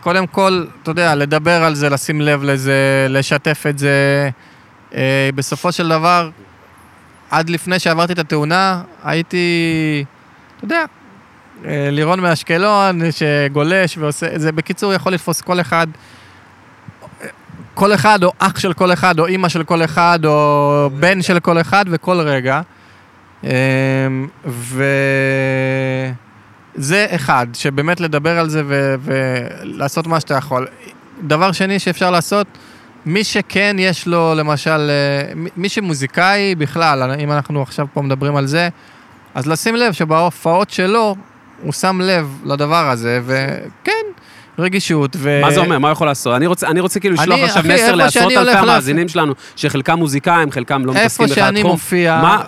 קודם 0.00 0.26
כל, 0.26 0.64
אתה 0.82 0.90
יודע, 0.90 1.14
לדבר 1.14 1.64
על 1.64 1.74
זה, 1.74 1.88
לשים 1.88 2.20
לב 2.20 2.42
לזה, 2.42 3.06
לשתף 3.08 3.64
את 3.68 3.78
זה. 3.78 4.30
אה, 4.94 5.30
בסופו 5.34 5.72
של 5.72 5.88
דבר, 5.88 6.30
עד 7.30 7.50
לפני 7.50 7.78
שעברתי 7.78 8.12
את 8.12 8.18
התאונה, 8.18 8.82
הייתי, 9.04 10.04
אתה 10.56 10.64
יודע, 10.64 10.84
אה, 11.64 11.88
לירון 11.90 12.20
מאשקלון, 12.20 13.00
שגולש 13.10 13.98
ועושה, 13.98 14.26
זה 14.38 14.52
בקיצור 14.52 14.94
יכול 14.94 15.12
לתפוס 15.12 15.40
כל 15.40 15.60
אחד, 15.60 15.86
כל 17.74 17.94
אחד, 17.94 18.24
או 18.24 18.32
אח 18.38 18.58
של 18.58 18.72
כל 18.72 18.92
אחד, 18.92 19.18
או 19.18 19.26
אימא 19.26 19.48
של 19.48 19.64
כל 19.64 19.84
אחד, 19.84 20.18
או 20.24 20.90
בן 21.00 21.22
של 21.22 21.40
כל 21.40 21.60
אחד, 21.60 21.84
וכל 21.88 22.20
רגע. 22.20 22.60
אמ, 23.44 23.48
וזה 26.76 27.06
אחד, 27.10 27.46
שבאמת 27.54 28.00
לדבר 28.00 28.38
על 28.38 28.48
זה 28.48 28.62
ו- 28.66 28.94
ולעשות 29.02 30.06
מה 30.06 30.20
שאתה 30.20 30.34
יכול. 30.34 30.66
דבר 31.22 31.52
שני 31.52 31.78
שאפשר 31.78 32.10
לעשות, 32.10 32.46
מי 33.06 33.24
שכן 33.24 33.76
יש 33.78 34.06
לו, 34.06 34.34
למשל, 34.36 34.90
אה, 34.90 35.32
מי 35.56 35.68
שמוזיקאי 35.68 36.54
בכלל, 36.54 37.10
אם 37.20 37.32
אנחנו 37.32 37.62
עכשיו 37.62 37.86
פה 37.94 38.02
מדברים 38.02 38.36
על 38.36 38.46
זה, 38.46 38.68
אז 39.34 39.46
לשים 39.46 39.76
לב 39.76 39.92
שבהופעות 39.92 40.70
שלו, 40.70 41.16
הוא 41.62 41.72
שם 41.72 42.00
לב 42.00 42.40
לדבר 42.44 42.90
הזה, 42.90 43.20
וכן, 43.24 44.06
רגישות. 44.60 45.16
ו... 45.18 45.40
מה 45.42 45.50
זה 45.50 45.60
אומר? 45.60 45.78
מה 45.78 45.90
יכול 45.90 46.06
לעשות? 46.06 46.36
אני 46.36 46.46
רוצה, 46.46 46.66
אני 46.68 46.80
רוצה 46.80 47.00
כאילו 47.00 47.14
לשלוח 47.14 47.38
עכשיו 47.42 47.62
מסר 47.62 47.72
איפה 47.72 47.90
לעשרות 47.96 48.32
שאני 48.32 48.48
אלפי 48.48 48.58
המאזינים 48.58 49.08
שלנו, 49.08 49.34
שחלקם 49.56 49.98
מוזיקאים, 49.98 50.50
חלקם 50.50 50.84
לא 50.84 50.92
איפה 50.92 51.00
מתעסקים 51.02 51.26
בכלל 51.26 51.44
שאני 51.44 51.60
תחום. 51.60 51.70
מופיע... 51.72 52.20
מה- 52.22 52.42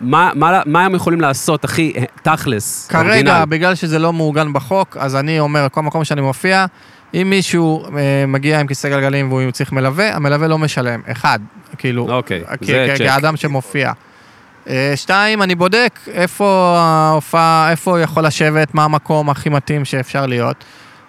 מה- 0.00 0.30
מה- 0.34 0.60
מה 0.66 0.84
הם 0.84 0.94
יכולים 0.94 1.20
לעשות, 1.20 1.64
אחי, 1.64 1.92
תכלס? 2.22 2.86
כרגע, 2.90 3.06
אורגינל? 3.08 3.44
בגלל 3.48 3.74
שזה 3.74 3.98
לא 3.98 4.12
מעוגן 4.12 4.52
בחוק, 4.52 4.96
אז 5.00 5.16
אני 5.16 5.40
אומר, 5.40 5.66
כל 5.72 5.82
מקום 5.82 6.04
שאני 6.04 6.20
מופיע, 6.20 6.66
אם 7.14 7.26
מישהו 7.30 7.84
אה, 7.84 7.90
מגיע 8.28 8.60
עם 8.60 8.66
כיסא 8.66 8.88
גלגלים 8.88 9.32
והוא 9.32 9.50
צריך 9.50 9.72
מלווה, 9.72 10.16
המלווה 10.16 10.48
לא 10.48 10.58
משלם, 10.58 11.00
אחד, 11.12 11.38
כאילו, 11.78 12.10
אוקיי, 12.10 12.42
כ- 12.60 12.64
זה 12.64 12.86
כ- 12.94 12.98
צ'ק. 12.98 13.04
כאדם 13.04 13.36
שמופיע. 13.36 13.92
אה, 14.68 14.92
שתיים, 14.96 15.42
אני 15.42 15.54
בודק 15.54 15.98
איפה 16.12 16.74
ההופעה, 16.78 17.70
איפה 17.70 17.90
הוא 17.90 17.98
יכול 17.98 18.24
לשבת, 18.26 18.74
מה 18.74 18.84
המקום 18.84 19.30
הכי 19.30 19.48
מתאים 19.48 19.84
שאפשר 19.84 20.26
להיות. 20.26 20.64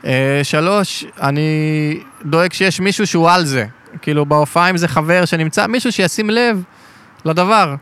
אה, 0.05 0.39
שלוש, 0.43 1.05
אני 1.21 1.99
דואג 2.25 2.53
שיש 2.53 2.79
מישהו 2.79 3.07
שהוא 3.07 3.29
על 3.29 3.45
זה. 3.45 3.65
כאילו, 4.01 4.25
בהופעה 4.25 4.69
אם 4.69 4.77
זה 4.77 4.87
חבר 4.87 5.25
שנמצא, 5.25 5.67
מישהו 5.67 5.91
שישים 5.91 6.29
לב 6.29 6.63
לדבר. 7.25 7.75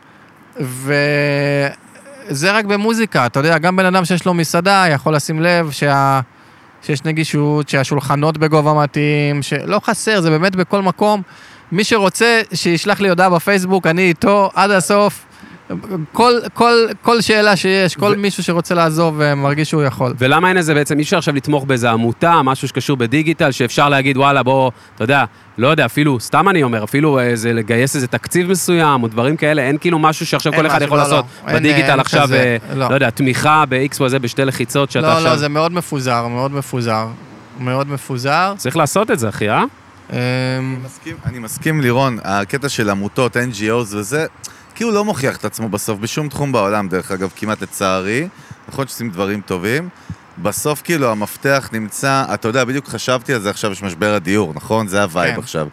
וזה 0.59 2.51
רק 2.51 2.65
במוזיקה, 2.65 3.25
אתה 3.25 3.39
יודע, 3.39 3.57
גם 3.57 3.75
בן 3.75 3.85
אדם 3.85 4.05
שיש 4.05 4.25
לו 4.25 4.33
מסעדה 4.33 4.85
יכול 4.89 5.15
לשים 5.15 5.41
לב 5.41 5.71
שה... 5.71 6.19
שיש 6.83 7.03
נגישות, 7.05 7.69
שהשולחנות 7.69 8.37
בגובה 8.37 8.73
מתאים, 8.73 9.41
שלא 9.41 9.79
חסר, 9.83 10.21
זה 10.21 10.29
באמת 10.29 10.55
בכל 10.55 10.81
מקום. 10.81 11.21
מי 11.71 11.83
שרוצה, 11.83 12.41
שישלח 12.53 12.99
לי 12.99 13.09
הודעה 13.09 13.29
בפייסבוק, 13.29 13.87
אני 13.87 14.01
איתו 14.01 14.49
עד 14.55 14.71
הסוף. 14.71 15.25
כל, 16.13 16.33
כל, 16.53 16.73
כל 17.01 17.21
שאלה 17.21 17.55
שיש, 17.55 17.95
כל 17.95 18.13
ו- 18.17 18.19
מישהו 18.19 18.43
שרוצה 18.43 18.75
לעזוב 18.75 19.15
ומרגיש 19.17 19.69
שהוא 19.69 19.83
יכול. 19.83 20.13
ולמה 20.17 20.49
אין 20.49 20.57
איזה 20.57 20.73
בעצם, 20.73 20.97
אי 20.97 21.03
אפשר 21.03 21.17
עכשיו 21.17 21.35
לתמוך 21.35 21.65
באיזה 21.65 21.91
עמותה, 21.91 22.41
משהו 22.41 22.67
שקשור 22.67 22.97
בדיגיטל, 22.97 23.51
שאפשר 23.51 23.89
להגיד, 23.89 24.17
וואלה, 24.17 24.43
בוא, 24.43 24.71
אתה 24.95 25.03
יודע, 25.03 25.25
לא 25.57 25.67
יודע, 25.67 25.85
אפילו, 25.85 26.19
סתם 26.19 26.49
אני 26.49 26.63
אומר, 26.63 26.83
אפילו 26.83 27.19
איזה, 27.19 27.53
לגייס 27.53 27.95
איזה 27.95 28.07
תקציב 28.07 28.49
מסוים, 28.49 29.03
או 29.03 29.07
דברים 29.07 29.37
כאלה, 29.37 29.61
אין 29.61 29.77
כאילו 29.77 29.99
משהו 29.99 30.25
שעכשיו 30.25 30.53
אין 30.53 30.61
כל 30.61 30.67
אחד 30.67 30.81
יכול 30.81 30.97
לא, 30.97 31.03
לעשות 31.03 31.25
לא. 31.45 31.49
אין, 31.51 31.59
בדיגיטל 31.59 31.89
אין 31.91 31.99
עכשיו, 31.99 32.23
כזה, 32.23 32.57
אה, 32.69 32.75
לא. 32.75 32.89
לא 32.89 32.95
יודע, 32.95 33.09
תמיכה 33.09 33.63
ב-X 33.69 33.97
או 33.99 34.05
איזה 34.05 34.19
בשתי 34.19 34.45
לחיצות, 34.45 34.91
שאתה 34.91 35.07
לא, 35.07 35.11
עכשיו... 35.11 35.31
לא, 35.31 35.37
זה 35.37 35.49
מאוד 35.49 35.71
מפוזר, 35.71 36.27
מאוד 36.27 36.51
מפוזר. 36.51 37.07
מאוד 37.59 37.89
מפוזר. 37.89 38.53
צריך 38.57 38.77
לעשות 38.77 39.11
את 39.11 39.19
זה, 39.19 39.29
אחי, 39.29 39.49
אה? 39.49 39.63
אמ, 40.13 40.17
מסכים, 40.85 41.15
אני 41.25 41.39
מסכים, 41.39 41.81
לירון, 41.81 42.17
הקטע 42.23 42.69
של 42.69 42.89
עמותות, 42.89 43.37
NGOs 43.37 43.95
וזה, 43.95 44.25
כאילו 44.77 44.91
לא 44.91 45.05
מוכיח 45.05 45.37
את 45.37 45.45
עצמו 45.45 45.69
בסוף 45.69 45.99
בשום 45.99 46.29
תחום 46.29 46.51
בעולם, 46.51 46.87
דרך 46.87 47.11
אגב, 47.11 47.31
כמעט 47.35 47.61
לצערי. 47.61 48.27
נכון 48.69 48.87
שעושים 48.87 49.09
דברים 49.09 49.41
טובים. 49.41 49.89
בסוף 50.37 50.81
כאילו 50.81 51.11
המפתח 51.11 51.69
נמצא, 51.73 52.25
אתה 52.33 52.47
יודע, 52.47 52.63
בדיוק 52.63 52.87
חשבתי 52.87 53.33
על 53.33 53.41
זה 53.41 53.49
עכשיו, 53.49 53.71
יש 53.71 53.83
משבר 53.83 54.13
הדיור, 54.13 54.53
נכון? 54.55 54.87
זה 54.87 55.01
ה 55.03 55.10
vibe 55.10 55.35
כן. 55.35 55.39
עכשיו. 55.39 55.67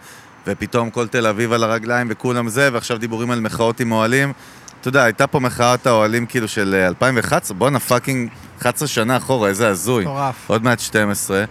ופתאום 0.46 0.90
כל 0.90 1.06
תל 1.06 1.26
אביב 1.26 1.52
על 1.52 1.64
הרגליים 1.64 2.06
וכולם 2.10 2.48
זה, 2.48 2.68
ועכשיו 2.72 2.98
דיבורים 2.98 3.30
על 3.30 3.40
מחאות 3.40 3.80
עם 3.80 3.92
אוהלים. 3.92 4.32
אתה 4.80 4.88
יודע, 4.88 5.04
הייתה 5.04 5.26
פה 5.26 5.40
מחאת 5.40 5.86
האוהלים 5.86 6.26
כאילו 6.26 6.48
של 6.48 6.74
אה, 6.78 6.86
2011, 6.86 7.56
בואנה 7.56 7.80
fucking 7.80 8.30
11 8.58 8.88
שנה 8.88 9.16
אחורה, 9.16 9.48
איזה 9.48 9.68
הזוי. 9.68 10.04
מטורף. 10.04 10.34
עוד 10.46 10.64
מעט 10.64 10.80
12. 10.80 11.44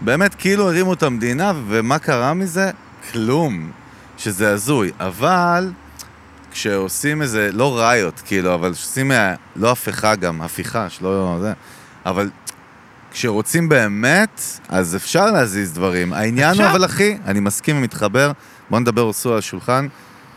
באמת, 0.00 0.34
כאילו 0.34 0.68
הרימו 0.68 0.92
את 0.92 1.02
המדינה, 1.02 1.52
ומה 1.68 1.98
קרה 1.98 2.34
מזה? 2.34 2.70
כלום. 3.12 3.70
שזה 4.16 4.50
הזוי. 4.50 4.92
אבל 5.00 5.70
כשעושים 6.58 7.22
איזה, 7.22 7.50
לא 7.52 7.78
ראיות, 7.78 8.22
כאילו, 8.26 8.54
אבל 8.54 8.72
כשעושים, 8.74 9.08
מה- 9.08 9.34
לא 9.56 9.70
הפיכה 9.70 10.14
גם, 10.14 10.42
הפיכה, 10.42 10.90
שלא 10.90 11.38
זה, 11.40 11.52
אבל 12.06 12.30
כשרוצים 13.12 13.68
באמת, 13.68 14.42
אז 14.68 14.96
אפשר 14.96 15.30
להזיז 15.30 15.72
דברים. 15.72 16.12
העניין 16.12 16.54
הוא. 16.60 16.66
אבל 16.70 16.84
אחי, 16.84 17.18
אני 17.26 17.40
מסכים 17.40 17.76
ומתחבר, 17.76 18.32
בוא 18.70 18.78
נדבר 18.80 19.02
אוסו 19.02 19.32
על 19.32 19.38
השולחן, 19.38 19.86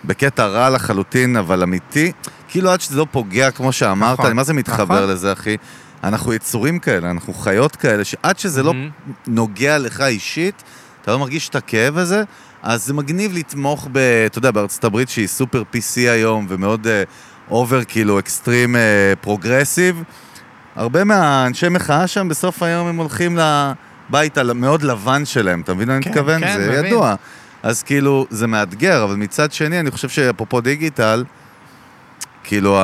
בקטע 0.06 0.46
רע 0.46 0.70
לחלוטין, 0.70 1.36
אבל 1.36 1.64
אמיתי, 1.64 2.12
כאילו 2.48 2.72
עד 2.72 2.82
שזה 2.82 2.98
לא 2.98 3.08
פוגע, 3.12 3.52
כמו 3.52 3.72
שאמרת, 3.72 4.14
נכון, 4.14 4.26
אני 4.26 4.36
מה 4.36 4.44
זה 4.44 4.54
מתחבר 4.54 4.96
נכון. 4.96 5.10
לזה, 5.10 5.34
אחי? 5.34 5.58
אנחנו 6.04 6.34
יצורים 6.34 6.80
כאלה, 6.80 7.12
אנחנו 7.12 7.34
חיות 7.34 7.76
כאלה, 7.76 8.04
שעד 8.04 8.40
שזה 8.40 8.64
לא 8.64 8.74
מהמם. 8.74 8.90
נוגע 9.28 9.78
לך 9.78 10.02
אישית, 10.02 10.64
אתה 11.02 11.12
לא 11.12 11.20
מרגיש 11.20 11.50
את 11.50 11.56
הכאב 11.56 11.98
הזה, 11.98 12.24
אז 12.64 12.86
זה 12.86 12.93
מגניב 12.93 13.34
לתמוך 13.34 13.88
ב... 13.91 13.97
אתה 14.26 14.38
יודע, 14.38 14.51
בארצות 14.51 14.84
הברית 14.84 15.09
שהיא 15.09 15.28
סופר 15.28 15.64
PC 15.74 15.95
היום, 15.95 16.45
ומאוד 16.49 16.88
over, 17.50 17.84
כאילו, 17.84 18.20
extreme 18.20 18.76
progressive. 19.22 20.04
הרבה 20.76 21.03
מהאנשי 21.03 21.70
מחאה 21.70 22.07
שם, 22.07 22.30
בסוף 22.30 22.64
היום 22.64 22.88
הם 22.88 22.97
הולכים 22.97 23.38
לבית 24.09 24.38
המאוד 24.38 24.84
לבן 24.84 25.26
שלהם, 25.26 25.62
אתה 25.62 25.74
מבין 25.74 25.88
מה 25.88 25.95
אני 25.95 26.03
כן, 26.03 26.09
מתכוון? 26.09 26.39
כן, 26.41 26.57
זה 26.57 26.70
מבין. 26.70 26.86
ידוע. 26.86 27.16
אז 27.64 27.84
כאילו, 27.84 28.26
זה 28.30 28.47
מאתגר, 28.47 29.03
אבל 29.03 29.16
מצד 29.16 29.51
שני, 29.51 29.80
אני 29.80 29.91
חושב 29.91 30.09
שאפרופו 30.09 30.62
דיגיטל, 30.62 31.24
כאילו, 32.43 32.80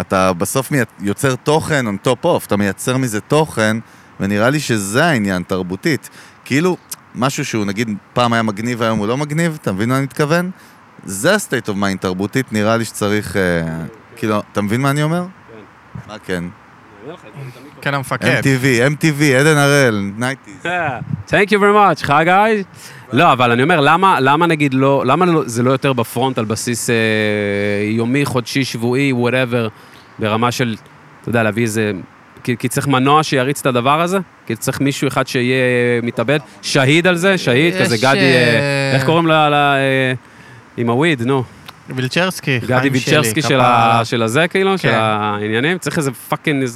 אתה 0.00 0.32
בסוף 0.32 0.72
יוצר 1.00 1.34
תוכן 1.34 1.86
on 1.86 2.06
top 2.08 2.24
of, 2.24 2.46
אתה 2.46 2.56
מייצר 2.56 2.96
מזה 2.96 3.20
תוכן, 3.20 3.76
ונראה 4.20 4.50
לי 4.50 4.60
שזה 4.60 5.04
העניין, 5.04 5.42
תרבותית. 5.42 6.10
כאילו, 6.44 6.76
משהו 7.14 7.44
שהוא 7.44 7.64
נגיד 7.64 7.88
פעם 8.12 8.32
היה 8.32 8.42
מגניב, 8.42 8.82
היום 8.82 8.98
הוא 8.98 9.06
לא 9.06 9.16
מגניב, 9.16 9.58
אתה 9.62 9.72
מבין 9.72 9.88
מה 9.88 9.96
אני 9.96 10.04
מתכוון? 10.04 10.50
זה 11.04 11.34
ה-state 11.34 11.68
of 11.68 11.72
mind 11.72 11.98
תרבותית, 12.00 12.52
נראה 12.52 12.76
לי 12.76 12.84
שצריך, 12.84 13.36
אה, 13.36 13.62
כאילו, 14.16 14.42
אתה 14.52 14.62
מבין 14.62 14.80
מה 14.80 14.90
אני 14.90 15.02
אומר? 15.02 15.24
מה 16.08 16.18
כן? 16.18 16.44
כן, 17.80 17.94
המפקד. 17.94 18.40
MTV, 18.40 18.92
MTV, 18.92 19.22
עדן 19.40 19.56
הראל, 19.56 20.10
nineties. 20.16 20.66
Thank 21.28 21.48
you 21.50 21.58
very 21.58 21.74
much, 21.74 22.04
חגי. 22.04 22.62
לא, 23.12 23.32
אבל 23.32 23.50
אני 23.50 23.62
אומר, 23.62 23.80
למה, 23.80 24.20
למה 24.20 24.46
נגיד 24.46 24.74
לא, 24.74 25.02
למה 25.06 25.26
לא, 25.26 25.42
זה 25.46 25.62
לא 25.62 25.70
יותר 25.70 25.92
ב 25.92 26.00
front 26.00 26.38
על 26.38 26.44
בסיס 26.44 26.90
אה, 26.90 26.94
יומי, 27.90 28.24
חודשי, 28.24 28.64
שבועי, 28.64 29.12
whatever, 29.12 29.68
ברמה 30.18 30.52
של, 30.52 30.76
אתה 31.20 31.28
יודע, 31.28 31.42
להביא 31.42 31.62
איזה... 31.62 31.92
כי, 32.42 32.56
כי 32.56 32.68
צריך 32.68 32.86
מנוע 32.86 33.22
שיריץ 33.22 33.60
את 33.60 33.66
הדבר 33.66 34.00
הזה? 34.00 34.18
כי 34.46 34.56
צריך 34.56 34.80
מישהו 34.80 35.08
אחד 35.08 35.26
שיהיה 35.26 35.56
מתאבד? 36.02 36.38
שהיד 36.62 37.06
על 37.06 37.16
זה? 37.16 37.38
שהיד, 37.38 37.74
כזה 37.80 37.96
גדי... 37.96 38.06
אה, 38.06 38.14
אה, 38.14 38.92
איך 38.94 39.04
קוראים 39.04 39.26
לה... 39.26 39.74
אה, 39.76 40.12
עם 40.76 40.90
ה 40.90 40.95
weed, 40.95 41.22
נו. 41.22 41.44
וילצ'רסקי, 41.88 42.58
גדי 42.58 42.88
וילצ'רסקי 42.88 43.42
של, 43.42 43.48
כפרה 43.48 43.66
ה, 43.66 43.92
עליו. 43.92 44.04
של 44.04 44.22
הזה, 44.22 44.48
כאילו, 44.48 44.78
של 44.78 44.88
כן. 44.88 44.98
העניינים? 44.98 45.78
צריך 45.78 45.98
איזה 45.98 46.10
fucking... 46.12 46.66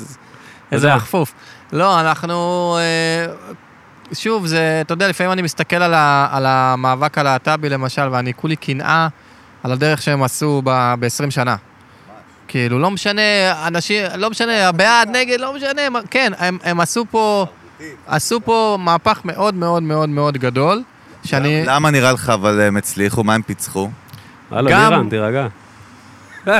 איזה. 0.73 0.95
מחפוף. 0.95 1.35
לא, 1.73 2.01
אנחנו... 2.01 2.79
אה, 2.79 3.33
שוב, 4.13 4.47
זה, 4.47 4.79
אתה 4.81 4.93
יודע, 4.93 5.09
לפעמים 5.09 5.33
אני 5.33 5.43
מסתכל 5.43 5.77
על, 5.77 5.95
ה, 5.95 6.29
על 6.31 6.47
המאבק 6.47 7.19
הלהט"בי 7.19 7.69
למשל, 7.69 8.09
ואני 8.11 8.35
כולי 8.35 8.57
קנאה 8.57 9.09
על 9.63 9.73
הדרך 9.73 10.03
שהם 10.03 10.23
עשו 10.23 10.63
ב-20 10.65 11.31
שנה. 11.31 11.57
כאילו, 12.53 12.79
לא 12.79 12.91
משנה, 12.91 13.23
אנשים, 13.67 14.05
לא 14.17 14.31
משנה, 14.31 14.73
בעד, 14.73 15.09
נגד, 15.17 15.41
לא 15.41 15.55
משנה, 15.55 15.83
כן, 16.11 16.33
הם, 16.39 16.59
הם 16.65 16.81
עשו 16.81 17.05
פה, 17.11 17.47
עשו 18.07 18.41
פה 18.45 18.79
מהפך 18.81 19.21
מאוד 19.25 19.55
מאוד 19.55 19.83
מאוד 19.83 20.09
מאוד 20.09 20.39
גדול, 20.39 20.83
שאני... 21.25 21.63
למה 21.67 21.91
נראה 21.91 22.13
לך 22.13 22.31
אבל 22.31 22.61
הם 22.61 22.77
הצליחו? 22.77 23.25
מה 23.25 23.35
הם 23.35 23.43
פיצחו? 23.43 23.91
הלו, 24.51 24.71
גם- 24.71 24.93
לירן, 24.93 25.09
תירגע. 25.09 25.47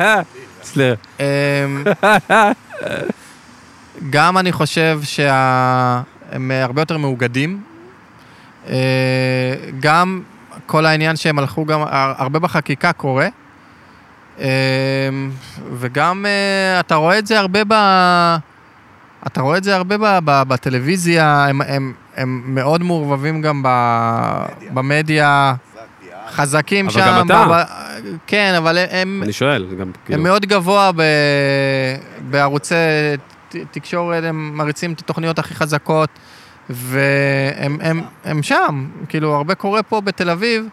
אמ, 1.21 1.85
גם 4.11 4.39
אני 4.39 4.53
חושב 4.53 5.01
שהם 5.03 6.51
הרבה 6.51 6.83
יותר 6.83 6.99
מאוגדים. 6.99 7.63
אה, 8.69 8.75
גם 9.81 10.23
כל 10.67 10.87
העניין 10.87 11.17
שהם 11.17 11.39
הלכו 11.39 11.65
גם, 11.65 11.81
הרבה 11.91 12.39
בחקיקה 12.39 12.93
קורה. 12.93 13.29
אמ, 14.39 14.45
וגם 15.75 16.27
אה, 16.27 16.81
אתה 16.81 16.95
רואה 16.95 17.19
את 17.19 17.27
זה 17.27 17.39
הרבה 17.39 17.61
ב... 17.69 17.73
אתה 19.27 19.41
רואה 19.41 19.59
את 19.59 19.65
זה 19.65 19.77
הרבה 19.77 19.99
ב, 19.99 20.19
ב, 20.25 20.43
בטלוויזיה, 20.49 21.47
הם, 21.49 21.61
הם, 21.63 21.93
הם 22.17 22.43
מאוד 22.47 22.83
מעורבבים 22.83 23.43
גם 23.43 23.63
ב, 23.65 23.69
במדיה, 24.75 25.55
חזקים 26.31 26.85
אבל 26.87 26.95
שם. 26.95 27.01
גם 27.01 27.27
אתה. 27.27 27.45
ב, 27.49 27.53
ב, 27.53 28.17
כן, 28.27 28.55
אבל 28.57 28.79
הם, 28.91 29.21
אני 29.23 29.33
שואל, 29.33 29.67
גם 29.81 29.91
כאילו... 30.05 30.19
הם 30.19 30.23
מאוד 30.25 30.47
גבוה 30.47 30.91
ב, 30.97 31.03
בערוצי 32.31 32.75
ת- 33.49 33.57
תקשורת, 33.71 34.25
הם 34.25 34.51
מריצים 34.57 34.93
את 34.93 35.01
התוכניות 35.01 35.39
הכי 35.39 35.55
חזקות, 35.55 36.09
והם 36.71 37.79
הם, 37.81 38.01
הם 38.25 38.43
שם, 38.43 38.87
כאילו, 39.09 39.35
הרבה 39.35 39.55
קורה 39.55 39.83
פה 39.83 40.01
בתל 40.01 40.31
אביב. 40.31 40.65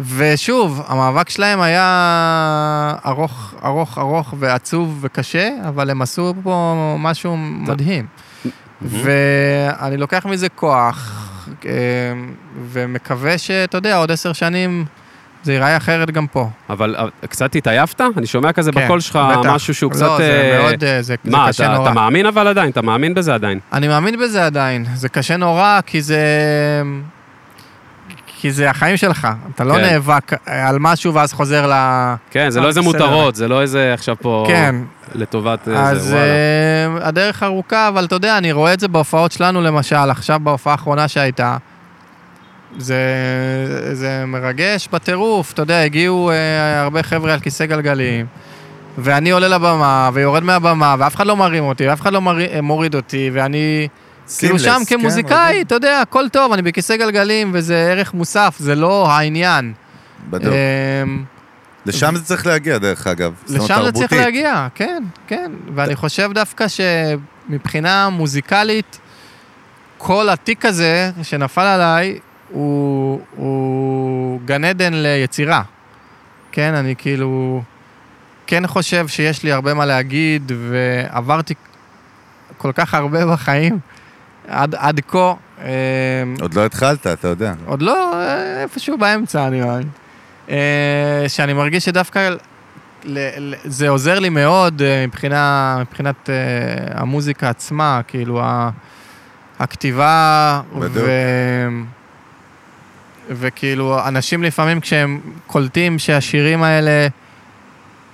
ושוב, 0.00 0.82
המאבק 0.86 1.30
שלהם 1.30 1.60
היה 1.60 2.94
ארוך, 3.06 3.54
ארוך, 3.64 3.98
ארוך 3.98 4.34
ועצוב 4.38 4.98
וקשה, 5.00 5.50
אבל 5.68 5.90
הם 5.90 6.02
עשו 6.02 6.34
פה 6.42 6.96
משהו 6.98 7.36
מדהים. 7.36 8.06
ואני 8.82 9.96
לוקח 9.96 10.26
מזה 10.26 10.48
כוח, 10.48 11.28
אה, 11.66 11.70
ומקווה 12.72 13.38
שאתה 13.38 13.76
יודע, 13.76 13.96
עוד 13.96 14.10
עשר 14.10 14.32
שנים 14.32 14.84
זה 15.42 15.52
ייראה 15.52 15.76
אחרת 15.76 16.10
גם 16.10 16.26
פה. 16.26 16.48
אבל 16.70 16.96
אבל 16.96 17.10
קצת 17.28 17.54
התעייפת? 17.54 18.00
אני 18.16 18.26
שומע 18.26 18.52
כזה 18.52 18.72
כן, 18.72 18.84
בקול 18.84 19.00
שלך 19.00 19.18
בטח. 19.30 19.50
משהו 19.50 19.74
שהוא 19.74 19.92
לא, 19.92 19.96
קצת... 19.96 20.10
זה 20.18 20.52
אה, 20.52 20.62
מאוד, 20.62 20.84
אה, 20.84 21.02
זה, 21.02 21.02
זה 21.02 21.30
מה, 21.30 21.48
קשה 21.48 21.64
אתה, 21.64 21.74
נורא. 21.74 21.86
אתה 21.86 21.94
מאמין 21.94 22.26
אבל 22.26 22.46
עדיין? 22.46 22.70
אתה 22.70 22.82
מאמין 22.82 23.14
בזה 23.14 23.34
עדיין? 23.34 23.58
אני 23.72 23.88
מאמין 23.88 24.18
בזה 24.18 24.46
עדיין. 24.46 24.84
זה 24.94 25.08
קשה 25.08 25.36
נורא, 25.36 25.80
כי 25.86 26.02
זה... 26.02 26.18
כי 28.42 28.52
זה 28.52 28.70
החיים 28.70 28.96
שלך. 28.96 29.28
אתה 29.54 29.64
לא 29.64 29.74
כן. 29.74 29.80
נאבק 29.80 30.32
על 30.46 30.76
משהו 30.80 31.14
ואז 31.14 31.32
חוזר 31.32 31.66
ל... 31.66 31.72
כן, 32.30 32.50
זה 32.50 32.58
אה, 32.58 32.62
לא 32.62 32.68
איזה. 32.68 32.80
מותרות, 32.80 33.34
זה 33.34 33.48
לא 33.48 33.62
איזה 33.62 33.94
עכשיו 33.94 34.16
פה... 34.20 34.44
כן. 34.48 34.74
לטובת 35.14 35.68
איזה, 35.68 35.80
אז 35.80 36.12
וואלה. 36.12 37.04
uh, 37.04 37.08
הדרך 37.08 37.42
ארוכה, 37.42 37.88
אבל 37.88 38.04
אתה 38.04 38.14
יודע, 38.14 38.38
אני 38.38 38.52
רואה 38.52 38.72
את 38.74 38.80
זה 38.80 38.88
בהופעות 38.88 39.32
שלנו 39.32 39.62
למשל, 39.62 40.10
עכשיו 40.10 40.40
בהופעה 40.42 40.72
האחרונה 40.72 41.08
שהייתה. 41.08 41.56
זה, 42.78 42.96
זה 43.92 44.24
מרגש 44.26 44.88
בטירוף, 44.92 45.52
אתה 45.52 45.62
יודע, 45.62 45.82
הגיעו 45.82 46.30
uh, 46.30 46.34
הרבה 46.82 47.02
חבר'ה 47.02 47.32
על 47.32 47.40
כיסא 47.40 47.66
גלגלים, 47.66 48.26
ואני 48.98 49.30
עולה 49.30 49.48
לבמה 49.48 50.10
ויורד 50.12 50.42
מהבמה, 50.42 50.94
ואף 50.98 51.14
אחד 51.14 51.26
לא 51.26 51.36
מרים 51.36 51.64
אותי, 51.64 51.88
ואף 51.88 52.00
אחד 52.00 52.12
לא 52.12 52.20
מרי, 52.20 52.60
מוריד 52.60 52.94
אותי, 52.94 53.30
ואני 53.32 53.88
כאילו 54.38 54.58
שם 54.58 54.80
כן, 54.88 54.96
כמוזיקאי. 54.96 55.62
אתה 55.62 55.74
יודע, 55.74 56.00
הכל 56.00 56.28
טוב, 56.28 56.52
אני 56.52 56.62
בכיסא 56.62 56.96
גלגלים, 56.96 57.50
וזה 57.54 57.76
ערך 57.76 58.14
מוסף, 58.14 58.56
זה 58.58 58.74
לא 58.74 59.10
העניין. 59.10 59.72
בדיוק. 60.30 60.54
אמ, 61.04 61.24
לשם 61.86 62.16
זה 62.16 62.24
צריך 62.24 62.46
להגיע, 62.46 62.78
דרך 62.78 63.06
אגב. 63.06 63.32
לשם 63.48 63.82
זה 63.84 63.92
צריך. 63.92 64.12
להגיע, 64.12 64.68
כן, 64.74 65.02
כן. 65.26 65.52
ואני 65.74 65.96
חושב 65.96 66.30
דווקא 66.32 66.66
שמבחינה 66.68 68.08
מוזיקלית, 68.08 68.98
כל 69.98 70.28
התיק 70.28 70.64
הזה 70.64 71.10
שנפל 71.22 71.60
עליי 71.60 72.18
הוא, 72.50 73.20
הוא 73.36 74.40
גן 74.44 74.64
עדן 74.64 74.92
ליצירה. 74.94 75.62
כן, 76.52 76.74
אני 76.74 76.94
כאילו 76.98 77.62
כן 78.46 78.66
חושב 78.66 79.08
שיש 79.08 79.42
לי 79.42 79.52
הרבה 79.52 79.74
מה 79.74 79.86
להגיד, 79.86 80.52
ועברתי 80.70 81.54
כל 82.58 82.72
כך 82.72 82.94
הרבה 82.94 83.26
בחיים 83.26 83.78
עד, 84.48 84.74
עד 84.74 85.00
כה. 85.08 85.34
אמ, 85.58 85.64
עוד 86.40 86.54
לא 86.54 86.66
התחלת, 86.66 87.06
אתה 87.06 87.28
יודע. 87.28 87.54
עוד 87.66 87.82
לא, 87.82 88.14
אה, 88.14 88.62
איפשהו 88.62 88.98
באמצע, 88.98 89.46
אני 89.46 89.60
מאמין. 89.60 89.88
אה, 90.50 91.24
שאני 91.28 91.52
מרגיש 91.52 91.84
שדווקא 91.84 92.30
זה 93.64 93.88
עוזר 93.88 94.18
לי 94.18 94.28
מאוד 94.28 94.82
אה, 94.82 95.06
מבחינה, 95.06 95.76
מבחינת 95.80 96.30
אה, 96.30 96.34
המוזיקה 97.00 97.48
עצמה, 97.48 98.00
כאילו 98.08 98.42
הכתיבה, 99.58 100.60
בדיוק. 100.74 100.96
ו... 100.96 101.10
וכאילו 103.30 104.08
אנשים 104.08 104.42
לפעמים 104.42 104.80
כשהם 104.80 105.20
קולטים 105.46 105.98
שהשירים 105.98 106.62
האלה, 106.62 107.08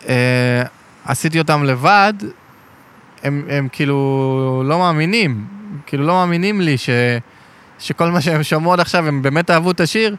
אה, 0.09 0.63
עשיתי 1.05 1.39
אותם 1.39 1.65
לבד, 1.65 2.15
הם, 3.23 3.45
הם 3.51 3.69
כאילו 3.73 4.63
לא 4.67 4.79
מאמינים, 4.79 5.45
כאילו 5.87 6.07
לא 6.07 6.13
מאמינים 6.13 6.61
לי 6.61 6.79
ש... 6.79 6.91
שכל 7.79 8.11
מה 8.11 8.21
שהם 8.21 8.43
שמעו 8.43 8.73
עד 8.73 8.81
עכשיו, 8.81 9.09
הם 9.09 9.23
באמת 9.23 9.51
אהבו 9.51 9.71
את 9.71 9.81
השיר, 9.81 10.17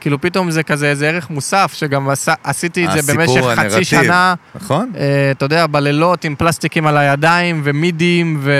כאילו 0.00 0.20
פתאום 0.20 0.50
זה 0.50 0.62
כזה 0.62 0.90
איזה 0.90 1.08
ערך 1.08 1.30
מוסף, 1.30 1.72
שגם 1.74 2.08
עשה, 2.08 2.34
עשיתי 2.44 2.86
את 2.86 2.92
זה 2.92 3.14
במשך 3.14 3.40
חצי 3.40 3.60
הנרטיב. 3.60 3.82
שנה, 3.82 4.34
נכון? 4.54 4.92
אה, 4.96 5.30
אתה 5.30 5.44
יודע, 5.44 5.66
בלילות 5.66 6.24
עם 6.24 6.34
פלסטיקים 6.34 6.86
על 6.86 6.96
הידיים 6.96 7.60
ומידים 7.64 8.38
ו... 8.40 8.52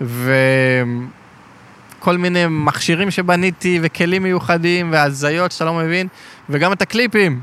ו... 0.00 0.34
כל 1.98 2.16
מיני 2.16 2.44
מכשירים 2.48 3.10
שבניתי 3.10 3.78
וכלים 3.82 4.22
מיוחדים 4.22 4.92
והזיות 4.92 5.52
שאתה 5.52 5.64
לא 5.64 5.74
מבין, 5.74 6.06
וגם 6.50 6.72
את 6.72 6.82
הקליפים. 6.82 7.40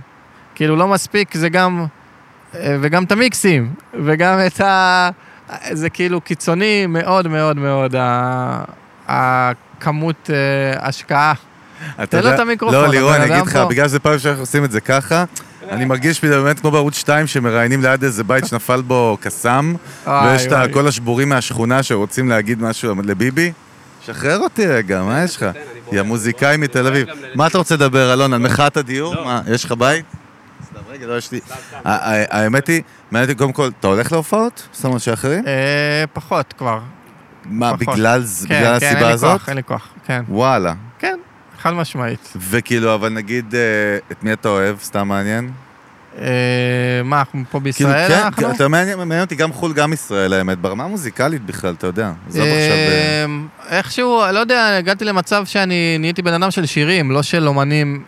כאילו 0.55 0.75
לא 0.75 0.87
מספיק, 0.87 1.35
זה 1.35 1.49
גם... 1.49 1.85
אה, 2.55 2.77
וגם 2.81 3.03
את 3.03 3.11
המיקסים, 3.11 3.73
וגם 4.03 4.39
את 4.47 4.61
ה... 4.61 5.09
זה 5.71 5.89
כאילו 5.89 6.21
קיצוני 6.21 6.85
מאוד 6.87 7.27
מאוד 7.27 7.57
מאוד, 7.57 7.95
הכמות 9.07 10.29
אה, 10.29 10.87
השקעה. 10.87 11.33
תן 12.09 12.23
לו 12.23 12.33
את 12.33 12.39
המיקרופון, 12.39 12.81
לא, 12.81 12.87
לירון, 12.87 13.13
אני 13.13 13.35
אגיד 13.35 13.47
לך. 13.47 13.55
בגלל 13.55 13.87
שזה 13.87 13.99
פעם 13.99 14.19
שאנחנו 14.19 14.41
עושים 14.41 14.65
את 14.65 14.71
זה 14.71 14.81
ככה, 14.81 15.23
אני 15.69 15.85
מרגיש 15.85 16.25
באמת 16.25 16.59
כמו 16.59 16.71
בערוץ 16.71 16.97
2 16.97 17.27
שמראיינים 17.27 17.81
ליד 17.81 18.03
איזה 18.03 18.23
בית 18.23 18.47
שנפל 18.47 18.81
בו 18.81 19.17
קסאם, 19.21 19.75
ויש 20.07 20.45
את. 20.45 20.73
כל 20.73 20.87
השבורים 20.87 21.29
מהשכונה 21.29 21.83
שרוצים 21.83 22.29
להגיד 22.29 22.61
משהו 22.61 22.95
לביבי. 23.03 23.51
שחרר 24.05 24.39
אותי 24.39 24.67
רגע, 24.67 25.01
מה 25.03 25.23
יש 25.23 25.35
לך? 25.35 25.45
יא 25.91 26.01
מוזיקאי 26.01 26.57
מתל 26.57 26.87
אביב. 26.87 27.07
מה 27.35 27.47
אתה 27.47 27.57
רוצה 27.57 27.75
לדבר, 27.75 28.13
אלון, 28.13 28.33
על 28.33 28.39
מחאת 28.39 28.77
הדיור? 28.77 29.15
לא. 29.15 29.25
מה, 29.25 29.41
יש 29.47 29.65
לך 29.65 29.71
בית? 29.71 30.05
רגע, 30.99 31.07
לא, 31.07 31.17
יש 31.17 31.31
לי... 31.31 31.39
האמת 31.85 32.67
היא, 32.67 32.81
מעניין 33.11 33.29
אותי 33.29 33.39
קודם 33.39 33.53
כל, 33.53 33.69
אתה 33.79 33.87
הולך 33.87 34.11
להופעות? 34.11 34.67
זאת 34.71 34.85
אומרת 34.85 35.01
שאחרים? 35.01 35.47
אה, 35.47 36.03
פחות 36.13 36.53
כבר. 36.57 36.79
מה. 37.45 37.75
בגלל 37.75 38.23
כן, 38.47 38.47
כן, 38.47 38.63
הסיבה 38.65 38.89
אין 38.89 38.97
לי 38.97 39.11
הזאת? 39.11 39.39
כוח, 39.39 39.49
אין 39.49 39.57
לי 39.57 39.63
כוח, 39.63 39.87
כן. 40.05 40.23
וואלה. 40.29 40.73
כן, 40.99 41.19
חד 41.59 41.73
משמעית. 41.73 42.33
וכאילו, 42.49 42.93
אבל 42.93 43.09
נגיד, 43.09 43.55
אה, 43.55 43.59
את 44.11 44.23
מי 44.23 44.33
אתה 44.33 44.49
אוהב? 44.49 44.79
סתם 44.79 45.07
מעניין. 45.07 45.51
אה, 46.17 46.25
מה, 47.03 47.19
אנחנו 47.19 47.39
פה 47.39 47.49
כאילו, 47.49 47.63
בישראל 47.63 48.07
כן, 48.07 48.23
אנחנו? 48.23 48.51
אתה 48.51 48.67
מעניין 48.67 48.97
מעניין 48.97 49.21
אותי 49.21 49.35
גם 49.35 49.53
חו"ל, 49.53 49.73
גם 49.73 49.93
ישראל, 49.93 50.33
האמת, 50.33 50.57
ברמה 50.57 50.83
המוזיקלית 50.83 51.45
בכלל, 51.45 51.73
אתה 51.73 51.87
יודע. 51.87 52.11
עזוב 52.27 52.41
עכשיו... 52.41 53.29
איכשהו, 53.69 54.21
לא 54.33 54.39
יודע, 54.39 54.77
הגעתי 54.77 55.05
למצב 55.05 55.45
שאני 55.45 55.97
נהייתי 55.99 56.21
בן 56.21 56.33
אדם 56.33 56.51
של 56.51 56.65
שירים, 56.65 57.11
לא 57.11 57.23
של 57.23 57.47
אומנים, 57.47 58.03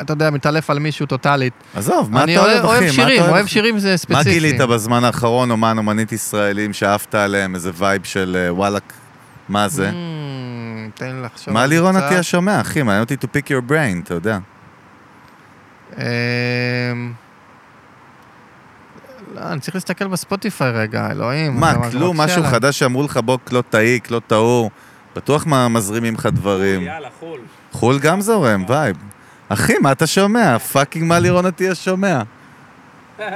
אתה 0.00 0.12
יודע, 0.12 0.30
מתעלף 0.30 0.70
על 0.70 0.78
מישהו 0.78 1.06
טוטאלית. 1.06 1.52
עזוב, 1.74 2.12
מה 2.12 2.22
אני 2.22 2.36
אתה 2.36 2.44
אוהב, 2.44 2.64
אוהב 2.64 2.82
אחי? 2.82 2.86
מה 2.86 2.92
שירים, 2.92 3.22
אתה 3.22 3.30
אוהב 3.30 3.46
שירים 3.46 3.78
זה 3.78 3.90
מה 3.90 3.96
ספציפי. 3.96 4.30
גילית 4.30 4.60
בזמן 4.60 5.04
האחרון, 5.04 5.50
אומן, 5.50 5.78
אומנית 5.78 6.12
ישראלים, 6.12 6.72
שאהבת 6.72 7.14
עליהם, 7.14 7.54
איזה 7.54 7.70
vibe 7.74 8.04
של 8.04 8.36
אה, 8.40 8.54
וואלאק, 8.54 8.92
מה 9.48 9.68
זה? 9.68 9.90
Mm, 9.90 9.94
תן 10.98 11.22
לחשוב. 11.24 11.54
מה 11.54 11.66
לירון. 11.66 11.96
עטיה 11.96 12.22
שומע, 12.22 12.60
אחי? 12.60 12.82
מעניין 12.82 13.02
אותי 13.02 13.14
to 13.14 13.26
pick 13.26 13.46
your 13.48 13.70
brain, 13.70 14.04
אתה 14.04 14.14
יודע. 14.14 14.38
אמ, 15.98 16.02
לא, 19.34 19.40
אני 19.40 19.60
צריך 19.60 19.74
להסתכל 19.74 20.06
בספוטיפיי 20.06 20.70
רגע, 20.70 21.08
אלוהים. 21.10 21.60
מה, 21.60 21.90
כלום, 21.90 22.20
משהו. 22.20 22.44
חדש 22.44 22.78
שאמרו 22.78 23.02
לך, 23.02 23.16
בוא, 23.16 23.38
לא 23.52 23.62
תעיק, 23.70 24.10
לא 24.10 24.20
טעור. 24.26 24.70
בטוח 25.16 25.46
מה 25.46 25.68
מזרימים 25.68 26.14
לך 26.14 26.26
דברים. 26.26 26.82
יאללה, 26.82 27.08
חול. 27.20 27.40
חו"ל 27.72 27.98
גם 27.98 28.20
זורם, 28.20 28.64
vibe. 28.68 28.96
אחי, 29.48 29.74
מה 29.80 29.92
אתה 29.92 30.06
שומע? 30.06 30.58
fucking 30.58 31.04
מה 31.04 31.18
לירון 31.18 31.46
עטיה 31.46 31.74
שומע? 31.74 32.22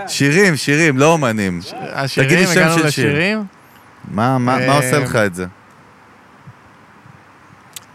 שירים, 0.06 0.56
שירים, 0.56 0.98
לא 0.98 1.12
אומנים. 1.12 1.60
השירים, 1.92 2.28
תגיד 2.28 2.48
לי 2.48 2.54
שם 2.54 2.78
של 2.78 2.90
שיר. 2.90 3.40
מה, 4.10 4.38
מה, 4.38 4.56
מה 4.56 4.72
אה, 4.72 4.76
עושה 4.76 4.98
לך 4.98 5.16
את 5.16 5.34
זה? 5.34 5.46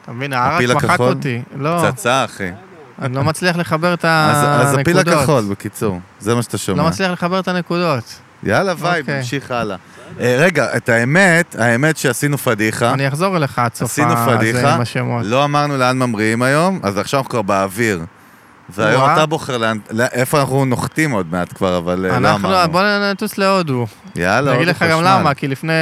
אתה 0.04 0.12
מבין, 0.12 0.34
הערק 0.34 0.76
מחק? 0.76 1.00
אותי. 1.00 1.42
לא, 1.58 1.92
פצצה, 1.92 2.26
אחי. 2.26 2.52
אני 3.02 3.16
לא 3.16 3.24
מצליח 3.24 3.56
לחבר 3.56 3.94
את 3.94 4.06
אז 4.06 4.68
אז 4.68 4.74
הפיל 4.74 4.98
הנקודות. 4.98 5.20
הכחול, 5.22 5.44
בקיצור. 5.50 6.00
זה 6.20 6.36
מה 6.36 6.42
שאתה 6.42 6.58
שומע. 6.58 6.84
לא 6.84 6.90
מצליח 6.90 7.12
לחבר 7.12 7.40
את 7.40 7.48
הנקודות. 7.48 8.20
יאללה, 8.44 8.74
vibe, 8.78 9.02
אוקיי. 9.06 9.18
נמשיך 9.18 9.52
הלאה. 9.52 9.78
אה, 10.20 10.36
רגע, 10.40 10.78
את 10.78 10.90
האמת, 10.90 11.56
האמת 11.60 11.98
שעשינו 11.98 12.38
פדיחה. 12.38 12.94
אני 12.94 13.08
אחזור 13.08 13.38
אליך 13.38 13.60
עד 13.60 13.74
סוף 13.76 14.00
הזה. 14.00 14.74
עם 14.74 14.82
השמות. 14.82 15.26
לא 15.26 15.44
אמרנו 15.46 15.78
לאן 15.78 15.98
ממריאים 15.98 16.42
היום, 16.42 16.80
אז 16.84 16.98
עכשיו 16.98 17.18
אנחנו 17.20 17.30
כבר 17.30 17.42
באוויר. 17.42 18.02
והיום. 18.70 19.04
אתה 19.14 19.26
בוחר 19.26 19.58
לאן, 19.58 19.78
לא- 19.92 20.04
איפה 20.12 20.40
אנחנו 20.40 20.66
נוחתים 20.66 21.12
עוד 21.12 21.28
מעט 21.32 21.54
כבר, 21.54 21.78
אבל 21.78 22.06
אה, 22.06 22.12
לא 22.12 22.18
אנחנו, 22.18 22.48
אמרנו. 22.48 22.72
בוא 22.72 22.82
נטוס 23.12 23.38
להודו. 23.38 23.86
יאללה, 24.16 24.52
אני 24.52 24.58
אגיד 24.58 24.68
הודו 24.68 24.72
לך 24.78 24.92
גם 24.92 24.98
חשמל. 25.00 25.20
למה, 25.20 25.34
כי 25.34 25.48
לפני 25.48 25.74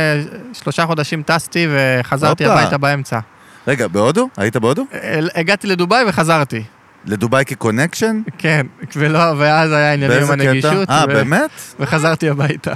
שלושה 0.54 0.86
חודשים 0.86 1.24
טסתי 1.24 1.68
וחזרתי. 1.72 2.46
הביתה 2.46 2.78
באמצע. 2.78 3.20
רגע, 3.68 3.88
בהודו? 3.88 4.30
היית 4.38 4.58
בהודו? 4.58 4.86
אל- 5.04 5.30
הגעתי 5.36 5.68
לדובאי 5.68 6.04
וחזרתי. 6.08 6.64
לדובאי 7.06 7.46
כקונקשן? 7.46 8.22
כן, 8.38 8.66
ולא, 8.96 9.20
ואז 9.38 9.72
היה 9.72 9.94
עניינים 9.94 10.18
עם 10.22 10.28
באיזה 10.28 10.34
הנגישות. 10.50 10.84
קטע? 10.88 10.94
אה, 11.00 11.06
באמת? 11.08 11.50
וחזרתי 11.80 12.30
הביתה. 12.30 12.74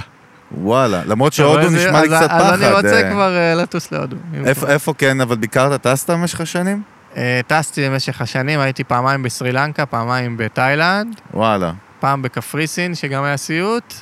וואלה, 0.56 1.02
למרות 1.06 1.32
שהודו 1.32 1.70
נשמע 1.70 2.00
לי 2.02 2.08
קצת 2.08 2.26
פחד. 2.28 2.40
אז 2.40 2.62
אני 2.62 2.72
רוצה 2.72 3.02
אה, 3.02 3.10
כבר 3.10 3.36
אה, 3.36 3.54
לטוס 3.54 3.92
להודו. 3.92 4.16
איפה- 4.66 4.94
כן, 4.98 5.20
אבל 5.20 5.36
ביקרת, 5.36 5.82
טסת 5.86 6.10
במשך 6.10 6.40
השנים? 6.40 6.82
אה, 7.16 7.40
טסתי 7.46 7.88
במשך 7.88 8.20
השנים, 8.20 8.60
הייתי 8.60 8.84
פעמיים 8.84 9.22
בסרי 9.22 9.52
לנקה, 9.52 9.86
פעמיים 9.86 10.36
בתאילנד, 10.36 11.20
וואלה. 11.34 11.72
פעם 12.00 12.22
בקפריסין, 12.22 12.94
שגם 12.94 13.24
היה 13.24 13.36
סיוט. 13.36 13.94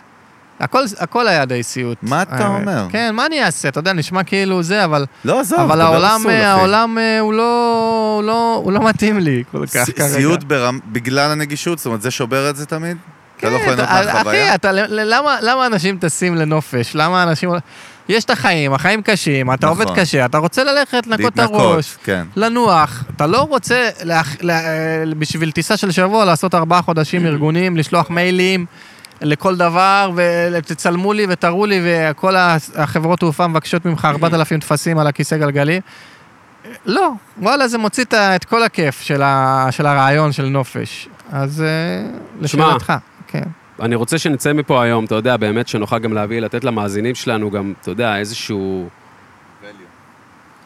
הכל, 0.61 0.83
הכל 0.99 1.29
היה 1.29 1.45
די 1.45 1.63
סיוט. 1.63 1.99
מה 2.03 2.23
אתה. 2.23 2.47
אומר? 2.47 2.87
כן, 2.91 3.15
מה 3.15 3.27
אני 3.27 3.45
אעשה? 3.45 3.69
אתה 3.69 3.79
יודע, 3.81 3.93
נשמע 3.93 4.23
כאילו 4.23 4.63
זה, 4.63 4.85
אבל, 4.85 5.07
לא, 5.25 5.41
עזוב, 5.41 5.61
אבל 5.61 5.81
העולם, 5.81 6.21
אסור. 6.21 6.31
העולם 6.31 6.99
הוא 7.21 7.33
לא, 7.33 7.73
הוא 8.17 8.25
לא, 8.27 8.61
הוא 8.65 8.73
לא 8.73 8.85
מתאים 8.89 9.19
לי 9.19 9.43
כל 9.53 9.67
כך 9.67 9.91
כרגע. 9.97 10.09
סיוט 10.09 10.43
ברמ- 10.43 10.81
בגלל 10.93 11.31
הנגישות? 11.31 11.79
זאת 11.79 11.87
אומרת, 11.87 12.03
זה 12.03 12.11
שובר 12.11 12.51
את 12.51 12.57
זה 12.57 12.67
תמיד? 12.67 12.97
אתה 13.39 13.51
לא 13.51 13.57
יכול 13.57 13.67
ליהנות 13.75 13.85
אתה- 13.85 14.13
מהחוויה? 14.15 14.55
אחי, 14.55 14.69
למה, 14.89 15.37
למה 15.43 15.67
אנשים 15.67 15.99
טסים 15.99 16.35
לנופש? 16.35 16.93
למה 16.95 17.23
אנשים... 17.23 17.51
יש 18.09 18.25
את 18.25 18.31
החיים, 18.31 18.73
החיים 18.73 19.03
קשים, 19.03 19.53
אתה 19.53 19.67
נכון. 19.67 19.83
עובד 19.87 20.01
קשה, 20.01 20.25
אתה 20.25 20.39
רוצה 20.39 20.65
ללכת, 20.65 21.07
לנקות 21.07 21.35
את 21.35 21.39
הראש, 21.39 21.97
כן. 22.05 22.27
לנוח. 22.37 23.05
אתה 23.17 23.27
לא 23.27 23.41
רוצה, 23.43 23.89
להח... 24.03 24.37
לה... 24.41 24.61
בשביל 25.19 25.51
טיסה 25.51 25.77
של 25.77 25.91
שבוע, 25.91 26.25
לעשות 26.25 26.55
ארבעה 26.55 26.83
חודשים 26.83 27.27
ארגונים, 27.31 27.77
לשלוח 27.77 28.11
מיילים 28.11 28.67
לכל 29.21 29.57
דבר, 29.57 30.11
ותצלמו 30.53 31.13
לי 31.13 31.27
ותראו 31.29 31.67
לי, 31.67 31.81
וכל 31.85 32.35
החברות 32.77 33.19
תעופה 33.19 33.47
מבקשות 33.47 33.85
ממך 33.85 34.05
4,000 34.23 34.61
טפסים 34.61 34.99
על 34.99 35.07
הכיסא 35.07 35.37
גלגלים. 35.37 35.83
לא, 36.87 37.11
וואלה, 37.39 37.69
זה 37.69 37.79
מוציא 37.79 38.05
את 38.13 38.45
כל 38.45 38.63
הכיף 38.63 39.01
של, 39.01 39.23
ה... 39.23 39.69
של 39.71 39.87
הרעיון 39.87 40.33
של 40.33 40.47
נופש. 40.47 41.09
אז 41.33 41.63
אה, 41.63 42.11
לשאלתך, 42.41 42.93
כן. 43.27 43.43
אני 43.81 43.95
רוצה 43.95 44.19
שנצא 44.19 44.53
מפה 44.53 44.83
היום, 44.83 45.05
אתה 45.05 45.15
יודע, 45.15 45.37
באמת 45.37 45.69
שנוכל 45.69 45.99
גם 45.99 46.13
להביא, 46.13 46.41
לתת 46.41 46.65
למאזינים 46.65 47.15
שלנו 47.15 47.51
גם, 47.51 47.73
אתה 47.81 47.91
יודע, 47.91 48.19
איזשהו... 48.19 48.89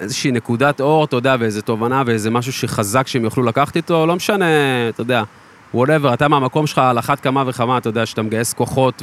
איזושהי 0.00 0.32
נקודת 0.32 0.80
אור, 0.80 1.04
אתה 1.04 1.16
יודע, 1.16 1.36
ואיזו 1.38 1.62
תובנה 1.62 2.02
ואיזה 2.06 2.30
משהו 2.30 2.52
שחזק 2.52 3.06
שהם 3.06 3.24
יוכלו 3.24 3.42
לקחת 3.42 3.76
איתו, 3.76 4.06
לא 4.06 4.16
משנה, 4.16 4.44
אתה 4.88 5.00
יודע, 5.00 5.22
whatever, 5.74 6.14
אתה 6.14 6.28
מהמקום 6.28 6.66
שלך 6.66 6.78
על 6.78 6.98
אחת 6.98 7.20
כמה 7.20 7.44
וכמה, 7.46 7.78
אתה 7.78 7.88
יודע, 7.88 8.06
שאתה 8.06 8.22
מגייס 8.22 8.52
כוחות 8.52 9.02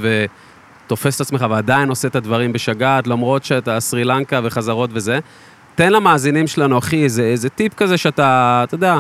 ותופס 0.86 1.16
את 1.16 1.22
עצמך 1.22 1.45
ועדיין 1.49 1.89
עושה 1.89 2.08
את 2.08 2.16
הדברים 2.16 2.53
בשגעת, 2.53 3.08
למרות 3.08 3.43
שאתה 3.43 3.80
סרי 3.80 4.03
לנקה 4.03 4.39
וחזרות 4.43 4.89
וזה. 4.93 5.20
תן 5.76 5.91
למאזינים 5.91 6.47
שלנו, 6.47 6.78
אחי, 6.78 7.03
איזה, 7.03 7.24
איזה 7.24 7.49
טיפ 7.49 7.74
כזה 7.74 7.97
שאתה, 7.97 8.62
אתה 8.68 8.76
יודע, 8.76 8.99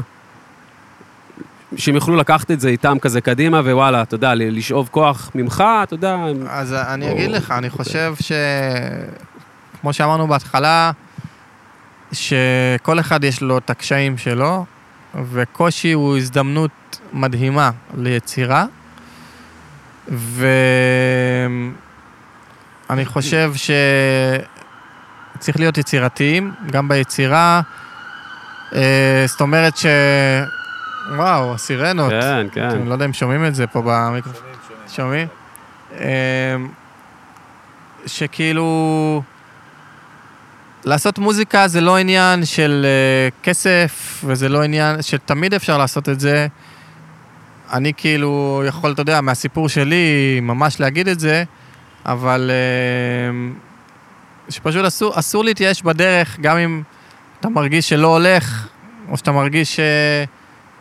שהם 1.75 1.95
יוכלו 1.95 2.15
לקחת 2.15 2.51
את 2.51 2.59
זה 2.59 2.69
איתם 2.69 2.97
כזה 3.01 3.21
קדימה, 3.21 3.59
ווואלה, 3.59 4.01
אתה 4.01 4.15
יודע, 4.15 4.35
לשאוב 4.35 4.89
כוח 4.91 5.31
ממך, 5.35 5.63
אתה 5.83 5.93
יודע, 5.93 6.13
הם- 6.13 6.45
אז 6.49 6.73
אני 6.73 7.07
או- 7.07 7.11
אגיד 7.15 7.31
לך, 7.31 7.51
אני 7.51 7.69
חושב 7.69 8.13
ש... 8.19 8.31
כמו 9.81 9.93
שאמרנו 9.93 10.27
בהתחלה, 10.27 10.91
שכל 12.11 12.99
אחד 12.99 13.23
יש 13.23 13.41
לו 13.41 13.57
את 13.57 13.69
הקשיים 13.69 14.17
שלו, 14.17 14.65
וקושי 15.31 15.91
הוא 15.91 16.17
הזדמנות 16.17 16.71
מדהימה 17.13 17.71
ליצירה, 17.97 18.65
ואני 22.89 23.05
חושב 23.05 23.53
שצריך 25.35 25.59
להיות 25.59 25.77
יצירתיים, 25.77 26.53
גם 26.71 26.87
ביצירה. 26.87 27.61
אה, 28.75 29.23
זאת 29.27 29.41
אומרת 29.41 29.77
ש... 29.77 29.85
וואו, 31.15 31.53
הסירנות. 31.53 32.09
כן, 32.09 32.47
כן. 32.51 32.69
אני 32.69 32.89
לא 32.89 32.93
יודע 32.93 33.05
אם 33.05 33.13
שומעים 33.13 33.45
את 33.45 33.55
זה 33.55 33.67
פה 33.67 33.81
במיקרופון. 33.85 34.47
שומעים? 34.87 35.27
אמ, 35.91 35.99
שכאילו... 38.05 39.21
לעשות 40.85 41.19
מוזיקה 41.19 41.67
זה 41.67 41.81
לא 41.81 41.97
עניין 41.97 42.45
של 42.45 42.85
אה, 42.85 43.29
כסף, 43.43 44.21
וזה 44.23 44.49
לא 44.49 44.63
עניין 44.63 45.01
שתמיד 45.01 45.53
אפשר 45.53 45.77
לעשות 45.77 46.09
את 46.09 46.19
זה. 46.19 46.47
אני 47.73 47.93
כאילו 47.97 48.63
יכול, 48.67 48.91
אתה 48.91 49.01
יודע, 49.01 49.21
מהסיפור 49.21 49.69
שלי, 49.69 50.39
ממש 50.41 50.79
להגיד 50.79 51.07
את 51.07 51.19
זה, 51.19 51.43
אבל 52.05 52.51
אמ, 53.29 53.53
שפשוט 54.49 54.85
אסור, 54.85 55.19
אסור 55.19 55.43
להתייאש 55.43 55.81
בדרך, 55.81 56.39
גם 56.41 56.57
אם 56.57 56.81
אתה 57.39 57.49
מרגיש 57.49 57.89
שלא 57.89 58.07
הולך, 58.07 58.67
או 59.09 59.17
שאתה 59.17 59.31
מרגיש 59.31 59.79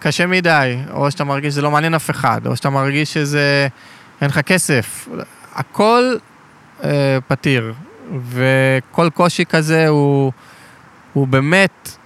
שקשה 0.07 0.27
מדי, 0.27 0.77
או 0.93 1.11
שאתה 1.11 1.25
מרגיש 1.25 1.53
שזה 1.53 1.63
לא 1.63 1.71
מעניין 1.71 1.95
אף 1.95 2.11
אחד, 2.11 2.41
או 2.47 2.57
שאתה 2.57 2.71
מרגיש 2.71 3.15
שזה... 3.15 3.69
אין 4.21 4.31
לך 4.31 4.39
כסף. 4.39 5.09
הכל 5.55 6.15
אה, 6.85 7.19
פתיר, 7.29 7.73
וכל 8.31 9.11
קושי 9.15 9.45
כזה 9.45 9.89
הוא, 9.89 10.33
הוא 11.13 11.27
באמת 11.27 11.97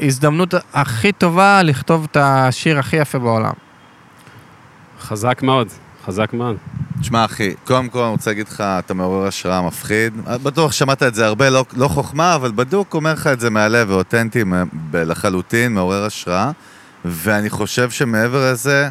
הזדמנות 0.00 0.54
הכי 0.74 1.12
טובה 1.12 1.62
לכתוב 1.62 2.06
את 2.10 2.16
השיר 2.20 2.78
הכי 2.78 2.96
יפה 2.96 3.18
בעולם. 3.18 3.52
חזק 5.00 5.42
מאוד, 5.42 5.68
חזק 6.06 6.32
מאוד. 6.32 6.56
תשמע, 7.00 7.24
אחי, 7.24 7.54
קודם 7.64 7.88
כל 7.88 8.02
אני 8.02 8.10
רוצה 8.10 8.30
להגיד 8.30 8.48
לך, 8.48 8.60
אתה 8.60 8.94
מעורר 8.94 9.26
השראה 9.26 9.62
מפחיד. 9.62 10.12
בטוח 10.42 10.72
שמעת 10.72 11.02
את 11.02 11.14
זה 11.14 11.26
הרבה, 11.26 11.50
לא, 11.50 11.64
לא 11.76 11.88
חוכמה, 11.88 12.34
אבל 12.34 12.52
בדוק 12.54 12.94
אומר 12.94 13.12
לך 13.12 13.26
את 13.26 13.40
זה 13.40 13.50
מהלב 13.50 13.90
ואותנטי 13.90 14.44
לחלוטין, 14.92 15.74
מעורר 15.74 16.04
השראה. 16.04 16.50
ואני 17.08 17.50
חושב 17.50 17.90
שמעבר 17.90 18.52
לזה, 18.52 18.88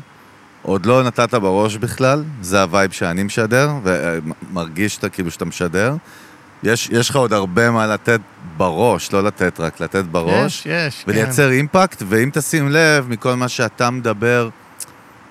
עוד 0.61 0.86
לא 0.86 1.03
נתת 1.03 1.34
בראש 1.34 1.76
בכלל, 1.78 2.24
זה 2.41 2.61
ה 2.62 2.68
vibe 2.68 2.91
שאני 2.91 3.24
משדר, 3.24 3.72
ומרגיש 3.84 4.93
שאתה 4.93 5.09
כאילו 5.09 5.32
שאתה 5.32 5.45
משדר. 5.45 5.95
יש, 6.63 6.89
יש 6.91 7.09
לך 7.09 7.15
עוד 7.15 7.34
הרבה 7.34 7.72
מה 7.72 7.88
לתת 7.88 8.20
בראש, 8.57 9.13
לא 9.13 9.24
לתת 9.24 9.59
רק, 9.59 9.82
לתת 9.82 10.03
בראש. 10.03 10.65
יש, 10.65 10.65
יש, 10.65 11.03
כן. 11.03 11.11
ולייצר 11.11 11.51
impact, 11.52 12.04
ואם 12.07 12.30
תשים 12.34 12.70
לב 12.70 13.09
מכל 13.09 13.36
מה 13.36 13.47
שאתה 13.47 13.89
מדבר, 13.89 14.49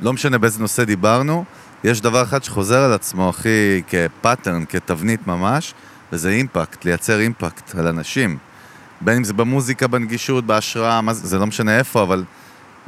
לא 0.00 0.12
משנה 0.12 0.38
באיזה 0.38 0.60
נושא 0.60 0.84
דיברנו, 0.84 1.44
יש 1.84 2.00
דבר 2.00 2.22
אחד 2.22 2.44
שחוזר 2.44 2.78
על 2.78 2.92
עצמו, 2.92 3.30
אחי, 3.30 3.82
כפאטרן, 3.88 4.64
כתבנית 4.68 5.26
ממש, 5.26 5.74
וזה 6.12 6.30
אימפקט, 6.30 6.84
לייצר 6.84 7.20
אימפקט 7.20 7.74
על 7.74 7.86
אנשים. 7.86 8.38
בין 9.00 9.16
אם 9.16 9.24
זה 9.24 9.32
במוזיקה, 9.32 9.86
בנגישות, 9.86 10.46
בהשראה, 10.46 11.00
זה 11.12 11.38
לא 11.38 11.46
משנה 11.46 11.78
איפה, 11.78 12.02
אבל... 12.02 12.24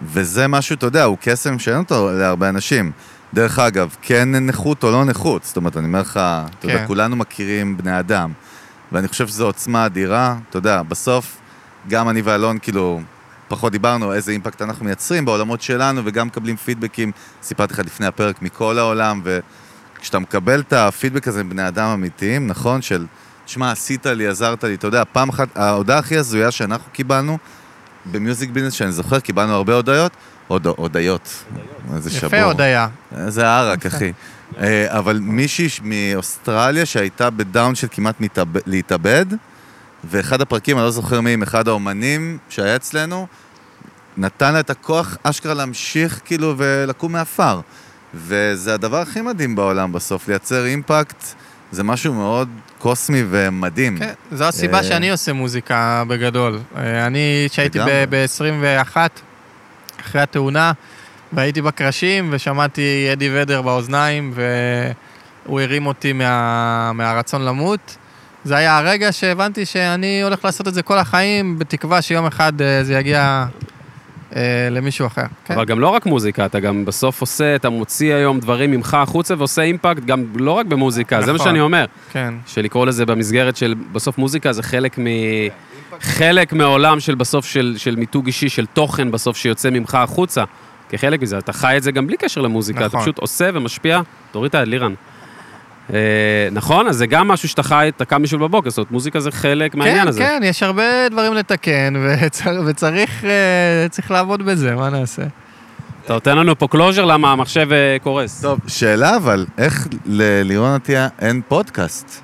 וזה 0.02 0.48
משהו, 0.48 0.74
אתה 0.74 0.86
יודע, 0.86 1.04
הוא 1.04 1.16
קסם 1.20 1.58
שאין 1.58 1.78
אותו 1.78 2.10
להרבה 2.12 2.48
אנשים. 2.48 2.92
דרך 3.34 3.58
אגב, 3.58 3.96
כן 4.02 4.34
נכות 4.34 4.84
או 4.84 4.90
לא 4.90 5.04
נכות, 5.04 5.44
זאת 5.44 5.56
אומרת, 5.56 5.76
אני 5.76 5.86
אומר 5.86 6.00
לך, 6.00 6.20
אתה 6.58 6.66
יודע, 6.66 6.78
כן. 6.78 6.86
כולנו 6.86 7.16
מכירים 7.16 7.76
בני 7.76 7.98
אדם, 7.98 8.32
ואני 8.92 9.08
חושב 9.08 9.28
שזו 9.28 9.46
עוצמה 9.46 9.86
אדירה, 9.86 10.36
אתה 10.50 10.58
יודע, 10.58 10.82
בסוף, 10.82 11.36
גם 11.88 12.08
אני 12.08 12.22
ואלון, 12.22 12.58
כאילו, 12.58 13.00
פחות 13.48 13.72
דיברנו 13.72 14.12
איזה 14.12 14.32
אימפקט 14.32 14.62
אנחנו 14.62 14.84
מייצרים 14.84 15.24
בעולמות 15.24 15.62
שלנו, 15.62 16.02
וגם 16.04 16.26
מקבלים 16.26 16.56
פידבקים, 16.56 17.12
סיפרתי 17.42 17.72
לך 17.72 17.78
לפני 17.78 18.06
הפרק, 18.06 18.42
מכל 18.42 18.78
העולם, 18.78 19.22
וכשאתה 19.24 20.18
מקבל 20.18 20.60
את 20.60 20.72
הפידבק 20.72 21.28
הזה 21.28 21.44
מבני 21.44 21.68
אדם 21.68 21.88
אמיתיים, 21.88 22.46
נכון, 22.46 22.82
של, 22.82 23.06
שמע, 23.46 23.70
עשית 23.70 24.06
לי, 24.06 24.26
עזרת 24.26 24.64
לי, 24.64 24.74
אתה 24.74 24.86
יודע, 24.86 25.02
פעם 25.12 25.28
אחת, 25.28 25.56
ההודעה 25.56 25.98
הכי 25.98 26.16
הזויה 26.16 26.50
שאנחנו 26.50 26.92
קיבלנו, 26.92 27.38
במיוזיק 28.10 28.50
ביזנס, 28.50 28.72
שאני 28.72 28.92
זוכר, 28.92 29.20
קיבלנו 29.20 29.52
הרבה 29.52 29.74
הודעות, 29.74 30.12
הוד, 30.48 30.66
הודיות. 30.66 31.44
איזה 31.94 32.10
שבור. 32.10 32.26
יפה 32.26 32.42
הודיה. 32.42 32.88
זה 33.28 33.48
ערק, 33.48 33.86
אחי. 33.86 34.12
אה, 34.60 34.98
אבל 34.98 35.18
מישהי 35.22 35.68
מאוסטרליה 35.82 36.86
שהייתה 36.86 37.30
בדאון 37.30 37.74
של 37.74 37.86
כמעט 37.90 38.16
להתאבד, 38.66 39.26
ואחד 40.04 40.40
הפרקים, 40.40 40.76
אני 40.76 40.84
לא 40.84 40.90
זוכר 40.90 41.20
מי, 41.20 41.32
עם 41.32 41.42
אחד 41.42 41.68
האומנים 41.68 42.38
שהיה 42.48 42.76
אצלנו, 42.76 43.26
נתן 44.16 44.52
לה 44.52 44.60
את 44.60 44.70
הכוח 44.70 45.16
אשכרה 45.22 45.54
להמשיך 45.54 46.20
כאילו 46.24 46.54
ולקום 46.56 47.12
מעפר. 47.12 47.60
וזה 48.14 48.74
הדבר 48.74 49.00
הכי 49.00 49.20
מדהים 49.20 49.54
בעולם 49.56 49.92
בסוף, 49.92 50.28
לייצר 50.28 50.66
אימפקט, 50.66 51.24
זה 51.72 51.84
משהו 51.84 52.14
מאוד 52.14 52.48
קוסמי 52.78 53.22
ומדהים. 53.30 53.98
כן, 53.98 54.12
זו 54.32 54.44
הסיבה 54.44 54.78
אה, 54.78 54.84
שאני 54.84 55.10
עושה 55.10 55.32
מוזיקה 55.32 56.04
בגדול. 56.08 56.60
אה, 56.76 57.06
אני, 57.06 57.46
כשהייתי 57.50 57.78
לגמרי. 57.78 58.04
ב-21, 58.10 58.96
אחרי 60.00 60.20
התאונה, 60.20 60.72
והייתי 61.32 61.62
בקרשים, 61.62 62.28
ושמעתי 62.32 63.08
אדי 63.12 63.30
ודר 63.32 63.62
באוזניים, 63.62 64.32
והוא 65.46 65.60
הרים 65.60 65.86
אותי 65.86 66.12
מה, 66.12 66.92
מהרצון 66.92 67.44
למות. 67.44 67.96
זה 68.44 68.56
היה 68.56 68.78
הרגע 68.78 69.12
שהבנתי 69.12 69.66
שאני 69.66 70.22
הולך 70.22 70.44
לעשות 70.44 70.68
את 70.68 70.74
זה 70.74 70.82
כל 70.82 70.98
החיים, 70.98 71.58
בתקווה 71.58 72.02
שיום 72.02 72.26
אחד 72.26 72.62
אה, 72.62 72.84
זה 72.84 72.94
יגיע 72.94 73.46
למישהו 74.70 75.06
אחר. 75.06 75.24
כן. 75.44 75.54
אבל 75.54 75.64
גם 75.64 75.80
לא 75.80 75.88
רק 75.88 76.06
מוזיקה, 76.06 76.46
אתה 76.46 76.60
גם 76.60 76.84
בסוף 76.84 77.20
עושה, 77.20 77.54
אתה 77.54 77.70
מוציא 77.70 78.14
היום 78.14 78.40
דברים 78.40 78.70
ממך 78.70 78.94
החוצה 78.94 79.34
ועושה 79.38 79.62
אימפקט 79.62 80.04
גם 80.04 80.24
לא 80.34 80.52
רק 80.52 80.66
במוזיקה, 80.66 81.20
זה 81.20 81.26
מה 81.26 81.32
נכון. 81.32 81.46
שאני 81.46 81.60
אומר. 81.60 81.84
כן. 82.12 82.34
שלקרוא 82.46 82.86
לזה 82.86 83.06
במסגרת 83.06 83.56
של, 83.56 83.74
בסוף 83.92 84.18
מוזיקה 84.18 84.52
זה 84.52 84.62
חלק 84.62 84.98
מ... 84.98 85.04
חלק 86.00 86.52
מהעולם 86.52 87.00
של 87.00 87.14
בסוף 87.14 87.46
של, 87.46 87.74
של 87.76 87.96
מיתוג 87.96 88.26
אישי, 88.26 88.48
של 88.48 88.66
תוכן 88.66 89.10
בסוף 89.10 89.36
שיוצא 89.36 89.70
ממך 89.70 89.94
החוצה. 89.94 90.44
כחלק 90.88 91.22
מזה, 91.22 91.38
אתה 91.38 91.52
חי 91.52 91.76
את 91.76 91.82
זה 91.82 91.92
גם 91.92 92.06
בלי 92.06 92.16
קשר 92.16 92.40
למוזיקה, 92.40 92.78
אתה 92.78 92.86
נכון. 92.86 93.00
פשוט 93.00 93.18
עושה 93.18 93.50
ומשפיע, 93.54 94.00
תוריד 94.32 94.48
את 94.48 94.54
היד, 94.54 94.68
לירן. 94.68 94.92
אה, 94.92 94.94
נכון? 96.52 96.88
אז 96.88 96.96
זה 96.96 97.06
גם 97.06 97.28
משהו 97.28 97.48
שאתה 97.48 97.62
חי, 97.62 97.90
אתה 97.96 98.04
קם 98.04 98.22
בשביל 98.22 98.40
בבוקר, 98.40 98.70
זאת 98.70 98.78
אומרת, 98.78 98.90
מוזיקה 98.90 99.20
זה 99.20 99.30
חלק 99.30 99.74
מהעניין 99.74 100.02
כן, 100.02 100.08
הזה. 100.08 100.20
כן, 100.20 100.40
יש 100.44 100.62
הרבה 100.62 101.08
דברים 101.10 101.34
לתקן, 101.34 101.94
וצר- 102.04 102.62
וצריך 102.66 103.24
אה, 103.24 103.88
צריך 103.90 104.10
לעבוד 104.10 104.42
בזה, 104.42 104.74
מה 104.74 104.90
נעשה? 104.90 105.22
אתה 106.04 106.12
נותן 106.12 106.38
לנו 106.38 106.58
פה 106.58 106.68
closure 106.68 107.04
למה 107.04 107.32
המחשב 107.32 107.72
אה, 107.72 107.96
קורס. 108.02 108.40
טוב, 108.42 108.58
שאלה 108.66 109.16
אבל, 109.16 109.46
איך 109.58 109.86
ללירון 110.06 110.74
עטיה 110.74 111.08
אין 111.18 111.40
פודקאסט? 111.48 112.20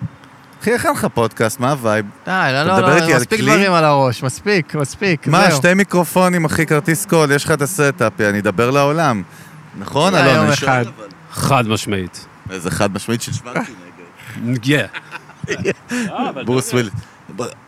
אחי, 0.62 0.70
איך 0.72 0.86
אין 0.86 0.92
לך 0.94 1.06
פודקאסט? 1.14 1.60
מה 1.60 1.70
ה 1.70 1.76
vibe? 1.76 2.06
די, 2.26 2.30
לא, 2.52 2.62
לא, 2.62 2.78
לא, 2.80 3.16
מספיק 3.16 3.40
כלי? 3.40 3.52
דברים 3.52 3.72
על 3.72 3.84
הראש, 3.84 4.22
מספיק, 4.22 4.74
מספיק, 4.74 5.26
מה, 5.26 5.48
זהו. 5.48 5.56
שתי 5.56 5.74
מיקרופונים, 5.74 6.44
אחי, 6.44 6.66
כרטיס 6.66 7.06
קול, 7.06 7.32
יש 7.32 7.44
לך 7.44 7.50
את 7.50 7.62
ה 7.62 7.71
setup, 7.71 8.20
אני 8.20 8.38
אדבר 8.38 8.70
לעולם. 8.70 9.22
נכון, 9.78 10.14
אלון? 10.14 10.34
יום 10.36 10.46
אני 10.46 10.56
שואל, 10.56 10.70
אחד. 10.70 10.84
אבל. 10.98 11.06
חד 11.32 11.68
משמעית. 11.68 12.26
איזה 12.50 12.70
חד 12.70 12.94
משמעית 12.94 13.22
של 13.22 13.32
שוונקי 13.32 13.72
נגד. 14.42 14.84
ברוס 16.44 16.72
וויליס. 16.72 16.92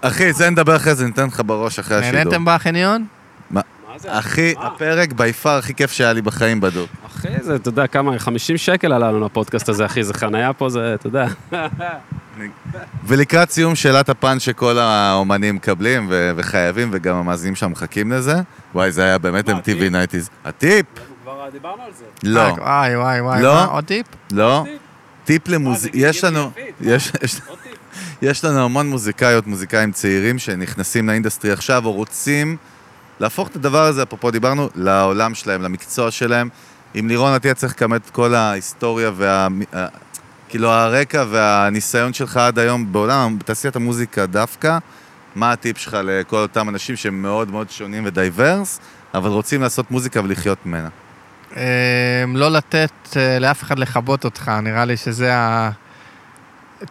אחי, 0.01 0.33
זה 0.33 0.51
נדבר 0.51 0.77
אחרי 0.77 0.95
זה, 0.95 1.07
ניתן 1.07 1.27
לך 1.27 1.43
בראש 1.47 1.79
אחרי 1.79 1.97
השידור. 1.97 2.19
נהניתם 2.19 2.45
בחניון? 2.45 3.07
אחי, 4.07 4.55
הפרק 4.59 5.13
בי 5.13 5.33
פאר 5.33 5.59
הכי 5.59 5.75
כיף 5.75 5.93
שהיה 5.93 6.13
לי 6.13 6.23
בחיים 6.23 6.61
בדוק. 6.61 6.91
אחי, 7.07 7.29
זה, 7.41 7.57
אתה 7.57 7.69
יודע, 7.69 7.87
כמה, 7.87 8.19
50 8.19 8.57
שקל 8.57 8.93
עלה 8.93 9.13
לנו 9.13 9.27
הפודקאסט 9.27 9.69
הזה, 9.69 9.87
אחי, 9.87 10.05
זה 10.05 10.15
חנייה 10.15 10.53
פה, 10.53 10.69
זה, 10.69 10.95
אתה 10.95 11.07
יודע. 11.07 11.27
ולקראת 13.07 13.51
סיום 13.51 13.75
שאלת 13.75 14.09
הפאנץ' 14.09 14.43
שכל 14.43 14.79
האומנים 14.79 15.55
מקבלים 15.55 16.13
וחייבים, 16.37 16.89
וגם 16.93 17.17
המאזינים 17.17 17.55
שם 17.55 17.71
מחכים 17.71 18.13
לזה. 18.13 18.35
וואי, 18.75 18.93
זה 18.93 19.05
היה 19.05 19.19
באמת 19.19 19.49
MTV 19.49 19.53
הטיפ? 19.55 19.79
90's. 19.79 20.31
הטיפ? 20.45 20.87
כבר 21.51 21.59
דיברנו 21.59 21.83
על 21.83 21.93
זה. 21.93 22.05
לא, 22.23 22.41
אה, 22.41 22.53
וואי, 22.59 22.97
וואי, 22.97 23.21
וואי. 23.21 23.43
לא. 23.43 23.73
עוד 23.73 23.85
טיפ? 23.85 24.07
לא. 24.33 24.65
טיפ? 25.25 25.49
למוזיק... 25.49 25.95
אה, 25.95 26.01
יש 26.01 26.25
לנו... 26.25 26.51
יש- 26.81 27.13
יש- 27.23 27.41
יש 28.23 28.45
לנו 28.45 28.65
המון 28.65 28.91
מוזיקאיות, 28.91 29.47
מוזיקאים 29.47 29.93
צעירים 29.93 30.39
שנכנסים 30.39 31.09
ל 31.09 31.14
industry 31.14 31.53
עכשיו, 31.53 31.87
או 31.87 31.93
רוצים 31.93 32.57
להפוך 33.21 33.49
את 33.49 33.57
הדבר 33.57 33.83
הזה, 33.83 34.03
אפרופו 34.03 34.31
דיברנו, 34.31 34.69
לעולם 34.75 35.35
שלהם, 35.35 35.63
למקצוע 35.63 36.11
שלהם. 36.11 36.49
עם 36.95 37.09
לירון 37.09 37.33
עטיה 37.33 37.55
צריך 37.55 37.73
לכמת 37.77 38.01
את 38.05 38.11
כל 38.11 38.35
ההיסטוריה 38.35 39.11
וה... 39.15 39.49
כאילו 40.49 40.69
הרקע 40.71 41.25
והניסיון 41.31 42.13
שלך 42.13 42.37
עד 42.37 42.59
היום 42.59 42.93
בעולם, 42.93 43.39
בתעשיית 43.39 43.77
המוזיקה 43.77 44.27
דווקא. 44.27 44.79
מה 45.35 45.53
הטיפ 45.53 45.79
שלך 45.79 45.97
לכל 46.05 46.37
אותם 46.37 46.69
אנשים 46.69 46.97
שהם 46.97 47.23
מאוד 47.23 47.51
מאוד 47.51 47.71
שונים 47.71 48.03
ו 48.07 48.15
diverse, 48.15 48.81
אבל 49.15 49.31
רוצים 49.31 49.63
לעשות 49.63 49.91
מוזיקה 49.91 50.21
ולחיות 50.25 50.59
ממנה? 50.67 50.89
אה, 51.57 51.63
לא 52.35 52.53
לתת 52.53 53.17
אה, 53.17 53.39
לאף 53.39 53.63
אחד 53.63 53.79
לכבות 53.79 54.25
אותך, 54.25 54.49
נראה 54.63 54.85
לי 54.85 54.97
שזה 54.97 55.35
ה... 55.35 55.71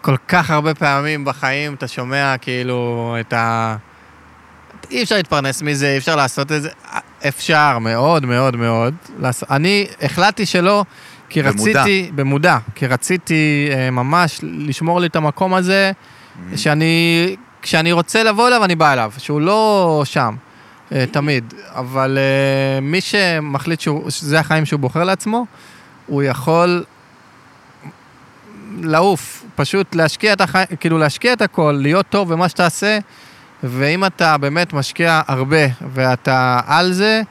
כל 0.01 0.17
כך 0.27 0.51
הרבה 0.51 0.73
פעמים 0.73 1.25
בחיים 1.25 1.73
אתה 1.73 1.87
שומע 1.87 2.35
כאילו 2.41 3.15
את 3.19 3.33
ה... 3.33 3.75
אי 4.91 5.03
אפשר 5.03 5.15
להתפרנס 5.15 5.61
מזה, 5.61 5.91
אי 5.91 5.97
אפשר 5.97 6.15
לעשות 6.15 6.51
את 6.51 6.61
זה. 6.61 6.69
אפשר, 7.27 7.79
מאוד 7.79 8.25
מאוד 8.25 8.55
מאוד. 8.55 8.93
לעשות... 9.19 9.51
אני 9.51 9.87
החלטתי 10.01 10.45
שלא, 10.45 10.83
כי 11.29 11.41
במודע. 11.43 11.81
רציתי, 11.81 12.11
במודע, 12.15 12.57
כי 12.75 12.87
רציתי 12.87 13.69
אה, 13.71 13.91
ממש 13.91 14.39
לשמור 14.43 14.99
לי 14.99 15.07
את 15.07 15.15
המקום 15.15 15.53
הזה, 15.53 15.91
שאני, 16.55 17.35
כשאני 17.61 17.91
רוצה 17.91 18.23
לבוא 18.23 18.47
אליו, 18.47 18.63
אני 18.63 18.75
בא 18.75 18.93
אליו, 18.93 19.11
שהוא 19.17 19.41
לא 19.41 20.01
שם, 20.05 20.35
אה, 20.39 20.44
תמיד. 21.11 21.53
אבל 21.71 22.17
אה, 22.17 22.79
מי 22.81 23.01
שמחליט 23.01 23.79
שהוא- 23.79 24.09
שזה 24.09 24.39
החיים 24.39 24.65
שהוא 24.65 24.79
בוחר 24.79 25.03
לעצמו, 25.03 25.45
הוא 26.05 26.23
יכול 26.23 26.83
לעוף, 28.81 29.45
פשוט 29.55 29.95
להשקיע 29.95 30.33
את 30.33 30.41
החיים, 30.41 30.67
כאילו 30.79 30.97
להשקיע 30.97 31.33
את 31.33 31.41
הכל, 31.41 31.79
להיות 31.81 32.05
טוב 32.09 32.33
במה 32.33 32.49
שתעשה, 32.49 32.97
ואם 33.63 34.05
אתה 34.05 34.37
באמת 34.37 34.73
משקיע 34.73 35.21
הרבה 35.27 35.57
ואתה 35.93 36.59
על 36.67 36.93
זה, 36.93 37.21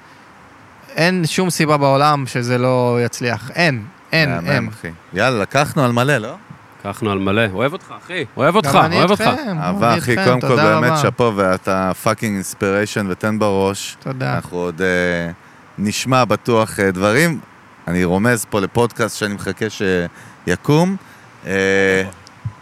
אין 0.96 1.26
שום 1.26 1.50
סיבה 1.50 1.76
בעולם 1.76 2.26
שזה 2.26 2.58
לא 2.58 2.98
יצליח. 3.04 3.50
אין, 3.50 3.84
אין, 4.12 4.28
אין. 4.50 4.68
יאללה, 5.12 5.42
לקחנו 5.42 5.84
על 5.84 5.92
מלא, 5.92 6.16
לא? 6.18 6.34
לקחנו 6.84 7.10
על 7.10 7.18
מלא. 7.18 7.42
אוהב 7.52 7.72
אותך, 7.72 7.94
אחי. 8.04 8.24
אוהב 8.36 8.56
אותך, 8.56 8.78
אוהב 8.92 9.10
אותך. 9.10 9.20
איתכם, 9.20 9.58
אהבה, 9.58 9.98
אחי, 9.98 10.10
איתכם, 10.10 10.24
קודם 10.24 10.40
כל 10.40 10.56
באמת. 10.56 10.98
שאפו, 10.98 11.32
ואתה 11.36 11.92
fucking 12.02 12.34
inspiration 12.34 13.06
ותן 13.10 13.38
בראש. 13.38 13.96
תודה. 14.00 14.34
אנחנו 14.34 14.56
עוד 14.58 14.82
אה, 14.82 15.30
נשמע 15.78 16.24
בטוח 16.24 16.80
אה, 16.80 16.90
דברים. 16.90 17.38
אני 17.88 18.04
רומז 18.04 18.46
פה 18.50 18.60
לפודקאסט 18.60 19.18
שאני 19.18 19.34
מחכה 19.34 19.66
שיקום. 19.70 20.96
אה, 21.46 22.02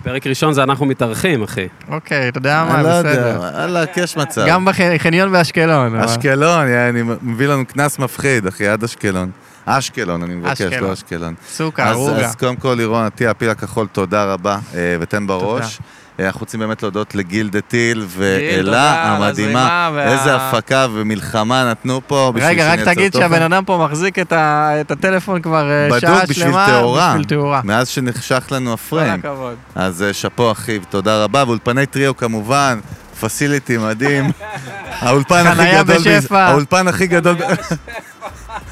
פרק 0.02 0.26
ראשון 0.26 0.52
זה 0.52 0.62
אנחנו 0.62 0.86
מתארחים, 0.86 1.42
אחי. 1.42 1.68
אוקיי, 1.88 2.28
אתה 2.28 2.38
יודע 2.38 2.64
מה, 2.68 2.74
אני 2.74 2.84
לא 2.84 2.88
בסדר. 2.98 3.26
יודע, 3.26 3.38
וואלה, 3.38 3.84
יש 3.96 4.16
מצב. 4.16 4.44
גם 4.48 4.64
בחניון 4.64 5.32
באשקלון. 5.32 5.98
אשקלון, 5.98 6.66
אני 6.66 7.02
מביא 7.22 7.46
לנו 7.46 7.66
קנס 7.66 7.98
מפחיד, 7.98 8.46
אחי, 8.46 8.68
עד 8.68 8.84
אשקלון. 8.84 9.30
אשקלון, 9.66 10.22
אני 10.22 10.34
מבקש, 10.34 10.60
אשקלון. 10.62 10.88
לא 10.88 10.92
אשקלון. 10.92 11.34
סוכר, 11.48 11.82
אז, 11.82 11.96
עוגה. 11.96 12.26
אז 12.26 12.34
קודם 12.34 12.56
כל, 12.56 12.74
לירון 12.78 13.04
עטיה, 13.04 13.30
הפיל 13.30 13.50
הכחול, 13.50 13.86
תודה 13.92 14.24
רבה, 14.24 14.58
אה, 14.74 14.96
ותן 15.00 15.26
בראש. 15.26 15.78
אה, 16.20 16.26
אנחנו 16.26 16.40
רוצים 16.40 16.60
באמת 16.60 16.82
להודות 16.82 17.14
לגיל 17.14 17.48
דה 17.48 17.60
טיל 17.60 18.04
ואלה 18.08 18.62
תודה 18.64 19.02
המדהימה. 19.04 19.90
וה- 19.94 20.12
איזה 20.12 20.36
הפקה 20.36 20.86
ומלחמה 20.92 21.70
נתנו 21.70 22.00
פה 22.06 22.32
בשביל 22.34 22.48
רגע, 22.50 22.72
רק 22.72 22.80
תגיד. 22.80 23.12
שהבן 23.12 23.42
אדם 23.42 23.64
פה 23.64 23.86
מחזיק 23.88 24.18
את 24.18 24.32
ה- 24.32 24.80
את 24.80 24.90
הטלפון 24.90 25.42
כבר 25.42 25.70
אה, 25.70 25.88
בדוק 25.88 26.00
שעה 26.00 26.26
שלמה. 26.32 26.66
תאורה. 26.70 27.08
בשביל 27.10 27.24
תאורה. 27.24 27.60
מאז 27.64 27.88
שנחשך 27.88 28.46
לנו 28.50 28.70
כל 28.70 28.74
הפריים. 28.74 29.20
הכבוד. 29.20 29.54
אז 29.74 30.04
שאפו 30.12 30.52
אחיו, 30.52 30.80
תודה 30.90 31.24
רבה. 31.24 31.44
ואולפני 31.46 31.86
טריו 31.86 32.16
כמובן, 32.16 32.78
פסיליטי 33.20 33.78
מדהים. 33.78 34.30
האולפן 35.00 35.46
הכי 35.46 35.72
גדול... 35.74 35.96
האולפן 36.30 36.88
הכי 36.88 37.06
גדול... 37.06 37.36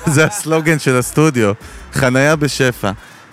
זה 0.14 0.24
הסלוגן 0.26 0.78
של 0.78 0.96
הסטודיו, 0.96 1.53
חניה 1.92 2.36
בשפע. 2.36 2.90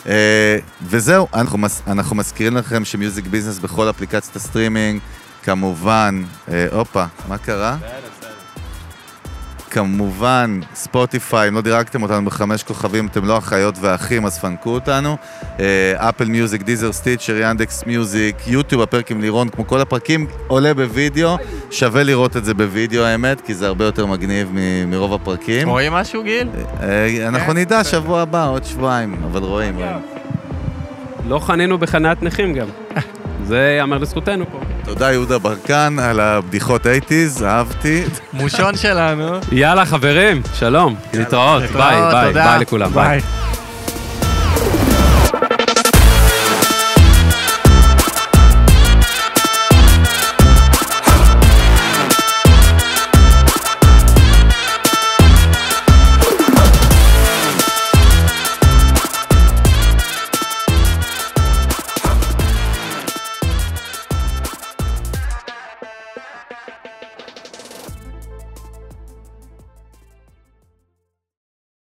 אה, 0.07 0.57
וזהו, 0.81 1.27
אנחנו, 1.33 1.57
מס- 1.57 1.81
אנחנו 1.87 2.15
מזכירים 2.15 2.57
לכם 2.57 2.85
ש 2.85 2.97
Music 2.97 3.27
Business 3.27 3.59
בכל 3.59 3.89
אפליקציית 3.89 4.35
הסטרימינג, 4.35 4.99
כמובן, 5.43 6.23
אה, 6.51 6.67
הופה, 6.71 7.05
מה 7.27 7.37
קרה? 7.37 7.77
כמובן, 9.77 10.59
Spotify, 10.75 11.47
אם 11.49 11.55
לא 11.55 11.61
דירגתם 11.61 12.03
אותנו 12.03 12.25
בחמש 12.25 12.63
כוכבים, 12.63 13.07
אתם 13.07 13.25
לא 13.25 13.37
אחיות 13.37 13.75
ואחים, 13.81 14.25
אז 14.25 14.39
פנקו 14.39 14.69
אותנו. 14.69 15.17
Apple 15.95 16.25
Music, 16.25 16.61
Deezer 16.61 16.91
Stitcher, 16.91 17.35
Yandex 17.41 17.83
Music, 17.87 18.35
YouTube, 18.47 18.81
הפרק 18.81 19.11
עם 19.11 19.21
לירון, 19.21 19.49
כמו 19.49 19.67
כל 19.67 19.81
הפרקים, 19.81 20.27
עולה 20.47 20.73
בווידאו. 20.73 21.37
שווה 21.71 22.03
לראות 22.03 22.37
את 22.37 22.45
זה 22.45 22.53
בווידאו, 22.53 23.03
האמת, 23.03 23.41
כי 23.41 23.53
זה 23.53 23.67
הרבה 23.67 23.85
יותר 23.85 24.05
מגניב 24.05 24.49
מ- 24.53 24.89
מרוב 24.91 25.13
הפרקים. 25.13 25.69
רואים 25.69 25.93
משהו, 25.93 26.23
גיל? 26.23 26.47
אה, 26.81 27.27
אנחנו 27.27 27.53
כן, 27.53 27.57
נדע. 27.57 27.83
שבוע 27.83 28.21
הבא, 28.21 28.49
עוד 28.49 28.63
שבועיים, 28.63 29.15
אבל 29.31 29.41
רואים, 29.43 29.75
רואים. 29.75 29.91
לא 31.27 31.39
חנינו 31.39 31.77
בחניית 31.77 32.23
נכים 32.23 32.53
גם. 32.53 32.67
זה 33.47 33.73
ייאמר 33.77 33.97
לזכותנו 33.97 34.45
פה. 34.51 34.59
תודה 34.85 35.11
יהודה 35.11 35.37
ברקן 35.37 35.97
על 36.01 36.19
הבדיחות 36.19 36.85
80's, 36.85 37.43
אהבתי. 37.45 38.03
מושון 38.33 38.77
שלנו. 38.77 39.39
יאללה, 39.51 39.85
חברים, 39.85 40.41
שלום. 40.53 40.95
להתראות. 41.13 41.63
ביי, 41.63 42.01
ביי. 42.11 42.33
ביי 42.33 42.59
לכולם. 42.59 42.91
ביי. 42.91 43.21